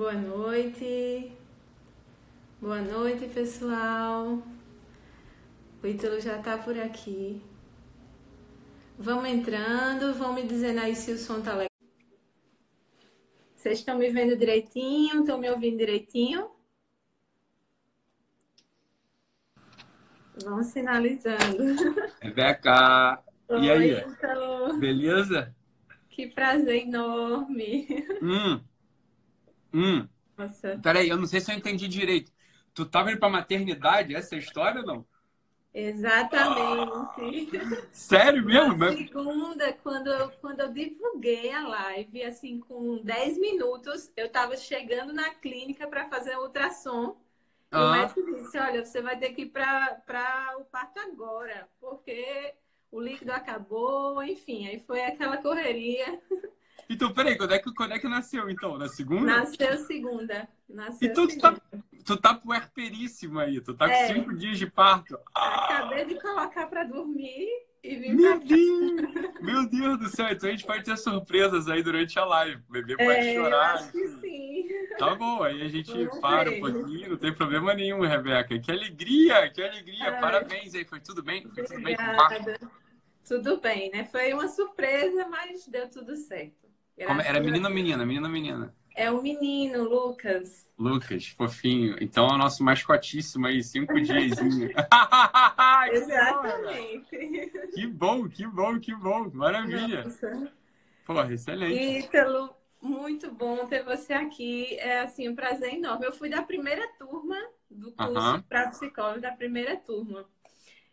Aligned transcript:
Boa 0.00 0.14
noite. 0.14 1.30
Boa 2.58 2.80
noite, 2.80 3.26
pessoal. 3.34 4.42
O 5.82 5.86
Ítalo 5.86 6.18
já 6.18 6.38
tá 6.38 6.56
por 6.56 6.78
aqui. 6.78 7.42
Vamos 8.98 9.28
entrando, 9.28 10.14
vão 10.14 10.32
me 10.32 10.42
dizendo 10.42 10.80
aí 10.80 10.96
se 10.96 11.12
o 11.12 11.18
som 11.18 11.42
tá 11.42 11.52
legal. 11.52 11.68
Vocês 13.54 13.80
estão 13.80 13.98
me 13.98 14.08
vendo 14.08 14.38
direitinho? 14.38 15.20
Estão 15.20 15.36
me 15.36 15.50
ouvindo 15.50 15.76
direitinho? 15.76 16.50
Vão 20.42 20.62
sinalizando. 20.62 21.76
Rebeca! 22.22 23.22
Oi, 23.50 23.64
E 23.66 23.70
aí? 23.70 23.90
Ítalo. 23.90 24.78
Beleza? 24.78 25.54
Que 26.08 26.26
prazer 26.26 26.86
enorme. 26.86 27.86
Hum. 28.22 28.69
Hum. 29.72 30.08
Nossa, 30.36 30.80
Peraí, 30.82 31.08
eu 31.08 31.16
não 31.18 31.26
sei 31.26 31.40
se 31.40 31.52
eu 31.52 31.56
entendi 31.56 31.88
direito. 31.88 32.32
Tu 32.74 32.86
tava 32.86 33.10
indo 33.12 33.20
pra 33.20 33.28
maternidade, 33.30 34.14
essa 34.14 34.36
é 34.36 34.38
história 34.38 34.80
ou 34.82 34.86
não? 34.86 35.06
exatamente. 35.72 37.48
Sério 37.92 38.44
mesmo? 38.44 38.68
Na 38.68 38.76
Mas- 38.76 38.94
segunda, 38.96 39.72
quando 39.74 40.08
eu, 40.10 40.30
quando 40.40 40.60
eu 40.60 40.72
divulguei 40.72 41.50
a 41.52 41.66
live, 41.66 42.22
assim, 42.24 42.60
com 42.60 42.98
10 42.98 43.38
minutos, 43.38 44.10
eu 44.16 44.26
estava 44.26 44.56
chegando 44.56 45.12
na 45.12 45.30
clínica 45.34 45.86
para 45.86 46.08
fazer 46.08 46.36
ultrassom. 46.38 47.16
E 47.72 47.76
o 47.76 47.78
Ah, 47.78 47.92
médico 47.92 48.22
disse: 48.24 48.58
Olha, 48.58 48.84
você 48.84 49.00
vai 49.00 49.18
ter 49.18 49.30
que 49.32 49.42
ir 49.42 49.46
para 49.50 50.56
o 50.58 50.64
parto 50.64 50.98
agora, 51.00 51.68
porque 51.80 52.54
o 52.90 53.00
líquido 53.00 53.32
acabou, 53.32 54.22
enfim. 54.22 54.66
Aí 54.68 54.80
foi 54.80 55.04
aquela 55.04 55.36
correria. 55.38 56.20
então, 56.88 57.12
peraí, 57.12 57.36
quando 57.36 57.52
é, 57.52 57.58
que, 57.58 57.72
quando 57.74 57.92
é 57.92 57.98
que 57.98 58.08
nasceu, 58.08 58.48
então? 58.50 58.76
Na 58.78 58.88
segunda? 58.88 59.26
Nasceu 59.38 59.76
segunda. 59.86 60.48
Nasceu 60.68 61.08
Então 61.10 61.26
tu 61.26 61.38
tá, 61.38 61.54
segunda. 61.54 61.84
tu 62.04 62.16
tá 62.16 62.34
puerperíssima 62.34 63.42
aí, 63.42 63.60
tu 63.60 63.74
tá 63.74 63.86
com 63.86 63.92
É. 63.94 64.12
cinco 64.14 64.34
dias 64.34 64.58
de 64.58 64.66
parto. 64.66 65.18
Ah, 65.34 65.64
Acabei 65.76 66.04
de 66.04 66.20
colocar 66.20 66.66
para 66.66 66.84
dormir 66.84 67.48
e 67.82 67.96
vim 67.96 68.12
meu 68.12 68.38
pra. 68.38 68.46
Deus! 68.46 69.40
Meu 69.40 69.68
Deus 69.68 69.98
do 69.98 70.08
céu, 70.08 70.28
então 70.28 70.48
a 70.48 70.52
gente 70.52 70.66
pode 70.66 70.84
ter 70.84 70.96
surpresas 70.98 71.66
aí 71.68 71.82
durante 71.82 72.18
a 72.18 72.24
live. 72.24 72.62
O 72.68 72.72
bebê 72.72 72.96
pode 72.96 73.10
É, 73.10 73.36
eu 73.38 73.44
chorar. 73.44 73.74
acho 73.74 73.90
que 73.92 74.08
sim. 74.20 74.68
Tá 74.98 75.14
bom, 75.14 75.42
aí 75.42 75.62
a 75.62 75.68
gente 75.68 75.90
Vamos 75.92 76.18
para 76.20 76.50
ver. 76.50 76.56
um 76.62 76.72
pouquinho, 76.72 77.10
não 77.10 77.16
tem 77.16 77.32
problema 77.34 77.72
nenhum, 77.72 78.00
Rebeca. 78.00 78.58
Que 78.58 78.70
alegria, 78.70 79.50
que 79.50 79.62
alegria. 79.62 80.12
Ai. 80.12 80.20
Parabéns 80.20 80.74
aí, 80.74 80.84
foi 80.84 81.00
tudo 81.00 81.22
bem? 81.22 81.48
Foi 81.48 81.64
tudo 81.64 81.82
bem 81.82 81.96
com 81.96 82.02
o 82.02 82.16
parto? 82.16 82.70
Tudo 83.26 83.60
bem, 83.60 83.90
né? 83.92 84.04
Foi 84.04 84.32
uma 84.34 84.48
surpresa, 84.48 85.26
mas 85.28 85.66
deu 85.68 85.88
tudo 85.88 86.16
certo. 86.16 86.59
Como- 87.06 87.20
Era 87.20 87.40
menino 87.40 87.66
ou 87.68 87.74
menina? 87.74 88.04
Menino 88.04 88.26
ou 88.26 88.32
menina? 88.32 88.74
É 88.96 89.10
o 89.10 89.22
menino, 89.22 89.84
Lucas. 89.84 90.68
Lucas, 90.78 91.28
fofinho. 91.28 91.96
Então 92.00 92.26
é 92.26 92.32
o 92.34 92.38
nosso 92.38 92.62
mascotíssimo 92.64 93.46
aí, 93.46 93.62
cinco 93.62 93.94
diazinho. 94.00 94.68
Rebeca. 94.74 95.88
Exatamente. 95.92 97.50
que 97.74 97.86
bom, 97.86 98.28
que 98.28 98.46
bom, 98.46 98.78
que 98.78 98.94
bom. 98.94 99.30
Maravilha. 99.32 100.04
Nossa. 100.04 100.52
Porra, 101.06 101.32
excelente. 101.32 102.04
Ítalo, 102.06 102.54
muito 102.82 103.30
bom 103.32 103.66
ter 103.66 103.84
você 103.84 104.12
aqui. 104.12 104.76
É 104.78 105.00
assim, 105.00 105.28
um 105.28 105.34
prazer 105.34 105.74
enorme. 105.74 106.06
Eu 106.06 106.12
fui 106.12 106.28
da 106.28 106.42
primeira 106.42 106.86
turma 106.98 107.36
do 107.70 107.92
curso 107.92 108.16
Aham. 108.18 108.42
para 108.48 108.68
psicólogo, 108.70 109.20
da 109.20 109.32
primeira 109.32 109.76
turma. 109.76 110.24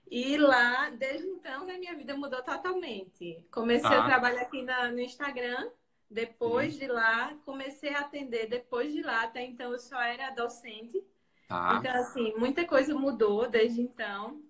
E 0.10 0.38
lá, 0.38 0.90
desde 0.92 1.28
então, 1.28 1.66
né, 1.66 1.78
minha 1.78 1.96
vida 1.96 2.16
mudou 2.16 2.42
totalmente. 2.42 3.46
Comecei 3.52 3.90
Tá. 3.90 4.04
a 4.04 4.06
trabalhar 4.06 4.44
aqui 4.44 4.62
na- 4.62 4.90
no 4.92 5.00
Instagram. 5.02 5.70
Depois 6.10 6.76
de 6.78 6.88
lá, 6.88 7.36
comecei 7.46 7.94
a 7.94 8.00
atender. 8.02 8.48
Depois 8.48 8.94
de 8.94 9.02
lá, 9.02 9.24
até 9.24 9.44
então, 9.44 9.72
eu 9.74 9.80
só 9.80 10.02
era 10.02 10.30
docente. 10.32 11.04
Tá. 11.48 11.78
Então, 11.80 11.94
assim, 12.02 12.34
muita 12.38 12.66
coisa 12.66 12.96
mudou 12.96 13.50
desde 13.50 13.82
então. 13.82 14.42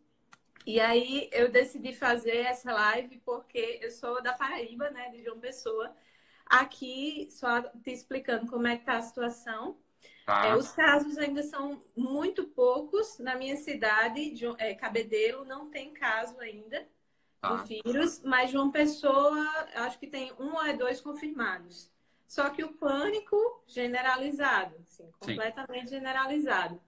E 0.66 0.80
aí 0.80 1.30
eu 1.34 1.52
decidi 1.52 1.94
fazer 1.94 2.38
essa 2.38 2.72
live 2.74 3.20
porque 3.26 3.80
eu 3.82 3.92
sou 3.92 4.22
da 4.22 4.34
Paraíba, 4.34 4.90
né, 4.92 5.10
de 5.12 5.24
João 5.24 5.40
Pessoa. 5.40 5.96
Aqui, 6.46 7.28
só 7.32 7.62
te 7.62 7.92
explicando 7.92 8.48
como 8.52 8.68
é 8.68 8.78
que 8.78 8.86
tá 8.86 8.98
a 8.98 9.02
situação. 9.02 9.78
É, 10.26 10.26
Tá. 10.26 10.58
os 10.58 10.72
casos 10.74 11.18
ainda 11.18 11.42
são 11.44 11.84
muito 11.96 12.46
poucos. 12.50 13.18
Na 13.20 13.36
minha 13.36 13.56
cidade, 13.58 14.36
Jo- 14.36 14.56
é, 14.60 14.76
Cabedelo, 14.76 15.46
não 15.46 15.70
tem 15.70 15.94
caso 15.94 16.40
ainda. 16.40 16.88
Do 17.42 17.64
vírus, 17.66 18.22
mas 18.24 18.52
João 18.52 18.72
Pessoa, 18.72 19.40
acho 19.76 20.00
que 20.00 20.08
tem 20.08 20.34
um 20.40 20.56
ou 20.56 20.78
dois 20.78 21.02
confirmados. 21.02 21.92
Só 22.28 22.50
que 22.50 22.64
o 22.64 22.74
pânico 22.74 23.64
generalizado, 23.68 24.76
assim, 24.82 25.10
completamente 25.20 25.90
generalizado. 25.90 26.82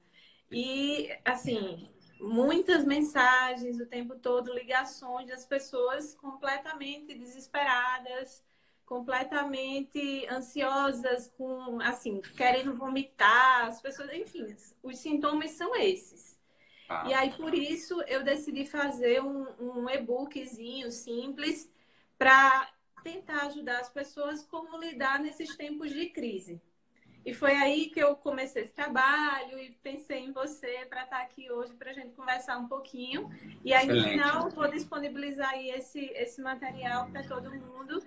E, 0.51 1.09
assim, 1.23 1.89
muitas 2.19 2.83
mensagens 2.83 3.79
o 3.79 3.85
tempo 3.85 4.15
todo, 4.15 4.53
ligações 4.53 5.29
das 5.29 5.45
pessoas 5.45 6.15
completamente 6.15 7.15
desesperadas, 7.15 8.43
completamente 8.85 10.27
ansiosas, 10.29 11.31
com, 11.37 11.79
assim, 11.79 12.19
querendo 12.35 12.73
vomitar, 12.73 13.67
as 13.67 13.79
pessoas, 13.79 14.11
enfim, 14.11 14.55
os 14.81 14.97
sintomas 14.97 15.51
são 15.51 15.75
esses. 15.75 16.38
Tá. 16.89 17.03
E 17.07 17.13
aí, 17.13 17.31
por 17.33 17.53
isso, 17.53 18.01
eu 18.07 18.23
decidi 18.23 18.65
fazer 18.65 19.21
um, 19.21 19.45
um 19.59 19.87
e-bookzinho 19.87 20.91
simples 20.91 21.71
para 22.17 22.67
tentar 23.03 23.43
ajudar 23.45 23.79
as 23.79 23.89
pessoas 23.89 24.43
como 24.43 24.75
lidar 24.79 25.19
nesses 25.19 25.55
tempos 25.55 25.93
de 25.93 26.07
crise. 26.07 26.59
E 27.23 27.31
foi 27.31 27.51
aí 27.51 27.91
que 27.91 27.99
eu 27.99 28.15
comecei 28.15 28.63
esse 28.63 28.73
trabalho 28.73 29.59
e 29.59 29.69
pensei 29.83 30.19
em 30.25 30.31
você 30.31 30.87
para 30.89 31.03
estar 31.03 31.21
aqui 31.21 31.51
hoje 31.51 31.73
para 31.75 31.91
a 31.91 31.93
gente 31.93 32.15
conversar 32.15 32.57
um 32.57 32.67
pouquinho. 32.67 33.29
E 33.63 33.71
aí, 33.71 33.85
no 33.85 33.93
Excelente. 33.93 34.09
final, 34.09 34.45
eu 34.47 34.55
vou 34.55 34.67
disponibilizar 34.71 35.49
aí 35.49 35.69
esse, 35.69 36.05
esse 36.15 36.41
material 36.41 37.07
para 37.11 37.21
todo 37.21 37.51
mundo 37.51 38.03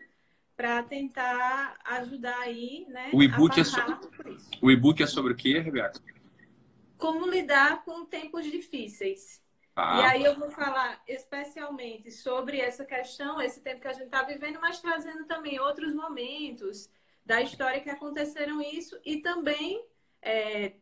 para 0.56 0.82
tentar 0.82 1.78
ajudar 1.84 2.38
aí, 2.40 2.84
né? 2.88 3.10
O 3.12 3.22
e-book 3.22 3.60
é 3.60 3.64
só- 3.64 3.80
passar 3.80 4.00
por 4.00 4.26
isso 4.28 4.50
O 4.60 4.70
e-book 4.72 5.02
é 5.02 5.06
sobre 5.06 5.32
o 5.32 5.36
quê, 5.36 5.60
Rebeca? 5.60 6.00
Como 7.02 7.26
lidar 7.26 7.84
com 7.84 8.04
tempos 8.04 8.44
difíceis. 8.44 9.42
Tá. 9.74 9.98
E 9.98 10.04
aí 10.04 10.24
eu 10.24 10.38
vou 10.38 10.48
falar 10.50 11.02
especialmente 11.08 12.12
sobre 12.12 12.60
essa 12.60 12.84
questão, 12.84 13.42
esse 13.42 13.60
tempo 13.60 13.80
que 13.80 13.88
a 13.88 13.92
gente 13.92 14.04
está 14.04 14.22
vivendo, 14.22 14.60
mas 14.60 14.80
trazendo 14.80 15.24
também 15.24 15.58
outros 15.58 15.92
momentos 15.92 16.88
da 17.26 17.42
história 17.42 17.80
que 17.80 17.90
aconteceram 17.90 18.60
isso 18.62 19.00
e 19.04 19.16
também 19.16 19.84
é, 20.22 20.74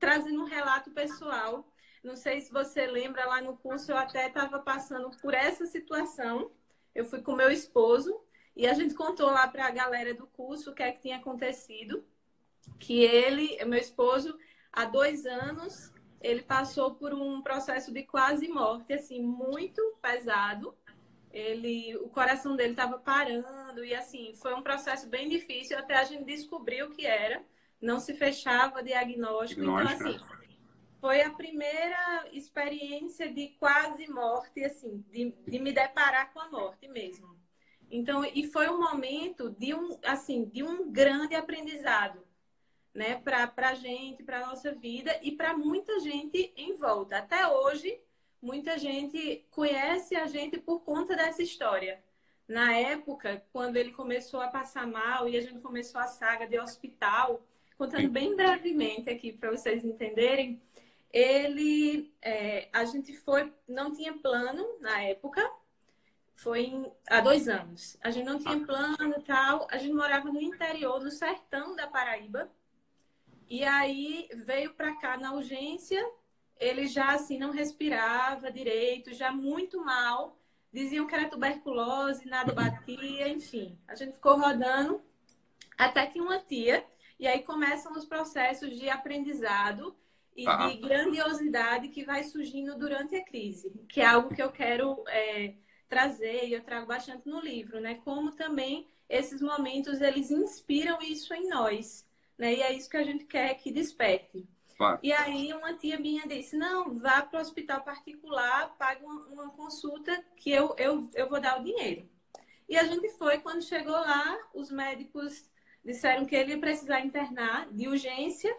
trazendo 0.00 0.40
um 0.42 0.46
relato 0.46 0.90
pessoal. 0.90 1.72
Não 2.02 2.16
sei 2.16 2.40
se 2.40 2.50
você 2.50 2.84
lembra 2.84 3.24
lá 3.26 3.40
no 3.40 3.56
curso, 3.56 3.92
eu 3.92 3.96
até 3.96 4.26
estava 4.26 4.58
passando 4.58 5.10
por 5.22 5.32
essa 5.32 5.64
situação. 5.64 6.50
Eu 6.92 7.04
fui 7.04 7.22
com 7.22 7.36
meu 7.36 7.52
esposo 7.52 8.20
e 8.56 8.66
a 8.66 8.74
gente 8.74 8.94
contou 8.94 9.30
lá 9.30 9.46
para 9.46 9.66
a 9.68 9.70
galera 9.70 10.12
do 10.12 10.26
curso 10.26 10.72
o 10.72 10.74
que 10.74 10.82
é 10.82 10.90
que 10.90 11.02
tinha 11.02 11.18
acontecido. 11.18 12.04
Que 12.80 13.04
ele, 13.04 13.64
meu 13.64 13.78
esposo, 13.78 14.36
há 14.78 14.84
dois 14.84 15.26
anos, 15.26 15.92
ele 16.20 16.42
passou 16.42 16.94
por 16.94 17.12
um 17.12 17.42
processo 17.42 17.92
de 17.92 18.04
quase 18.04 18.46
morte, 18.46 18.92
assim, 18.92 19.20
muito 19.20 19.82
pesado. 20.00 20.72
Ele, 21.32 21.96
o 21.96 22.08
coração 22.08 22.54
dele 22.54 22.70
estava 22.70 22.96
parando 22.96 23.84
e 23.84 23.92
assim, 23.94 24.32
foi 24.34 24.54
um 24.54 24.62
processo 24.62 25.08
bem 25.08 25.28
difícil 25.28 25.76
até 25.76 25.96
a 25.96 26.04
gente 26.04 26.24
descobrir 26.24 26.84
o 26.84 26.90
que 26.90 27.04
era. 27.04 27.42
Não 27.80 27.98
se 27.98 28.14
fechava 28.14 28.82
diagnóstico. 28.82 29.60
Diagnóstico, 29.60 30.08
Então, 30.08 30.26
assim, 30.26 30.48
foi 31.00 31.22
a 31.22 31.30
primeira 31.30 32.28
experiência 32.32 33.32
de 33.32 33.48
quase 33.58 34.08
morte, 34.08 34.64
assim, 34.64 35.04
de, 35.10 35.34
de 35.46 35.58
me 35.58 35.72
deparar 35.72 36.32
com 36.32 36.40
a 36.40 36.48
morte 36.48 36.86
mesmo. 36.88 37.36
Então, 37.90 38.24
e 38.24 38.46
foi 38.46 38.68
um 38.68 38.80
momento 38.80 39.50
de 39.50 39.74
um, 39.74 39.98
assim, 40.04 40.44
de 40.44 40.62
um 40.62 40.90
grande 40.90 41.34
aprendizado 41.34 42.27
né, 42.98 43.14
para 43.14 43.52
a 43.56 43.74
gente, 43.74 44.24
para 44.24 44.40
a 44.40 44.46
nossa 44.48 44.72
vida 44.72 45.16
e 45.22 45.30
para 45.30 45.56
muita 45.56 46.00
gente 46.00 46.52
em 46.56 46.74
volta. 46.74 47.18
Até 47.18 47.46
hoje, 47.46 47.96
muita 48.42 48.76
gente 48.76 49.46
conhece 49.52 50.16
a 50.16 50.26
gente 50.26 50.58
por 50.58 50.80
conta 50.80 51.14
dessa 51.14 51.40
história. 51.40 52.02
Na 52.48 52.74
época, 52.74 53.44
quando 53.52 53.76
ele 53.76 53.92
começou 53.92 54.40
a 54.40 54.48
passar 54.48 54.84
mal 54.84 55.28
e 55.28 55.36
a 55.36 55.40
gente 55.40 55.60
começou 55.60 56.00
a 56.00 56.08
saga 56.08 56.44
de 56.44 56.58
hospital, 56.58 57.40
contando 57.76 58.08
bem 58.10 58.34
brevemente 58.34 59.08
aqui 59.08 59.32
para 59.32 59.52
vocês 59.52 59.84
entenderem, 59.84 60.60
ele, 61.12 62.12
é, 62.20 62.68
a 62.72 62.84
gente 62.84 63.14
foi, 63.16 63.52
não 63.68 63.94
tinha 63.94 64.12
plano 64.12 64.66
na 64.80 65.02
época, 65.02 65.48
foi 66.34 66.62
em- 66.62 66.92
há 67.08 67.20
dois 67.20 67.48
anos. 67.48 67.96
A 68.00 68.10
gente 68.10 68.26
não 68.26 68.40
tinha 68.40 68.58
plano 68.66 69.14
e 69.16 69.22
tal, 69.22 69.68
a 69.70 69.78
gente 69.78 69.94
morava 69.94 70.32
no 70.32 70.40
interior, 70.40 71.00
no 71.00 71.12
sertão 71.12 71.76
da 71.76 71.86
Paraíba. 71.86 72.50
E 73.48 73.64
aí 73.64 74.28
veio 74.44 74.74
para 74.74 74.94
cá 74.96 75.16
na 75.16 75.32
urgência, 75.32 76.04
ele 76.58 76.86
já 76.86 77.12
assim 77.14 77.38
não 77.38 77.50
respirava 77.50 78.50
direito, 78.50 79.14
já 79.14 79.32
muito 79.32 79.82
mal. 79.84 80.36
Diziam 80.72 81.06
que 81.06 81.14
era 81.14 81.30
tuberculose, 81.30 82.28
nada 82.28 82.52
batia, 82.52 83.28
enfim. 83.28 83.78
A 83.88 83.94
gente 83.94 84.14
ficou 84.14 84.38
rodando 84.38 85.00
até 85.78 86.06
que 86.06 86.20
uma 86.20 86.38
tia 86.38 86.84
E 87.18 87.26
aí 87.26 87.42
começam 87.42 87.92
os 87.92 88.04
processos 88.04 88.78
de 88.78 88.90
aprendizado 88.90 89.96
e 90.36 90.46
ah. 90.46 90.68
de 90.68 90.76
grandiosidade 90.76 91.88
que 91.88 92.04
vai 92.04 92.22
surgindo 92.22 92.78
durante 92.78 93.16
a 93.16 93.24
crise, 93.24 93.72
que 93.88 94.00
é 94.00 94.06
algo 94.06 94.32
que 94.32 94.42
eu 94.42 94.52
quero 94.52 95.02
é, 95.08 95.54
trazer 95.88 96.46
e 96.46 96.52
eu 96.52 96.62
trago 96.62 96.86
bastante 96.86 97.28
no 97.28 97.40
livro, 97.40 97.80
né? 97.80 97.96
Como 98.04 98.30
também 98.30 98.86
esses 99.08 99.40
momentos 99.40 100.00
eles 100.00 100.30
inspiram 100.30 100.98
isso 101.00 101.34
em 101.34 101.48
nós, 101.48 102.06
né? 102.38 102.54
E 102.54 102.62
é 102.62 102.72
isso 102.72 102.88
que 102.88 102.96
a 102.96 103.02
gente 103.02 103.24
quer 103.24 103.54
que 103.54 103.72
desperte. 103.72 104.48
Claro. 104.76 105.00
E 105.02 105.12
aí 105.12 105.52
uma 105.52 105.74
tia 105.74 105.98
minha 105.98 106.26
disse, 106.26 106.56
não, 106.56 106.98
vá 107.00 107.20
para 107.20 107.38
o 107.38 107.42
hospital 107.42 107.82
particular, 107.82 108.76
pague 108.78 109.04
uma, 109.04 109.26
uma, 109.26 109.50
consulta 109.50 110.24
que 110.36 110.52
eu, 110.52 110.74
eu, 110.78 111.10
eu 111.14 111.28
vou 111.28 111.40
dar 111.40 111.60
o 111.60 111.64
dinheiro. 111.64 112.08
E 112.68 112.76
a 112.76 112.84
gente 112.84 113.08
foi, 113.10 113.38
quando 113.38 113.62
chegou 113.62 113.92
lá, 113.92 114.38
os 114.54 114.70
médicos 114.70 115.50
disseram 115.84 116.24
que 116.26 116.36
ele 116.36 116.52
ia 116.52 116.60
precisar 116.60 117.00
internar 117.00 117.68
de 117.72 117.88
urgência, 117.88 118.54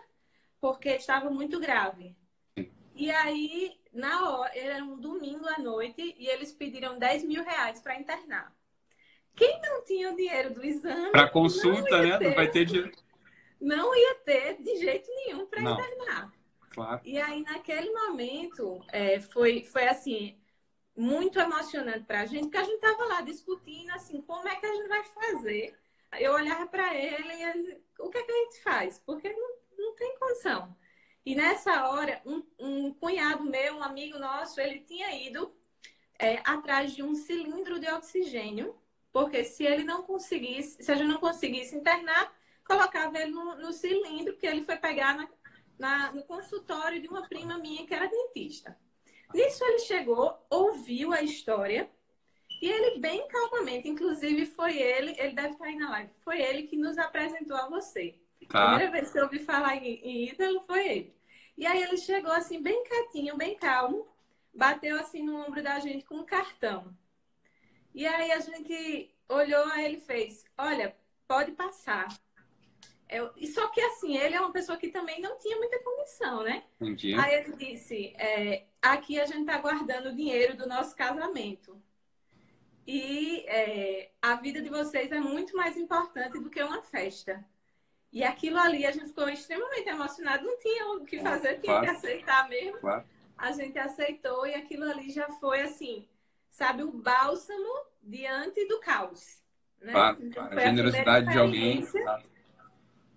porque 0.59 0.89
estava 0.89 1.29
muito 1.29 1.57
grave. 1.57 2.17
E 2.93 3.09
aí, 3.11 3.79
na 3.93 4.29
hora, 4.29 4.51
era 4.57 4.83
um 4.83 4.99
domingo 4.99 5.47
à 5.47 5.57
noite, 5.59 6.15
e 6.17 6.27
eles 6.27 6.51
pediram 6.51 6.99
10 6.99 7.23
mil 7.23 7.43
reais 7.45 7.79
para 7.79 7.97
internar. 7.97 8.53
Quem 9.37 9.61
não 9.61 9.85
tinha 9.85 10.11
o 10.11 10.17
dinheiro 10.17 10.53
do 10.53 10.65
exame. 10.65 11.11
Para 11.11 11.29
consulta, 11.29 12.01
né? 12.01 12.17
Ter... 12.17 12.27
Não 12.27 12.35
vai 12.35 12.51
ter 12.51 12.65
dinheiro 12.65 12.91
não 13.59 13.95
ia 13.95 14.15
ter 14.15 14.61
de 14.61 14.77
jeito 14.77 15.09
nenhum 15.09 15.45
para 15.45 15.61
internar. 15.61 16.33
Claro. 16.69 17.01
E 17.03 17.19
aí, 17.19 17.43
naquele 17.43 17.91
momento, 17.91 18.83
é, 18.89 19.19
foi, 19.19 19.63
foi 19.63 19.87
assim, 19.87 20.39
muito 20.95 21.39
emocionante 21.39 22.05
para 22.05 22.21
a 22.21 22.25
gente, 22.25 22.43
porque 22.43 22.57
a 22.57 22.63
gente 22.63 22.75
estava 22.75 23.05
lá 23.05 23.21
discutindo, 23.21 23.89
assim, 23.91 24.21
como 24.21 24.47
é 24.47 24.55
que 24.55 24.65
a 24.65 24.73
gente 24.73 24.87
vai 24.87 25.03
fazer. 25.03 25.77
Eu 26.19 26.33
olhava 26.33 26.67
para 26.67 26.95
ele 26.95 27.33
e 27.33 27.53
dizia, 27.53 27.81
o 27.99 28.09
que 28.09 28.17
é 28.17 28.23
que 28.23 28.31
a 28.31 28.35
gente 28.35 28.63
faz? 28.63 28.99
Porque 29.05 29.31
não, 29.31 29.49
não 29.77 29.95
tem 29.95 30.17
condição. 30.17 30.75
E 31.25 31.35
nessa 31.35 31.89
hora, 31.89 32.21
um, 32.25 32.43
um 32.57 32.93
cunhado 32.93 33.43
meu, 33.43 33.75
um 33.75 33.83
amigo 33.83 34.17
nosso, 34.17 34.59
ele 34.59 34.79
tinha 34.79 35.11
ido 35.15 35.53
é, 36.17 36.41
atrás 36.43 36.93
de 36.93 37.03
um 37.03 37.13
cilindro 37.13 37.79
de 37.79 37.87
oxigênio, 37.87 38.75
porque 39.11 39.43
se 39.43 39.63
ele 39.63 39.83
não 39.83 40.03
conseguisse, 40.03 40.83
se 40.83 40.91
a 40.91 40.95
gente 40.95 41.07
não 41.07 41.19
conseguisse 41.19 41.75
internar, 41.75 42.33
colocava 42.69 43.17
ele 43.17 43.31
no, 43.31 43.55
no 43.55 43.73
cilindro 43.73 44.37
que 44.37 44.45
ele 44.45 44.63
foi 44.63 44.77
pegar 44.77 45.17
na, 45.17 45.27
na, 45.79 46.11
no 46.11 46.23
consultório 46.23 47.01
de 47.01 47.07
uma 47.07 47.27
prima 47.27 47.57
minha 47.57 47.85
que 47.87 47.93
era 47.95 48.07
dentista. 48.07 48.77
Nisso 49.33 49.63
ele 49.65 49.79
chegou, 49.79 50.37
ouviu 50.51 51.11
a 51.11 51.23
história 51.23 51.89
e 52.61 52.69
ele 52.69 52.99
bem 52.99 53.27
calmamente, 53.27 53.87
inclusive 53.87 54.45
foi 54.45 54.77
ele, 54.77 55.15
ele 55.17 55.33
deve 55.33 55.49
estar 55.49 55.65
aí 55.65 55.75
na 55.75 55.89
live, 55.89 56.11
foi 56.23 56.39
ele 56.39 56.63
que 56.63 56.77
nos 56.77 56.97
apresentou 56.99 57.57
a 57.57 57.67
você. 57.67 58.19
Tá. 58.47 58.59
A 58.59 58.67
primeira 58.67 58.91
vez 58.91 59.11
que 59.11 59.17
eu 59.17 59.23
ouvi 59.23 59.39
falar 59.39 59.75
em, 59.75 59.95
em 60.03 60.29
Ítalo 60.29 60.61
foi 60.67 60.87
ele. 60.87 61.15
E 61.57 61.65
aí 61.65 61.81
ele 61.81 61.97
chegou 61.97 62.31
assim, 62.31 62.61
bem 62.61 62.83
quietinho, 62.83 63.35
bem 63.35 63.57
calmo, 63.57 64.07
bateu 64.53 64.99
assim 64.99 65.23
no 65.23 65.43
ombro 65.43 65.63
da 65.63 65.79
gente 65.79 66.05
com 66.05 66.15
um 66.15 66.25
cartão. 66.25 66.95
E 67.95 68.05
aí 68.05 68.31
a 68.31 68.39
gente 68.39 69.15
olhou, 69.27 69.65
aí 69.71 69.85
ele 69.85 69.99
fez, 69.99 70.45
olha, 70.57 70.95
pode 71.27 71.51
passar. 71.51 72.07
Eu, 73.09 73.31
e 73.35 73.47
só 73.47 73.67
que 73.69 73.81
assim, 73.81 74.17
ele 74.17 74.35
é 74.35 74.39
uma 74.39 74.51
pessoa 74.51 74.77
que 74.77 74.89
também 74.89 75.19
não 75.19 75.37
tinha 75.39 75.57
muita 75.57 75.79
condição, 75.79 76.43
né? 76.43 76.63
Entendi. 76.79 77.15
Aí 77.15 77.33
ele 77.33 77.55
disse: 77.55 78.13
é, 78.15 78.65
aqui 78.79 79.19
a 79.19 79.25
gente 79.25 79.45
tá 79.45 79.57
guardando 79.57 80.09
o 80.09 80.15
dinheiro 80.15 80.55
do 80.55 80.67
nosso 80.67 80.95
casamento. 80.95 81.81
E 82.85 83.45
é, 83.47 84.11
a 84.21 84.35
vida 84.35 84.61
de 84.61 84.69
vocês 84.69 85.11
é 85.11 85.19
muito 85.19 85.55
mais 85.57 85.75
importante 85.75 86.39
do 86.39 86.49
que 86.49 86.61
uma 86.61 86.83
festa. 86.83 87.43
E 88.11 88.23
aquilo 88.23 88.57
ali 88.57 88.85
a 88.85 88.91
gente 88.91 89.07
ficou 89.07 89.29
extremamente 89.29 89.87
emocionado, 89.87 90.45
não 90.45 90.57
tinha 90.57 90.87
o 90.93 91.05
que 91.05 91.19
fazer, 91.19 91.59
tinha 91.59 91.79
claro. 91.79 91.85
que 91.85 91.91
aceitar 91.91 92.49
mesmo. 92.49 92.79
Claro. 92.79 93.05
A 93.37 93.51
gente 93.51 93.77
aceitou 93.77 94.45
e 94.45 94.53
aquilo 94.53 94.83
ali 94.89 95.09
já 95.11 95.29
foi 95.33 95.61
assim, 95.61 96.07
sabe, 96.49 96.83
o 96.83 96.91
bálsamo 96.91 97.85
diante 98.01 98.67
do 98.67 98.79
caos. 98.79 99.39
Né? 99.79 99.93
Claro, 99.93 100.17
então, 100.21 100.43
a 100.43 100.59
generosidade 100.59 101.31
de 101.31 101.37
alguém. 101.37 101.87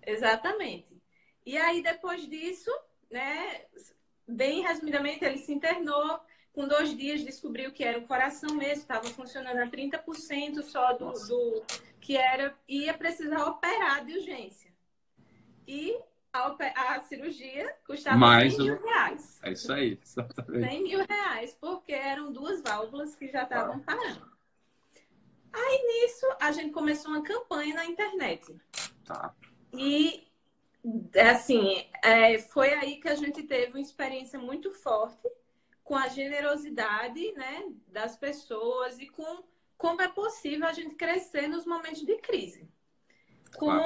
Exatamente. 0.05 0.87
E 1.45 1.57
aí, 1.57 1.81
depois 1.81 2.27
disso, 2.27 2.71
né, 3.11 3.65
bem 4.27 4.61
resumidamente, 4.61 5.25
ele 5.25 5.37
se 5.37 5.53
internou. 5.53 6.19
Com 6.53 6.67
dois 6.67 6.95
dias 6.95 7.23
descobriu 7.23 7.71
que 7.71 7.83
era 7.83 7.97
o 7.97 8.07
coração 8.07 8.55
mesmo, 8.55 8.83
estava 8.83 9.05
funcionando 9.05 9.57
a 9.57 9.67
30% 9.67 10.61
só 10.61 10.93
do, 10.93 11.11
do 11.11 11.63
que 11.99 12.15
era, 12.15 12.55
ia 12.67 12.93
precisar 12.93 13.43
operar 13.45 14.05
de 14.05 14.17
urgência. 14.17 14.71
E 15.67 15.97
a, 16.31 16.95
a 16.95 16.99
cirurgia 17.01 17.75
custava 17.85 18.17
Mais 18.17 18.55
100 18.55 18.65
mil 18.65 18.81
reais. 18.83 19.39
É 19.41 19.51
isso 19.51 19.73
aí, 19.73 19.99
exatamente. 20.01 20.69
100 20.69 20.83
mil 20.83 21.05
reais, 21.05 21.57
porque 21.59 21.91
eram 21.91 22.31
duas 22.31 22.61
válvulas 22.61 23.15
que 23.15 23.27
já 23.27 23.43
estavam 23.43 23.75
ah. 23.75 23.83
parando. 23.85 24.33
Aí 25.53 25.83
nisso, 25.85 26.25
a 26.39 26.51
gente 26.51 26.71
começou 26.71 27.11
uma 27.11 27.23
campanha 27.23 27.75
na 27.75 27.85
internet. 27.85 28.55
Tá. 29.05 29.33
E, 29.73 30.27
assim, 31.29 31.85
é, 32.03 32.37
foi 32.37 32.73
aí 32.73 32.99
que 32.99 33.09
a 33.09 33.15
gente 33.15 33.43
teve 33.43 33.71
uma 33.71 33.81
experiência 33.81 34.39
muito 34.39 34.71
forte 34.71 35.27
com 35.83 35.95
a 35.95 36.07
generosidade 36.07 37.31
né, 37.33 37.65
das 37.87 38.15
pessoas 38.15 38.99
e 38.99 39.07
com 39.07 39.43
como 39.77 40.01
é 40.01 40.07
possível 40.07 40.67
a 40.67 40.73
gente 40.73 40.95
crescer 40.95 41.47
nos 41.47 41.65
momentos 41.65 42.05
de 42.05 42.15
crise. 42.17 42.69
Com 43.57 43.77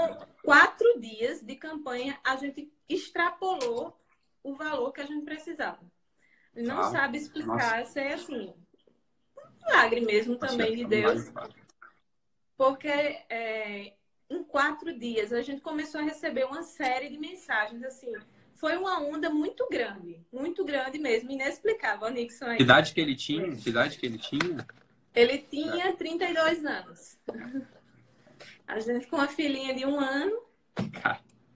quatro 0.43 0.99
dias 0.99 1.41
de 1.41 1.55
campanha, 1.55 2.19
a 2.23 2.35
gente 2.35 2.71
extrapolou 2.87 3.97
o 4.43 4.53
valor 4.53 4.91
que 4.91 5.01
a 5.01 5.05
gente 5.05 5.25
precisava. 5.25 5.79
Não 6.55 6.79
ah, 6.79 6.91
sabe 6.91 7.17
explicar, 7.17 7.85
se 7.85 7.99
é 7.99 8.13
assim, 8.13 8.53
um 9.37 9.65
milagre 9.65 10.01
mesmo 10.01 10.37
também 10.37 10.75
de 10.75 10.85
Deus. 10.85 11.31
Porque 12.55 12.87
é, 12.87 13.93
em 14.29 14.44
quatro 14.44 14.97
dias, 14.97 15.31
a 15.31 15.41
gente 15.41 15.62
começou 15.62 16.01
a 16.01 16.03
receber 16.03 16.45
uma 16.45 16.63
série 16.63 17.09
de 17.09 17.18
mensagens 17.18 17.83
assim. 17.83 18.13
Foi 18.56 18.75
uma 18.75 18.99
onda 18.99 19.30
muito 19.30 19.68
grande, 19.69 20.19
muito 20.31 20.66
grande 20.66 20.97
mesmo, 20.97 21.31
inexplicável, 21.31 22.09
Nixon. 22.09 22.45
Aí. 22.45 22.57
Que 22.57 22.63
idade 22.63 22.94
que 22.94 22.99
ele 22.99 23.16
tinha? 23.16 23.56
Que 23.56 23.69
idade 23.69 23.97
que 23.97 24.06
ele 24.06 24.18
tinha? 24.18 24.66
Ele 25.13 25.37
tinha 25.37 25.94
32 25.95 26.66
anos. 26.66 27.18
A 28.68 28.80
gente 28.80 29.07
com 29.07 29.16
uma 29.18 29.28
filhinha 29.28 29.73
de 29.73 29.85
um 29.85 29.99
ano. 29.99 30.42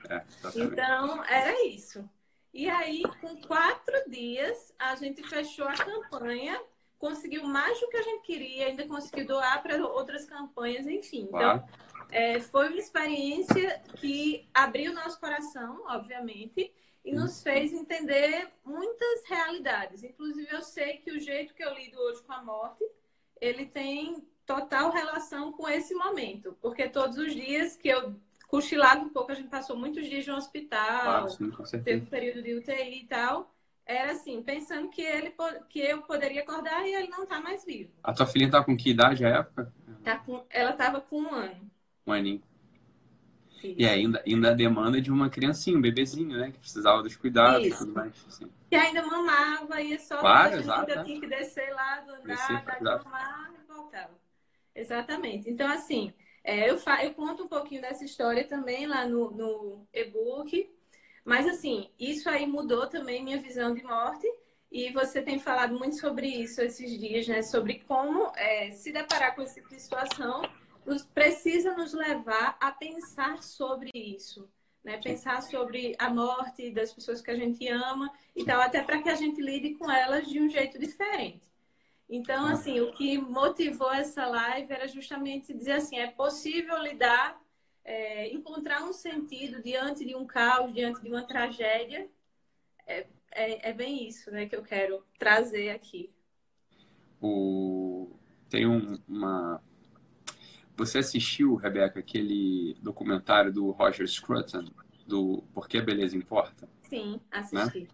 É, 0.09 0.23
então, 0.55 1.23
era 1.25 1.67
isso. 1.67 2.07
E 2.53 2.69
aí, 2.69 3.03
com 3.19 3.35
quatro 3.41 4.09
dias, 4.09 4.73
a 4.77 4.95
gente 4.95 5.23
fechou 5.23 5.67
a 5.67 5.73
campanha, 5.73 6.61
conseguiu 6.99 7.43
mais 7.43 7.79
do 7.79 7.87
que 7.87 7.97
a 7.97 8.01
gente 8.03 8.23
queria, 8.23 8.67
ainda 8.67 8.87
conseguiu 8.87 9.25
doar 9.25 9.61
para 9.63 9.77
outras 9.87 10.25
campanhas, 10.25 10.85
enfim. 10.85 11.29
Então, 11.29 11.63
é, 12.11 12.39
foi 12.39 12.67
uma 12.67 12.77
experiência 12.77 13.81
que 13.95 14.47
abriu 14.53 14.93
nosso 14.93 15.19
coração, 15.19 15.83
obviamente, 15.87 16.71
e 17.03 17.13
nos 17.13 17.41
fez 17.41 17.73
entender 17.73 18.49
muitas 18.63 19.23
realidades. 19.27 20.03
Inclusive, 20.03 20.47
eu 20.51 20.61
sei 20.61 20.97
que 20.97 21.11
o 21.11 21.19
jeito 21.19 21.53
que 21.53 21.63
eu 21.63 21.73
lido 21.73 21.97
hoje 21.97 22.21
com 22.21 22.33
a 22.33 22.43
morte, 22.43 22.83
ele 23.39 23.65
tem 23.65 24.23
total 24.45 24.91
relação 24.91 25.51
com 25.53 25.67
esse 25.67 25.95
momento, 25.95 26.55
porque 26.61 26.89
todos 26.89 27.17
os 27.17 27.33
dias 27.33 27.75
que 27.75 27.87
eu 27.87 28.15
cochilava 28.47 29.01
um 29.01 29.09
pouco, 29.09 29.31
a 29.31 29.35
gente 29.35 29.47
passou 29.47 29.77
muitos 29.77 30.05
dias 30.07 30.27
no 30.27 30.35
hospital, 30.35 31.29
sim, 31.29 31.81
teve 31.83 32.01
um 32.01 32.05
período 32.05 32.43
de 32.43 32.53
UTI 32.55 32.99
e 33.03 33.07
tal. 33.07 33.51
Era 33.85 34.11
assim, 34.11 34.43
pensando 34.43 34.89
que 34.89 35.01
ele 35.01 35.33
que 35.69 35.79
eu 35.79 36.01
poderia 36.03 36.41
acordar 36.41 36.85
e 36.85 36.93
ele 36.93 37.07
não 37.07 37.25
tá 37.25 37.39
mais 37.39 37.65
vivo. 37.65 37.91
A 38.03 38.13
tua 38.13 38.27
filha 38.27 38.49
tá 38.49 38.63
com 38.63 38.77
que 38.77 38.91
idade 38.91 39.25
à 39.25 39.29
época? 39.29 39.73
Tá 40.03 40.17
com, 40.17 40.45
ela 40.49 40.73
tava 40.73 41.01
com 41.01 41.21
um 41.21 41.33
ano 41.33 41.70
um 42.05 42.11
aninho. 42.13 42.41
E 43.63 43.85
ainda, 43.85 44.23
ainda 44.25 44.51
a 44.51 44.53
demanda 44.53 44.99
de 44.99 45.11
uma 45.11 45.29
criancinha, 45.29 45.77
um 45.77 45.81
bebezinho, 45.81 46.35
né? 46.37 46.51
Que 46.51 46.57
precisava 46.57 47.03
dos 47.03 47.15
cuidados 47.15 47.67
e 47.67 47.77
tudo 47.77 47.93
mais. 47.93 48.13
Assim. 48.27 48.51
Que 48.69 48.75
ainda 48.75 49.05
mamava, 49.05 49.81
ia 49.81 49.99
só 49.99 50.17
claro, 50.17 50.55
ainda 50.55 50.93
é. 50.93 51.03
tinha 51.03 51.19
que 51.19 51.27
descer 51.27 51.71
lá 51.73 51.99
do 51.99 52.13
andar, 52.13 52.79
dar 52.81 53.03
mamar 53.03 53.53
e 53.53 53.71
voltava. 53.71 54.19
Exatamente. 54.73 55.49
Então, 55.49 55.71
assim, 55.71 56.11
é, 56.43 56.69
eu, 56.69 56.77
fa 56.77 57.03
eu 57.03 57.13
conto 57.13 57.43
um 57.43 57.47
pouquinho 57.47 57.81
dessa 57.81 58.03
história 58.03 58.43
também 58.45 58.87
lá 58.87 59.05
no, 59.05 59.29
no 59.31 59.87
e-book. 59.93 60.69
Mas, 61.23 61.47
assim, 61.47 61.89
isso 61.99 62.27
aí 62.29 62.47
mudou 62.47 62.87
também 62.87 63.23
minha 63.23 63.39
visão 63.39 63.75
de 63.75 63.83
morte. 63.83 64.27
E 64.71 64.91
você 64.91 65.21
tem 65.21 65.37
falado 65.37 65.77
muito 65.77 65.97
sobre 65.97 66.27
isso 66.27 66.61
esses 66.61 66.97
dias, 66.97 67.27
né? 67.27 67.43
Sobre 67.43 67.83
como 67.87 68.31
é, 68.35 68.71
se 68.71 68.91
deparar 68.91 69.35
com 69.35 69.43
esse 69.43 69.55
tipo 69.55 69.69
de 69.69 69.79
situação 69.79 70.41
nos, 70.85 71.03
precisa 71.03 71.75
nos 71.75 71.93
levar 71.93 72.57
a 72.59 72.71
pensar 72.71 73.43
sobre 73.43 73.91
isso. 73.93 74.49
Né? 74.83 74.97
Pensar 74.97 75.41
sobre 75.43 75.95
a 75.99 76.09
morte 76.09 76.71
das 76.71 76.93
pessoas 76.93 77.21
que 77.21 77.29
a 77.29 77.35
gente 77.35 77.67
ama 77.67 78.11
e 78.35 78.43
tal, 78.43 78.61
até 78.61 78.81
para 78.81 79.01
que 79.01 79.09
a 79.09 79.15
gente 79.15 79.41
lide 79.41 79.75
com 79.75 79.89
elas 79.91 80.27
de 80.27 80.39
um 80.39 80.49
jeito 80.49 80.79
diferente. 80.79 81.49
Então, 82.09 82.45
assim, 82.47 82.79
o 82.81 82.91
que 82.91 83.17
motivou 83.17 83.93
essa 83.93 84.25
live 84.25 84.73
era 84.73 84.87
justamente 84.87 85.53
dizer 85.53 85.73
assim, 85.73 85.97
é 85.97 86.07
possível 86.07 86.77
lidar 86.81 87.41
é, 87.83 88.33
encontrar 88.33 88.83
um 88.83 88.93
sentido 88.93 89.61
diante 89.61 90.05
de 90.05 90.15
um 90.15 90.25
caos, 90.25 90.73
diante 90.73 91.01
de 91.01 91.09
uma 91.09 91.23
tragédia. 91.23 92.07
É, 92.85 93.07
é, 93.31 93.69
é 93.69 93.73
bem 93.73 94.07
isso 94.07 94.29
né, 94.31 94.45
que 94.45 94.55
eu 94.55 94.63
quero 94.63 95.03
trazer 95.17 95.69
aqui. 95.69 96.11
O... 97.21 98.11
Tem 98.49 98.67
um, 98.67 98.97
uma. 99.07 99.63
Você 100.81 100.97
assistiu, 100.97 101.53
Rebeca, 101.53 101.99
aquele 101.99 102.75
documentário 102.81 103.53
do 103.53 103.69
Roger 103.69 104.07
Scruton, 104.07 104.65
do 105.05 105.43
Por 105.53 105.67
que 105.67 105.77
a 105.77 105.81
Beleza 105.83 106.17
Importa? 106.17 106.67
Sim, 106.81 107.21
assisti. 107.31 107.81
Né? 107.81 107.87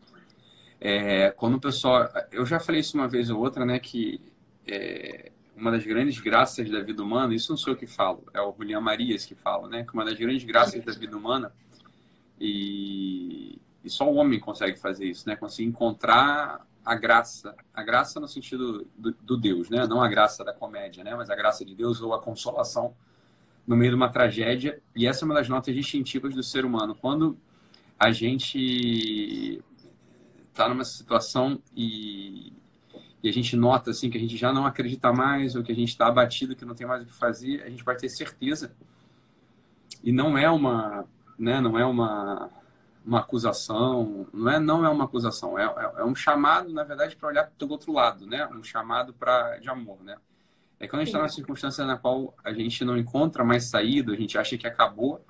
É, 0.79 1.32
quando 1.32 1.56
o 1.56 1.60
pessoal. 1.60 2.08
Eu 2.32 2.46
já 2.46 2.62
falei 2.62 2.79
isso 2.79 2.98
uma 2.98 3.10
vez 3.10 3.29
ou 3.29 3.41
outra, 3.41 3.65
né? 3.65 3.77
Que 3.77 4.22
é, 4.65 5.34
uma 5.53 5.70
das 5.70 5.84
grandes 5.84 6.17
graças 6.22 6.70
da 6.70 6.79
vida 6.79 7.03
humana, 7.03 7.36
isso 7.36 7.51
não 7.51 7.58
sou 7.58 7.74
eu 7.74 7.77
que 7.77 7.86
falo, 7.86 8.24
é 8.34 8.39
o 8.39 8.56
Julian 8.58 8.79
Marias 8.79 9.25
que 9.25 9.36
fala, 9.36 9.67
né? 9.67 9.84
Que 9.84 9.94
uma 9.94 10.06
das 10.06 10.17
grandes 10.17 10.46
graças 10.46 10.82
da 10.82 10.94
vida 10.94 11.17
humana, 11.17 11.51
e, 12.39 13.60
e 13.84 13.89
só 13.89 14.10
o 14.10 14.15
homem 14.15 14.39
consegue 14.39 14.79
fazer 14.79 15.08
isso, 15.08 15.27
né? 15.27 15.36
Conseguir 15.36 15.67
encontrar 15.67 16.65
a 16.88 16.96
graça, 16.96 17.53
a 17.74 17.84
graça 17.84 18.17
no 18.17 18.29
sentido 18.29 18.88
do, 18.98 19.12
do, 19.12 19.36
Deus, 19.36 19.70
né? 19.70 19.86
Não 19.86 20.01
a 20.01 20.08
graça 20.08 20.41
da 20.41 20.53
comédia, 20.53 21.03
né? 21.03 21.13
Mas 21.15 21.29
a 21.29 21.36
graça 21.36 21.65
de 21.65 21.75
Deus 21.75 22.00
ou 22.00 22.13
a 22.13 22.22
consolação 22.22 22.96
no 23.67 23.75
meio 23.75 23.91
de 23.91 23.98
uma 23.98 24.08
tragédia. 24.08 24.82
E 24.96 25.06
essa 25.06 25.24
é 25.24 25.25
uma 25.25 25.36
das 25.36 25.50
notas 25.50 25.75
distintivas 25.75 26.34
do 26.34 26.41
ser 26.41 26.63
humano. 26.63 26.96
Quando 26.96 27.38
a 28.00 28.10
gente 28.13 29.62
está 30.50 30.70
numa 30.70 30.86
situação 30.86 31.62
e 31.75 32.53
e 33.22 33.27
a 33.27 33.34
gente 33.34 33.58
nota 33.58 33.89
assim 33.89 34.10
que 34.10 34.17
a 34.17 34.22
gente 34.22 34.38
já 34.38 34.53
não 34.53 34.65
acredita 34.65 35.12
mais 35.12 35.56
ou 35.56 35.63
que 35.63 35.72
a 35.72 35.75
gente 35.75 35.89
está 35.89 36.08
abatido, 36.08 36.56
que 36.56 36.63
não 36.63 36.75
tem 36.75 36.88
mais 36.88 37.01
o 37.01 37.06
que 37.06 37.13
fazer, 37.13 37.63
a 37.63 37.70
gente 37.70 37.84
vai 37.84 37.98
ter 37.98 38.08
certeza. 38.08 38.72
E 40.03 40.12
não 40.12 40.38
é 40.38 40.50
uma, 40.50 41.03
né, 41.38 41.60
não 41.60 41.77
é 41.77 41.86
uma 41.86 42.50
uma 43.08 43.20
acusação, 43.20 44.28
não 44.34 44.52
é 44.52 44.60
não 44.60 44.86
é 44.86 44.90
uma 44.90 45.06
acusação, 45.06 45.58
é, 45.58 45.64
é, 45.64 46.02
é 46.02 46.04
um 46.04 46.14
chamado, 46.14 46.74
na 46.74 46.84
verdade, 46.84 47.16
para 47.16 47.30
olhar 47.30 47.50
pelo 47.58 47.72
outro 47.72 47.94
lado, 47.94 48.28
né? 48.28 48.46
Um 48.48 48.62
chamado 48.62 49.14
para 49.14 49.58
de 49.60 49.70
amor, 49.70 50.04
né? 50.04 50.18
É 50.78 50.88
quando 50.88 51.02
a 51.02 51.06
gente 51.06 51.08
está 51.10 51.20
numa 51.20 51.30
circunstância 51.30 51.86
na 51.86 51.98
qual 51.98 52.36
a 52.44 52.52
gente 52.52 52.84
não 52.84 52.98
encontra 52.98 53.46
mais 53.46 53.64
saída, 53.64 54.12
a 54.12 54.16
gente 54.16 54.38
acha 54.38 54.58
que 54.58 54.68
acabou, 54.68 55.26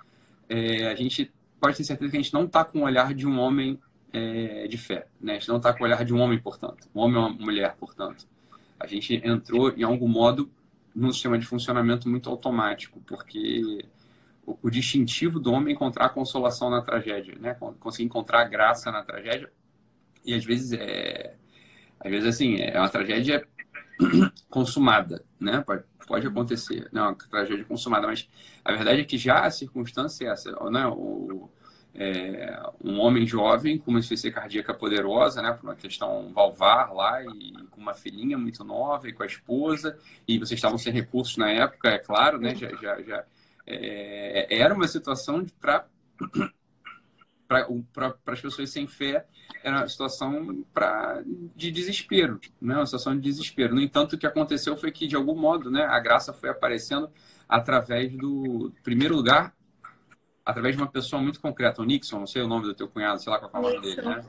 é, 0.49 0.87
a 0.87 0.95
gente 0.95 1.31
pode 1.59 1.77
ter 1.77 1.83
certeza 1.83 2.09
que 2.09 2.17
a 2.17 2.21
gente 2.21 2.33
não 2.33 2.45
está 2.45 2.65
com 2.65 2.79
o 2.79 2.83
olhar 2.83 3.13
de 3.13 3.27
um 3.27 3.39
homem 3.39 3.79
é, 4.11 4.67
de 4.67 4.77
fé. 4.77 5.07
Né? 5.21 5.33
A 5.33 5.35
gente 5.35 5.47
não 5.47 5.57
está 5.57 5.71
com 5.71 5.83
o 5.83 5.85
olhar 5.85 6.03
de 6.03 6.13
um 6.13 6.19
homem, 6.19 6.39
portanto. 6.39 6.89
Um 6.93 6.99
homem 7.01 7.17
ou 7.17 7.27
uma 7.27 7.45
mulher, 7.45 7.75
portanto. 7.79 8.27
A 8.79 8.87
gente 8.87 9.21
entrou, 9.23 9.71
em 9.71 9.83
algum 9.83 10.07
modo, 10.07 10.49
num 10.95 11.11
sistema 11.11 11.37
de 11.37 11.45
funcionamento 11.45 12.09
muito 12.09 12.29
automático, 12.29 12.99
porque 13.05 13.85
o, 14.47 14.69
distintivo 14.69 15.39
do 15.41 15.51
homem 15.51 15.73
encontrar 15.73 16.09
consolação 16.09 16.69
na 16.69 16.81
tragédia, 16.81 17.35
né? 17.37 17.53
conseguir 17.79 18.05
encontrar 18.05 18.45
graça 18.45 18.89
na 18.89 19.03
tragédia. 19.03 19.51
E 20.25 20.33
às 20.33 20.45
vezes 20.45 20.71
é. 20.71 21.35
Às 21.99 22.11
vezes, 22.11 22.27
assim, 22.27 22.57
é 22.57 22.79
uma 22.79 22.89
tragédia 22.89 23.45
consumada, 24.49 25.25
né? 25.39 25.61
Pode, 25.65 25.83
pode 26.07 26.27
acontecer, 26.27 26.87
não, 26.91 27.05
é 27.05 27.07
uma 27.07 27.15
tragédia 27.15 27.65
consumada, 27.65 28.05
mas 28.07 28.29
a 28.63 28.71
verdade 28.71 29.01
é 29.01 29.03
que 29.03 29.17
já 29.17 29.45
a 29.45 29.51
circunstância 29.51 30.25
é 30.25 30.31
essa, 30.31 30.51
né? 30.69 30.85
O, 30.87 31.49
é, 31.95 32.61
um 32.81 32.99
homem 32.99 33.25
jovem 33.25 33.79
com 33.79 33.89
uma 33.89 33.99
insuficiência 33.99 34.31
cardíaca 34.31 34.73
poderosa, 34.73 35.41
né, 35.41 35.51
por 35.51 35.63
uma 35.63 35.75
questão 35.75 36.31
valvar 36.31 36.93
lá, 36.93 37.23
e 37.23 37.53
com 37.71 37.81
uma 37.81 37.95
filhinha 37.95 38.37
muito 38.37 38.63
nova, 38.63 39.09
e 39.09 39.13
com 39.13 39.23
a 39.23 39.25
esposa, 39.25 39.97
e 40.27 40.37
vocês 40.37 40.59
estavam 40.59 40.77
sem 40.77 40.93
recursos 40.93 41.35
na 41.37 41.49
época, 41.49 41.89
é 41.89 41.97
claro, 41.97 42.37
né, 42.37 42.53
já, 42.53 42.69
já, 42.75 43.01
já 43.01 43.25
é, 43.67 44.47
era 44.57 44.73
uma 44.73 44.87
situação 44.87 45.45
para 45.59 45.85
para 47.47 48.13
as 48.27 48.41
pessoas 48.41 48.69
sem 48.69 48.85
fé, 48.87 49.25
era 49.63 49.77
uma 49.77 49.87
situação 49.87 50.65
pra, 50.73 51.23
de 51.55 51.71
desespero, 51.71 52.39
né? 52.61 52.75
uma 52.75 52.85
situação 52.85 53.15
de 53.15 53.21
desespero. 53.21 53.73
No 53.73 53.81
entanto, 53.81 54.13
o 54.13 54.17
que 54.17 54.27
aconteceu 54.27 54.75
foi 54.75 54.91
que, 54.91 55.07
de 55.07 55.15
algum 55.15 55.35
modo, 55.35 55.71
né, 55.71 55.85
a 55.85 55.99
graça 55.99 56.33
foi 56.33 56.49
aparecendo 56.49 57.09
através 57.47 58.11
do, 58.11 58.73
em 58.77 58.81
primeiro 58.83 59.15
lugar, 59.15 59.55
através 60.45 60.75
de 60.75 60.81
uma 60.81 60.91
pessoa 60.91 61.21
muito 61.21 61.39
concreta, 61.39 61.81
o 61.81 61.85
Nixon, 61.85 62.19
não 62.19 62.27
sei 62.27 62.41
o 62.41 62.47
nome 62.47 62.65
do 62.65 62.73
teu 62.73 62.87
cunhado, 62.87 63.21
sei 63.21 63.31
lá 63.31 63.39
qual 63.39 63.51
é 63.51 63.57
o 63.57 63.69
nome 63.69 63.81
dele, 63.81 64.01
né? 64.01 64.25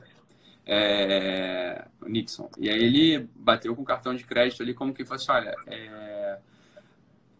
É, 0.65 1.87
o 2.01 2.07
Nixon. 2.07 2.49
E 2.57 2.69
aí 2.69 2.83
ele 2.83 3.29
bateu 3.35 3.75
com 3.75 3.81
o 3.81 3.85
cartão 3.85 4.15
de 4.15 4.23
crédito 4.23 4.61
ali 4.61 4.73
como 4.73 4.93
que 4.93 5.03
fosse, 5.03 5.29
olha, 5.29 5.53
é... 5.67 6.39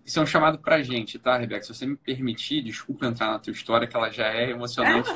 isso 0.10 0.20
é 0.20 0.24
um 0.24 0.26
chamado 0.26 0.58
pra 0.58 0.82
gente, 0.82 1.20
tá, 1.20 1.38
Rebeca? 1.38 1.62
Se 1.62 1.72
você 1.72 1.86
me 1.86 1.96
permitir, 1.96 2.64
desculpa 2.64 3.06
entrar 3.06 3.30
na 3.30 3.38
tua 3.38 3.52
história, 3.52 3.88
que 3.88 3.96
ela 3.96 4.10
já 4.10 4.26
é 4.26 4.50
emocionante. 4.50 5.12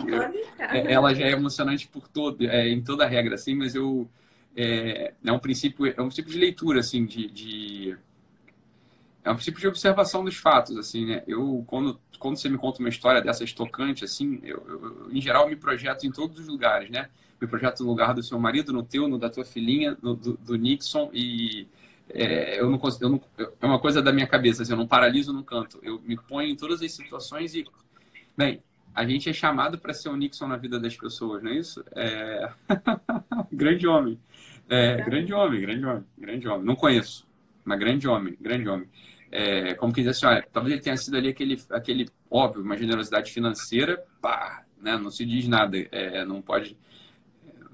É, 0.60 0.94
ela 0.94 1.16
já 1.16 1.26
é 1.26 1.32
emocionante 1.32 1.88
por 1.88 2.08
todo, 2.08 2.46
é, 2.46 2.70
em 2.70 2.80
toda 2.80 3.04
a 3.04 3.08
regra, 3.08 3.34
assim, 3.34 3.56
mas 3.56 3.74
eu... 3.74 4.08
É, 4.56 5.16
é 5.26 5.32
um 5.32 5.40
princípio, 5.40 5.88
é 5.88 6.00
um 6.00 6.06
princípio 6.06 6.32
de 6.32 6.38
leitura, 6.38 6.80
assim, 6.80 7.08
de, 7.08 7.28
de 7.28 7.98
é 9.24 9.32
um 9.32 9.36
princípio 9.36 9.60
de 9.60 9.68
observação 9.68 10.24
dos 10.24 10.36
fatos, 10.36 10.78
assim, 10.78 11.08
né? 11.08 11.24
Eu, 11.26 11.64
quando, 11.66 12.00
quando 12.20 12.38
você 12.38 12.48
me 12.48 12.58
conta 12.60 12.80
uma 12.80 12.90
história 12.90 13.20
dessa 13.20 13.44
estocante, 13.44 14.06
assim, 14.06 14.40
eu, 14.44 14.64
eu, 14.68 15.10
em 15.12 15.20
geral 15.20 15.50
me 15.50 15.56
projeto 15.56 16.06
em 16.06 16.12
todos 16.12 16.38
os 16.38 16.48
lugares, 16.48 16.92
né? 16.92 17.10
Me 17.42 17.48
projeto 17.48 17.84
no 17.84 17.90
lugar 17.90 18.14
do 18.14 18.22
seu 18.22 18.40
marido, 18.40 18.72
no 18.72 18.84
teu, 18.84 19.08
no 19.08 19.18
da 19.18 19.28
tua 19.28 19.44
filhinha, 19.44 19.98
no, 20.04 20.16
do, 20.16 20.34
do 20.34 20.56
Nixon 20.56 21.10
e 21.12 21.68
é, 22.10 22.60
eu 22.60 22.70
não 22.70 22.80
eu 23.02 23.10
não, 23.10 23.22
é 23.62 23.66
uma 23.66 23.80
coisa 23.80 24.02
da 24.02 24.12
minha 24.12 24.28
cabeça, 24.28 24.64
assim, 24.64 24.72
eu 24.72 24.78
não 24.78 24.88
paraliso 24.88 25.34
no 25.34 25.44
canto. 25.44 25.80
Eu 25.82 26.02
me 26.02 26.16
ponho 26.16 26.50
em 26.50 26.56
todas 26.56 26.82
as 26.82 26.92
situações 26.92 27.56
e, 27.56 27.66
bem, 28.38 28.62
a 28.94 29.06
gente 29.06 29.30
é 29.30 29.34
chamado 29.34 29.78
para 29.78 29.94
ser 29.94 30.10
o 30.10 30.16
Nixon 30.16 30.48
na 30.48 30.58
vida 30.58 30.80
das 30.80 30.96
pessoas, 30.96 31.42
não 31.42 31.52
é 31.52 31.56
isso? 31.56 31.84
É... 31.96 32.50
grande 33.52 33.88
homem. 33.88 34.20
É, 34.70 34.98
grande 34.98 35.34
homem, 35.34 35.62
grande 35.62 35.86
homem, 35.86 36.06
grande 36.18 36.48
homem. 36.48 36.66
Não 36.66 36.76
conheço, 36.76 37.28
mas 37.66 37.80
grande 37.80 38.08
homem, 38.08 38.38
grande 38.40 38.70
homem 38.70 38.88
é, 39.34 39.74
como 39.74 39.92
que 39.92 40.04
diz 40.04 40.12
assim, 40.12 40.28
olha, 40.28 40.48
talvez 40.54 40.74
ele 40.74 40.84
tenha 40.84 40.96
sido 40.96 41.18
ali 41.18 41.30
aquele, 41.30 41.60
aquele 41.72 42.08
óbvio, 42.30 42.62
uma 42.62 42.78
generosidade 42.78 43.32
financeira, 43.32 44.06
pá, 44.22 44.64
né, 44.80 44.96
não 44.96 45.10
se 45.10 45.26
diz 45.26 45.48
nada, 45.48 45.76
é, 45.92 46.24
não 46.24 46.40
pode. 46.40 46.78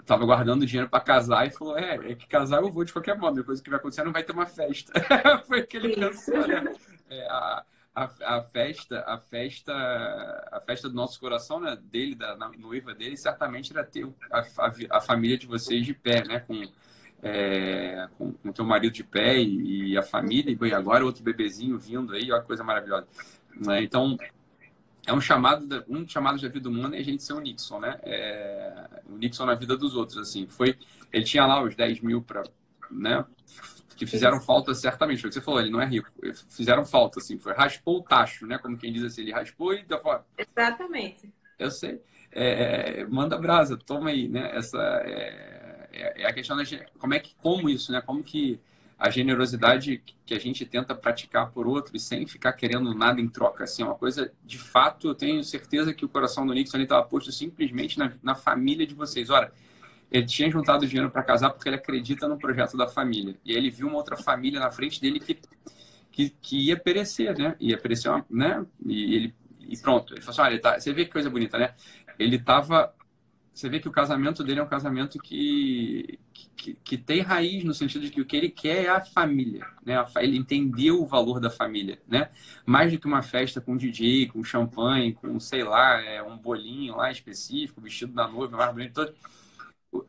Estava 0.10 0.26
guardando 0.26 0.66
dinheiro 0.66 0.90
para 0.90 1.04
casar 1.04 1.46
e 1.46 1.52
falou: 1.52 1.78
é, 1.78 1.94
é 1.94 2.16
que 2.16 2.26
casar 2.26 2.64
eu 2.64 2.72
vou 2.72 2.84
de 2.84 2.92
qualquer 2.92 3.16
modo, 3.16 3.36
depois 3.36 3.60
o 3.60 3.64
que 3.64 3.70
vai 3.70 3.78
acontecer 3.78 4.04
não 4.04 4.12
vai 4.12 4.24
ter 4.24 4.32
uma 4.32 4.48
festa. 4.48 4.92
Foi 5.46 5.62
o 5.62 5.68
que 5.68 5.78
ele 5.78 5.94
pensou, 5.94 6.48
né? 6.48 6.74
É, 7.12 7.28
a, 7.28 7.64
a, 7.94 8.10
a, 8.38 8.42
festa, 8.42 9.04
a 9.06 9.20
festa, 9.20 9.72
a 10.52 10.60
festa 10.66 10.90
do 10.90 10.96
nosso 10.96 11.20
coração, 11.20 11.60
né, 11.60 11.78
dele, 11.80 12.16
da 12.16 12.36
noiva 12.58 12.96
dele, 12.96 13.16
certamente 13.18 13.72
era 13.72 13.84
ter 13.84 14.08
a, 14.32 14.40
a, 14.40 14.98
a 14.98 15.00
família 15.00 15.38
de 15.38 15.46
vocês 15.46 15.86
de 15.86 15.94
pé, 15.94 16.24
né, 16.24 16.40
com 16.40 16.60
é, 17.22 18.08
com 18.18 18.34
o 18.46 18.54
teu 18.54 18.66
marido 18.66 18.94
de 18.94 19.04
pé 19.04 19.38
e, 19.38 19.92
e, 19.92 19.98
a 19.98 20.02
família, 20.02 20.58
e 20.60 20.74
agora 20.74 21.06
outro 21.06 21.24
bebezinho 21.24 21.78
vindo 21.78 22.14
aí, 22.14 22.26
que 22.26 22.42
coisa 22.42 22.64
maravilhosa. 22.64 23.08
Né? 23.56 23.84
Então, 23.84 24.18
é 25.10 25.14
um 25.14 25.20
chamado, 25.20 25.66
da, 25.66 25.84
um 25.90 26.08
chamado 26.08 26.40
da 26.40 26.48
vida 26.48 26.70
humana 26.70 26.96
é 26.96 27.00
a 27.00 27.04
gente 27.04 27.24
ser 27.24 27.34
o 27.34 27.40
Nixon, 27.40 27.80
né? 27.80 28.00
É, 28.04 29.02
o 29.08 29.18
Nixon 29.18 29.46
na 29.46 29.56
vida 29.56 29.76
dos 29.76 29.96
outros, 29.96 30.20
assim. 30.20 30.48
Foi, 30.48 30.78
ele 31.12 31.26
tinha 31.26 31.48
lá 31.48 31.64
os 31.64 31.76
10 31.76 32.02
mil 32.02 32.22
para, 32.22 32.44
né? 32.92 33.26
Que 33.98 34.06
fizeram 34.06 34.40
falta 34.40 34.74
certamente, 34.76 35.20
foi 35.20 35.30
o 35.30 35.32
que 35.32 35.40
você 35.40 35.42
falou, 35.42 35.60
ele 35.60 35.72
não 35.72 35.82
é 35.82 35.86
rico. 35.86 36.10
Fizeram 36.50 36.86
falta, 36.86 37.20
assim, 37.20 37.40
foi 37.40 37.54
raspou 37.54 37.98
o 37.98 38.04
tacho, 38.04 38.46
né? 38.46 38.60
Como 38.60 38.78
quem 38.78 38.94
diz 38.94 39.04
assim, 39.04 39.22
ele 39.22 39.32
raspou 39.32 39.74
e 39.74 39.84
deu 39.84 40.00
fora. 40.00 40.24
Exatamente. 40.38 41.34
Eu 41.58 41.72
sei. 41.72 42.00
É, 42.32 43.04
manda 43.08 43.36
brasa, 43.36 43.76
toma 43.76 44.12
aí, 44.12 44.28
né? 44.28 44.56
Essa, 44.56 44.78
é, 45.06 45.90
é, 45.92 46.22
é, 46.22 46.28
a 46.28 46.34
questão 46.34 46.56
da 46.56 46.64
como 47.00 47.16
é 47.16 47.20
que 47.20 47.34
como 47.42 47.68
isso, 47.68 47.92
né? 47.92 48.00
Como 48.00 48.24
que 48.24 48.60
a 49.00 49.10
generosidade 49.10 50.04
que 50.26 50.34
a 50.34 50.40
gente 50.40 50.66
tenta 50.66 50.94
praticar 50.94 51.52
por 51.52 51.66
outro 51.66 51.96
e 51.96 52.00
sem 52.00 52.28
ficar 52.28 52.52
querendo 52.52 52.94
nada 52.94 53.22
em 53.22 53.30
troca, 53.30 53.64
assim, 53.64 53.82
é 53.82 53.86
uma 53.86 53.96
coisa 53.96 54.32
de 54.44 54.58
fato, 54.58 55.08
eu 55.08 55.16
tenho 55.16 55.42
certeza 55.44 55.94
que 55.94 56.04
o 56.04 56.10
coração 56.10 56.46
do 56.46 56.54
Nixon 56.54 56.80
estava 56.80 57.08
posto 57.08 57.32
simplesmente 57.32 57.98
na, 57.98 58.12
na 58.22 58.36
família 58.36 58.86
de 58.86 58.94
vocês. 58.94 59.30
Ora, 59.30 59.54
ele 60.12 60.26
tinha 60.26 60.52
juntado 60.52 60.86
dinheiro 60.86 61.10
para 61.10 61.24
casar 61.24 61.52
porque 61.52 61.70
ele 61.70 61.78
acredita 61.78 62.28
no 62.28 62.38
projeto 62.38 62.76
da 62.76 62.88
família. 62.88 63.36
E 63.46 63.52
aí 63.52 63.58
ele 63.58 63.70
viu 63.70 63.88
uma 63.88 63.98
outra 63.98 64.18
família 64.18 64.60
na 64.60 64.70
frente 64.70 65.00
dele 65.00 65.20
que, 65.20 65.40
que, 66.12 66.30
que 66.42 66.68
ia 66.68 66.78
perecer, 66.78 67.38
né? 67.38 67.56
Ia 67.60 67.78
perecer, 67.78 68.12
uma, 68.12 68.26
né? 68.30 68.66
E 68.86 69.16
ele 69.16 69.36
e 69.62 69.78
pronto. 69.78 70.14
Ele 70.14 70.22
falou 70.22 70.32
assim, 70.32 70.42
olha, 70.42 70.62
tá, 70.62 70.80
você 70.80 70.92
vê 70.92 71.06
que 71.06 71.12
coisa 71.12 71.30
bonita, 71.30 71.58
né? 71.58 71.74
Ele 72.18 72.36
estava 72.36 72.94
você 73.60 73.68
vê 73.68 73.80
que 73.80 73.90
o 73.90 73.92
casamento 73.92 74.42
dele 74.42 74.62
é 74.62 74.64
um 74.64 74.68
casamento 74.68 75.20
que, 75.20 76.18
que, 76.56 76.74
que, 76.76 76.98
tem 76.98 77.20
raiz 77.20 77.64
no 77.66 77.74
sentido 77.74 78.06
de 78.06 78.12
que 78.12 78.22
o 78.22 78.26
que 78.26 78.38
ele 78.38 78.50
quer 78.50 78.86
é 78.86 78.88
a 78.90 79.02
família, 79.02 79.68
né? 79.86 79.96
Ele 80.18 80.38
entendeu 80.38 81.02
o 81.02 81.06
valor 81.06 81.42
da 81.42 81.50
família, 81.50 82.00
né? 82.08 82.30
Mais 82.66 82.92
do 82.92 82.98
que 82.98 83.06
uma 83.06 83.22
festa 83.22 83.60
com 83.60 83.76
DJ, 83.76 84.28
com 84.28 84.42
champanhe, 84.46 85.14
com, 85.14 85.38
sei 85.42 85.66
lá, 85.66 86.02
é, 86.02 86.24
um 86.24 86.38
bolinho 86.38 86.96
lá 86.96 87.12
específico, 87.12 87.82
vestido 87.82 88.14
da 88.14 88.30
noiva, 88.30 88.56
mais 88.56 88.74
bonito, 88.74 88.94
todo. 88.94 89.14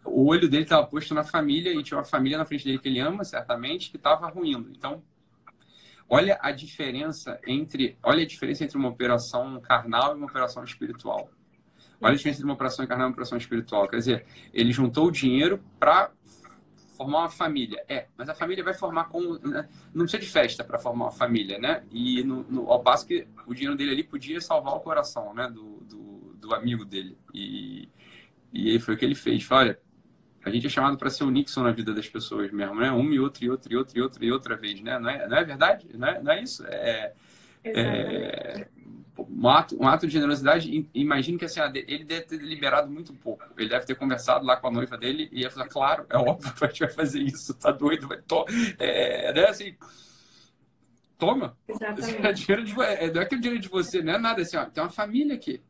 O 0.04 0.26
olho 0.26 0.48
dele 0.48 0.62
estava 0.62 0.86
posto 0.86 1.12
na 1.12 1.24
família 1.24 1.72
e 1.72 1.82
tinha 1.82 1.98
uma 1.98 2.04
família 2.04 2.38
na 2.38 2.44
frente 2.44 2.64
dele 2.64 2.78
que 2.78 2.88
ele 2.88 3.00
ama, 3.00 3.24
certamente, 3.24 3.90
que 3.90 3.96
estava 3.96 4.28
ruindo. 4.28 4.70
Então, 4.70 5.02
olha 6.08 6.38
a 6.40 6.52
diferença 6.52 7.40
entre, 7.44 7.98
olha 8.00 8.22
a 8.22 8.26
diferença 8.26 8.62
entre 8.62 8.76
uma 8.76 8.90
operação 8.90 9.60
carnal 9.60 10.12
e 10.12 10.18
uma 10.18 10.26
operação 10.26 10.62
espiritual. 10.62 11.30
Olha 12.00 12.12
a 12.12 12.16
diferença 12.16 12.38
entre 12.38 12.44
uma 12.44 12.54
operação 12.54 12.86
carnal 12.86 13.06
e 13.06 13.08
uma 13.08 13.12
operação 13.12 13.36
espiritual. 13.36 13.86
Quer 13.88 13.96
dizer, 13.96 14.26
ele 14.52 14.72
juntou 14.72 15.06
o 15.06 15.10
dinheiro 15.10 15.62
para 15.78 16.10
formar 16.96 17.20
uma 17.20 17.30
família. 17.30 17.82
É, 17.88 18.06
mas 18.16 18.28
a 18.28 18.34
família 18.34 18.62
vai 18.62 18.74
formar 18.74 19.04
com. 19.04 19.38
Né? 19.38 19.68
Não 19.94 20.04
precisa 20.04 20.22
de 20.22 20.28
festa 20.28 20.62
para 20.62 20.78
formar 20.78 21.06
uma 21.06 21.12
família, 21.12 21.58
né? 21.58 21.82
E 21.90 22.22
no, 22.22 22.42
no, 22.44 22.70
ao 22.70 22.82
passo 22.82 23.06
que 23.06 23.26
o 23.46 23.54
dinheiro 23.54 23.76
dele 23.76 23.92
ali 23.92 24.04
podia 24.04 24.40
salvar 24.40 24.74
o 24.74 24.80
coração, 24.80 25.32
né? 25.34 25.48
Do, 25.48 25.80
do, 25.80 26.34
do 26.38 26.54
amigo 26.54 26.84
dele. 26.84 27.16
E, 27.34 27.88
e 28.52 28.70
aí 28.70 28.78
foi 28.78 28.94
o 28.94 28.98
que 28.98 29.04
ele 29.04 29.14
fez. 29.14 29.50
Olha, 29.50 29.78
a 30.44 30.50
gente 30.50 30.66
é 30.66 30.70
chamado 30.70 30.96
para 30.98 31.10
ser 31.10 31.24
o 31.24 31.30
Nixon 31.30 31.62
na 31.62 31.72
vida 31.72 31.94
das 31.94 32.08
pessoas 32.08 32.50
mesmo, 32.50 32.74
né? 32.74 32.90
Uma 32.90 33.14
e 33.14 33.20
outra, 33.20 33.44
e 33.44 33.50
outra, 33.50 33.72
e 33.72 33.76
outra, 33.76 33.98
e 33.98 34.02
outra, 34.02 34.24
e 34.24 34.32
outra 34.32 34.56
vez, 34.56 34.80
né? 34.80 34.98
Não 34.98 35.08
é, 35.08 35.28
não 35.28 35.36
é 35.36 35.44
verdade? 35.44 35.88
Não 35.94 36.08
é, 36.08 36.22
não 36.22 36.32
é 36.32 36.42
isso? 36.42 36.64
É, 36.66 37.12
é, 37.64 38.68
um, 39.18 39.48
ato, 39.48 39.76
um 39.80 39.86
ato 39.86 40.06
de 40.06 40.12
generosidade, 40.12 40.88
imagino 40.94 41.38
que 41.38 41.44
assim, 41.44 41.60
ele 41.74 42.04
deve 42.04 42.22
ter 42.22 42.36
liberado 42.38 42.90
muito 42.90 43.12
pouco. 43.14 43.44
Ele 43.56 43.68
deve 43.68 43.86
ter 43.86 43.94
conversado 43.94 44.44
lá 44.44 44.56
com 44.56 44.68
a 44.68 44.70
noiva 44.70 44.96
dele 44.96 45.28
e 45.32 45.42
ia 45.42 45.50
falar, 45.50 45.68
claro, 45.68 46.06
é 46.08 46.16
óbvio 46.16 46.52
que 46.54 46.64
a 46.64 46.68
gente 46.68 46.80
vai 46.80 46.90
fazer 46.90 47.20
isso, 47.20 47.54
tá 47.54 47.70
doido? 47.70 48.08
Vai 48.08 48.20
to 48.22 48.44
é, 48.78 49.32
né? 49.32 49.48
assim, 49.48 49.74
toma. 51.18 51.56
Exatamente. 51.68 52.26
É 52.26 52.32
dinheiro 52.32 52.64
de, 52.64 52.82
é, 52.82 53.12
não 53.12 53.22
é 53.22 53.24
que 53.24 53.34
é 53.34 53.38
dinheiro 53.38 53.60
de 53.60 53.68
você, 53.68 54.02
não 54.02 54.14
é 54.14 54.18
nada 54.18 54.42
assim, 54.42 54.56
ó, 54.56 54.64
tem 54.64 54.82
uma 54.82 54.90
família 54.90 55.34
aqui. 55.34 55.62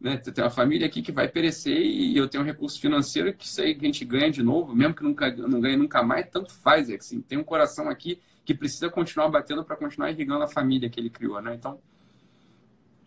Né? 0.00 0.16
Tem 0.16 0.42
uma 0.42 0.50
família 0.50 0.86
aqui 0.86 1.02
que 1.02 1.12
vai 1.12 1.28
perecer 1.28 1.76
e 1.76 2.16
eu 2.16 2.26
tenho 2.26 2.42
um 2.42 2.46
recurso 2.46 2.80
financeiro 2.80 3.34
que 3.34 3.46
sei 3.46 3.74
que 3.74 3.84
a 3.84 3.86
gente 3.86 4.04
ganha 4.04 4.30
de 4.30 4.42
novo, 4.42 4.74
mesmo 4.74 4.94
que 4.94 5.02
nunca, 5.02 5.30
não 5.30 5.60
ganhe 5.60 5.76
nunca 5.76 6.02
mais, 6.02 6.26
tanto 6.30 6.54
faz. 6.54 6.88
É 6.88 6.94
assim, 6.94 7.20
tem 7.20 7.36
um 7.36 7.44
coração 7.44 7.88
aqui 7.90 8.18
que 8.44 8.54
precisa 8.54 8.88
continuar 8.88 9.28
batendo 9.28 9.62
para 9.62 9.76
continuar 9.76 10.10
irrigando 10.10 10.42
a 10.42 10.48
família 10.48 10.88
que 10.88 10.98
ele 10.98 11.10
criou. 11.10 11.40
Né? 11.42 11.54
Então, 11.54 11.78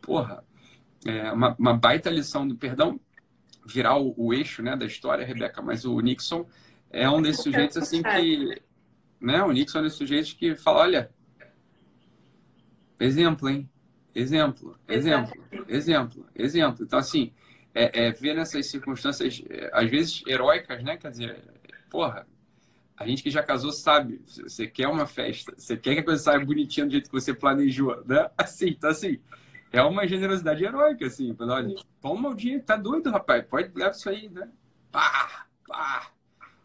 porra, 0.04 0.44
é 1.06 1.32
uma, 1.32 1.56
uma 1.58 1.74
baita 1.74 2.10
lição 2.10 2.48
do 2.48 2.56
perdão 2.56 3.00
virar 3.66 3.98
o, 3.98 4.14
o, 4.18 4.34
eixo 4.34 4.62
né, 4.62 4.76
da 4.76 4.86
história, 4.86 5.26
Rebeca, 5.26 5.62
mas 5.62 5.86
o 5.86 6.00
Nixon 6.00 6.46
é 6.92 7.10
um 7.10 7.22
desses 7.22 7.42
sujeitos 7.42 7.78
assim 7.78 8.04
que. 8.04 8.62
Né, 9.20 9.42
o 9.42 9.52
Nixon 9.52 9.78
é 9.78 9.82
um 9.82 9.84
desses 9.86 9.98
sujeitos 9.98 10.34
que 10.34 10.56
fala: 10.56 10.82
olha, 10.82 11.12
exemplo, 13.00 13.50
hein? 13.50 13.70
Exemplo, 14.14 14.78
exemplo, 14.88 15.34
exemplo, 15.68 16.30
exemplo. 16.36 16.86
Então, 16.86 17.00
assim, 17.00 17.34
é, 17.74 18.08
é 18.08 18.12
ver 18.12 18.36
nessas 18.36 18.68
circunstâncias, 18.68 19.42
é, 19.50 19.72
às 19.74 19.90
vezes, 19.90 20.22
heróicas, 20.28 20.84
né? 20.84 20.98
Quer 20.98 21.10
dizer, 21.10 21.44
porra, 21.90 22.28
a 22.96 23.08
gente 23.08 23.24
que 23.24 23.32
já 23.32 23.42
casou 23.42 23.72
sabe, 23.72 24.22
você 24.28 24.68
quer 24.68 24.88
uma 24.88 25.08
festa, 25.08 25.54
você 25.58 25.76
quer 25.76 25.96
que 25.96 26.02
a 26.02 26.04
coisa 26.04 26.22
saia 26.22 26.46
bonitinha 26.46 26.86
do 26.86 26.92
jeito 26.92 27.10
que 27.10 27.20
você 27.20 27.34
planejou, 27.34 28.04
né? 28.06 28.30
Assim, 28.38 28.70
então, 28.70 28.90
assim, 28.92 29.20
é 29.74 29.82
uma 29.82 30.08
generosidade 30.08 30.64
heróica, 30.64 31.06
assim. 31.06 31.36
Olha, 31.38 31.76
toma 32.00 32.30
o 32.30 32.36
dinheiro, 32.36 32.64
tá 32.64 32.78
doido, 32.78 33.12
rapaz, 33.12 33.46
pode 33.46 33.74
levar 33.76 33.92
isso 33.92 34.10
aí, 34.10 34.30
né? 34.30 34.50
Pá, 34.92 35.48
pá, 35.68 36.12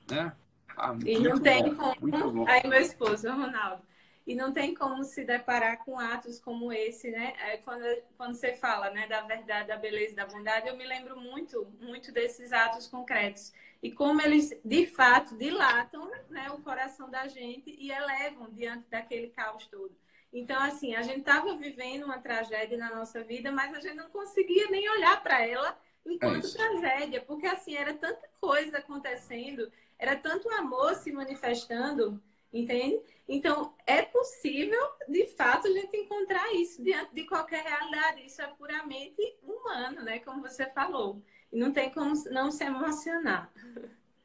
né? 0.09 0.33
Ah, 0.77 0.95
e 1.05 1.19
não 1.19 1.41
tem 1.41 1.75
bom, 1.75 1.95
como. 1.97 2.49
Aí, 2.49 2.65
meu 2.69 2.81
esposo, 2.81 3.29
Ronaldo 3.29 3.83
e 4.29 4.35
não 4.35 4.53
tem 4.53 4.75
como 4.75 5.03
se 5.05 5.25
deparar 5.25 5.83
com 5.83 5.99
atos 5.99 6.38
como 6.38 6.71
esse, 6.71 7.11
né? 7.11 7.33
É, 7.47 7.57
quando, 7.57 7.83
quando 8.15 8.35
você 8.35 8.53
fala 8.53 8.91
né, 8.91 9.07
da 9.07 9.23
verdade, 9.23 9.69
da 9.69 9.77
beleza, 9.79 10.15
da 10.15 10.27
bondade, 10.27 10.69
eu 10.69 10.77
me 10.77 10.85
lembro 10.85 11.19
muito, 11.19 11.67
muito 11.81 12.12
desses 12.12 12.53
atos 12.53 12.87
concretos. 12.87 13.55
E 13.83 13.91
como 13.91 14.21
eles, 14.21 14.55
de 14.62 14.87
fato, 14.87 15.35
dilatam 15.39 16.11
né, 16.28 16.50
o 16.50 16.59
coração 16.59 17.09
da 17.09 17.26
gente 17.26 17.71
e 17.71 17.91
elevam 17.91 18.50
diante 18.50 18.85
daquele 18.91 19.28
caos 19.28 19.67
todo. 19.67 19.97
Então, 20.32 20.60
assim, 20.62 20.95
a 20.95 21.02
gente 21.02 21.21
estava 21.21 21.56
vivendo 21.56 22.04
uma 22.04 22.19
tragédia 22.19 22.76
na 22.76 22.95
nossa 22.95 23.23
vida, 23.23 23.50
mas 23.50 23.75
a 23.75 23.80
gente 23.80 23.97
não 23.97 24.10
conseguia 24.10 24.69
nem 24.71 24.88
olhar 24.91 25.23
para 25.23 25.45
ela 25.47 25.78
enquanto 26.04 26.47
é 26.47 26.50
tragédia, 26.50 27.21
porque, 27.23 27.47
assim, 27.47 27.75
era 27.75 27.95
tanta 27.95 28.28
coisa 28.41 28.78
acontecendo, 28.78 29.71
era 29.99 30.17
tanto 30.17 30.49
amor 30.50 30.95
se 30.95 31.12
manifestando, 31.12 32.23
entende? 32.52 33.00
Então, 33.26 33.75
é 33.86 34.02
possível, 34.02 34.80
de 35.06 35.26
fato, 35.26 35.69
a 35.69 35.71
gente 35.71 35.97
encontrar 35.97 36.54
isso 36.54 36.82
diante 36.82 37.14
de 37.14 37.25
qualquer 37.25 37.62
realidade. 37.62 38.25
Isso 38.25 38.41
é 38.41 38.47
puramente 38.47 39.36
humano, 39.43 40.02
né? 40.02 40.19
Como 40.21 40.41
você 40.41 40.67
falou. 40.67 41.23
E 41.52 41.58
não 41.58 41.73
tem 41.73 41.91
como 41.91 42.14
não 42.30 42.50
se 42.50 42.64
emocionar. 42.64 43.52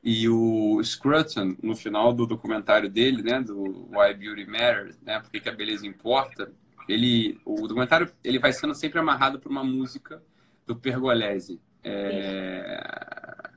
E 0.03 0.27
o 0.27 0.83
Scruton, 0.83 1.55
no 1.63 1.75
final 1.75 2.13
do 2.13 2.27
documentário 2.27 2.89
dele, 2.89 3.23
né, 3.23 3.39
do 3.39 3.87
Why 3.89 4.13
Beauty 4.13 4.45
Matters, 4.45 4.99
né, 5.01 5.19
Por 5.19 5.31
que 5.31 5.47
a 5.47 5.53
beleza 5.53 5.87
importa, 5.87 6.51
ele, 6.89 7.39
o 7.45 7.67
documentário 7.67 8.11
ele 8.23 8.37
vai 8.37 8.51
sendo 8.51 8.75
sempre 8.75 8.99
amarrado 8.99 9.39
por 9.39 9.49
uma 9.49 9.63
música 9.63 10.21
do 10.67 10.75
Pergolesi. 10.75 11.61
É, 11.85 13.51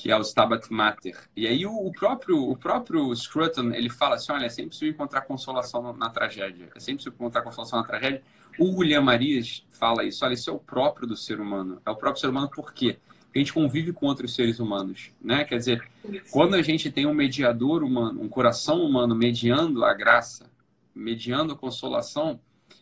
que 0.00 0.10
é 0.10 0.16
o 0.16 0.22
Stabat 0.22 0.72
Mater. 0.72 1.14
E 1.36 1.46
aí 1.46 1.66
o, 1.66 1.72
o, 1.72 1.92
próprio 1.92 2.50
o 2.50 2.56
próprio 2.56 3.14
Scruton, 3.14 3.70
ele 3.72 3.90
fala 3.90 4.14
assim, 4.14 4.32
olha, 4.32 4.46
é 4.46 4.48
sempre 4.48 4.70
preciso 4.70 4.90
encontrar 4.90 5.20
consolação 5.22 5.82
na, 5.82 5.92
na 5.92 6.08
tragédia. 6.08 6.70
É 6.74 6.80
sempre 6.80 7.02
preciso 7.02 7.14
encontrar 7.14 7.42
consolação 7.42 7.78
na 7.78 7.86
tragédia. 7.86 8.22
O 8.58 8.78
William 8.78 9.02
Marias 9.02 9.66
fala 9.68 10.02
isso, 10.04 10.24
olha, 10.24 10.32
isso 10.32 10.48
é 10.48 10.52
o 10.52 10.58
próprio 10.58 11.06
do 11.06 11.16
ser 11.16 11.38
humano. 11.38 11.82
É 11.84 11.90
o 11.90 11.96
próprio 11.96 12.18
ser 12.18 12.28
humano 12.28 12.48
por 12.48 12.72
quê? 12.72 12.98
Porque 13.30 13.38
a 13.38 13.42
gente 13.42 13.52
convive 13.52 13.92
com 13.92 14.06
outros 14.06 14.34
seres 14.34 14.58
humanos, 14.58 15.12
né? 15.22 15.44
Quer 15.44 15.56
dizer, 15.56 15.88
quando 16.32 16.54
a 16.54 16.62
gente 16.62 16.90
tem 16.90 17.06
um 17.06 17.14
mediador 17.14 17.84
humano, 17.84 18.20
um 18.20 18.28
coração 18.28 18.84
humano 18.84 19.14
mediando 19.14 19.84
a 19.84 19.94
graça, 19.94 20.50
mediando 20.92 21.52
a 21.52 21.56
consolação, 21.56 22.40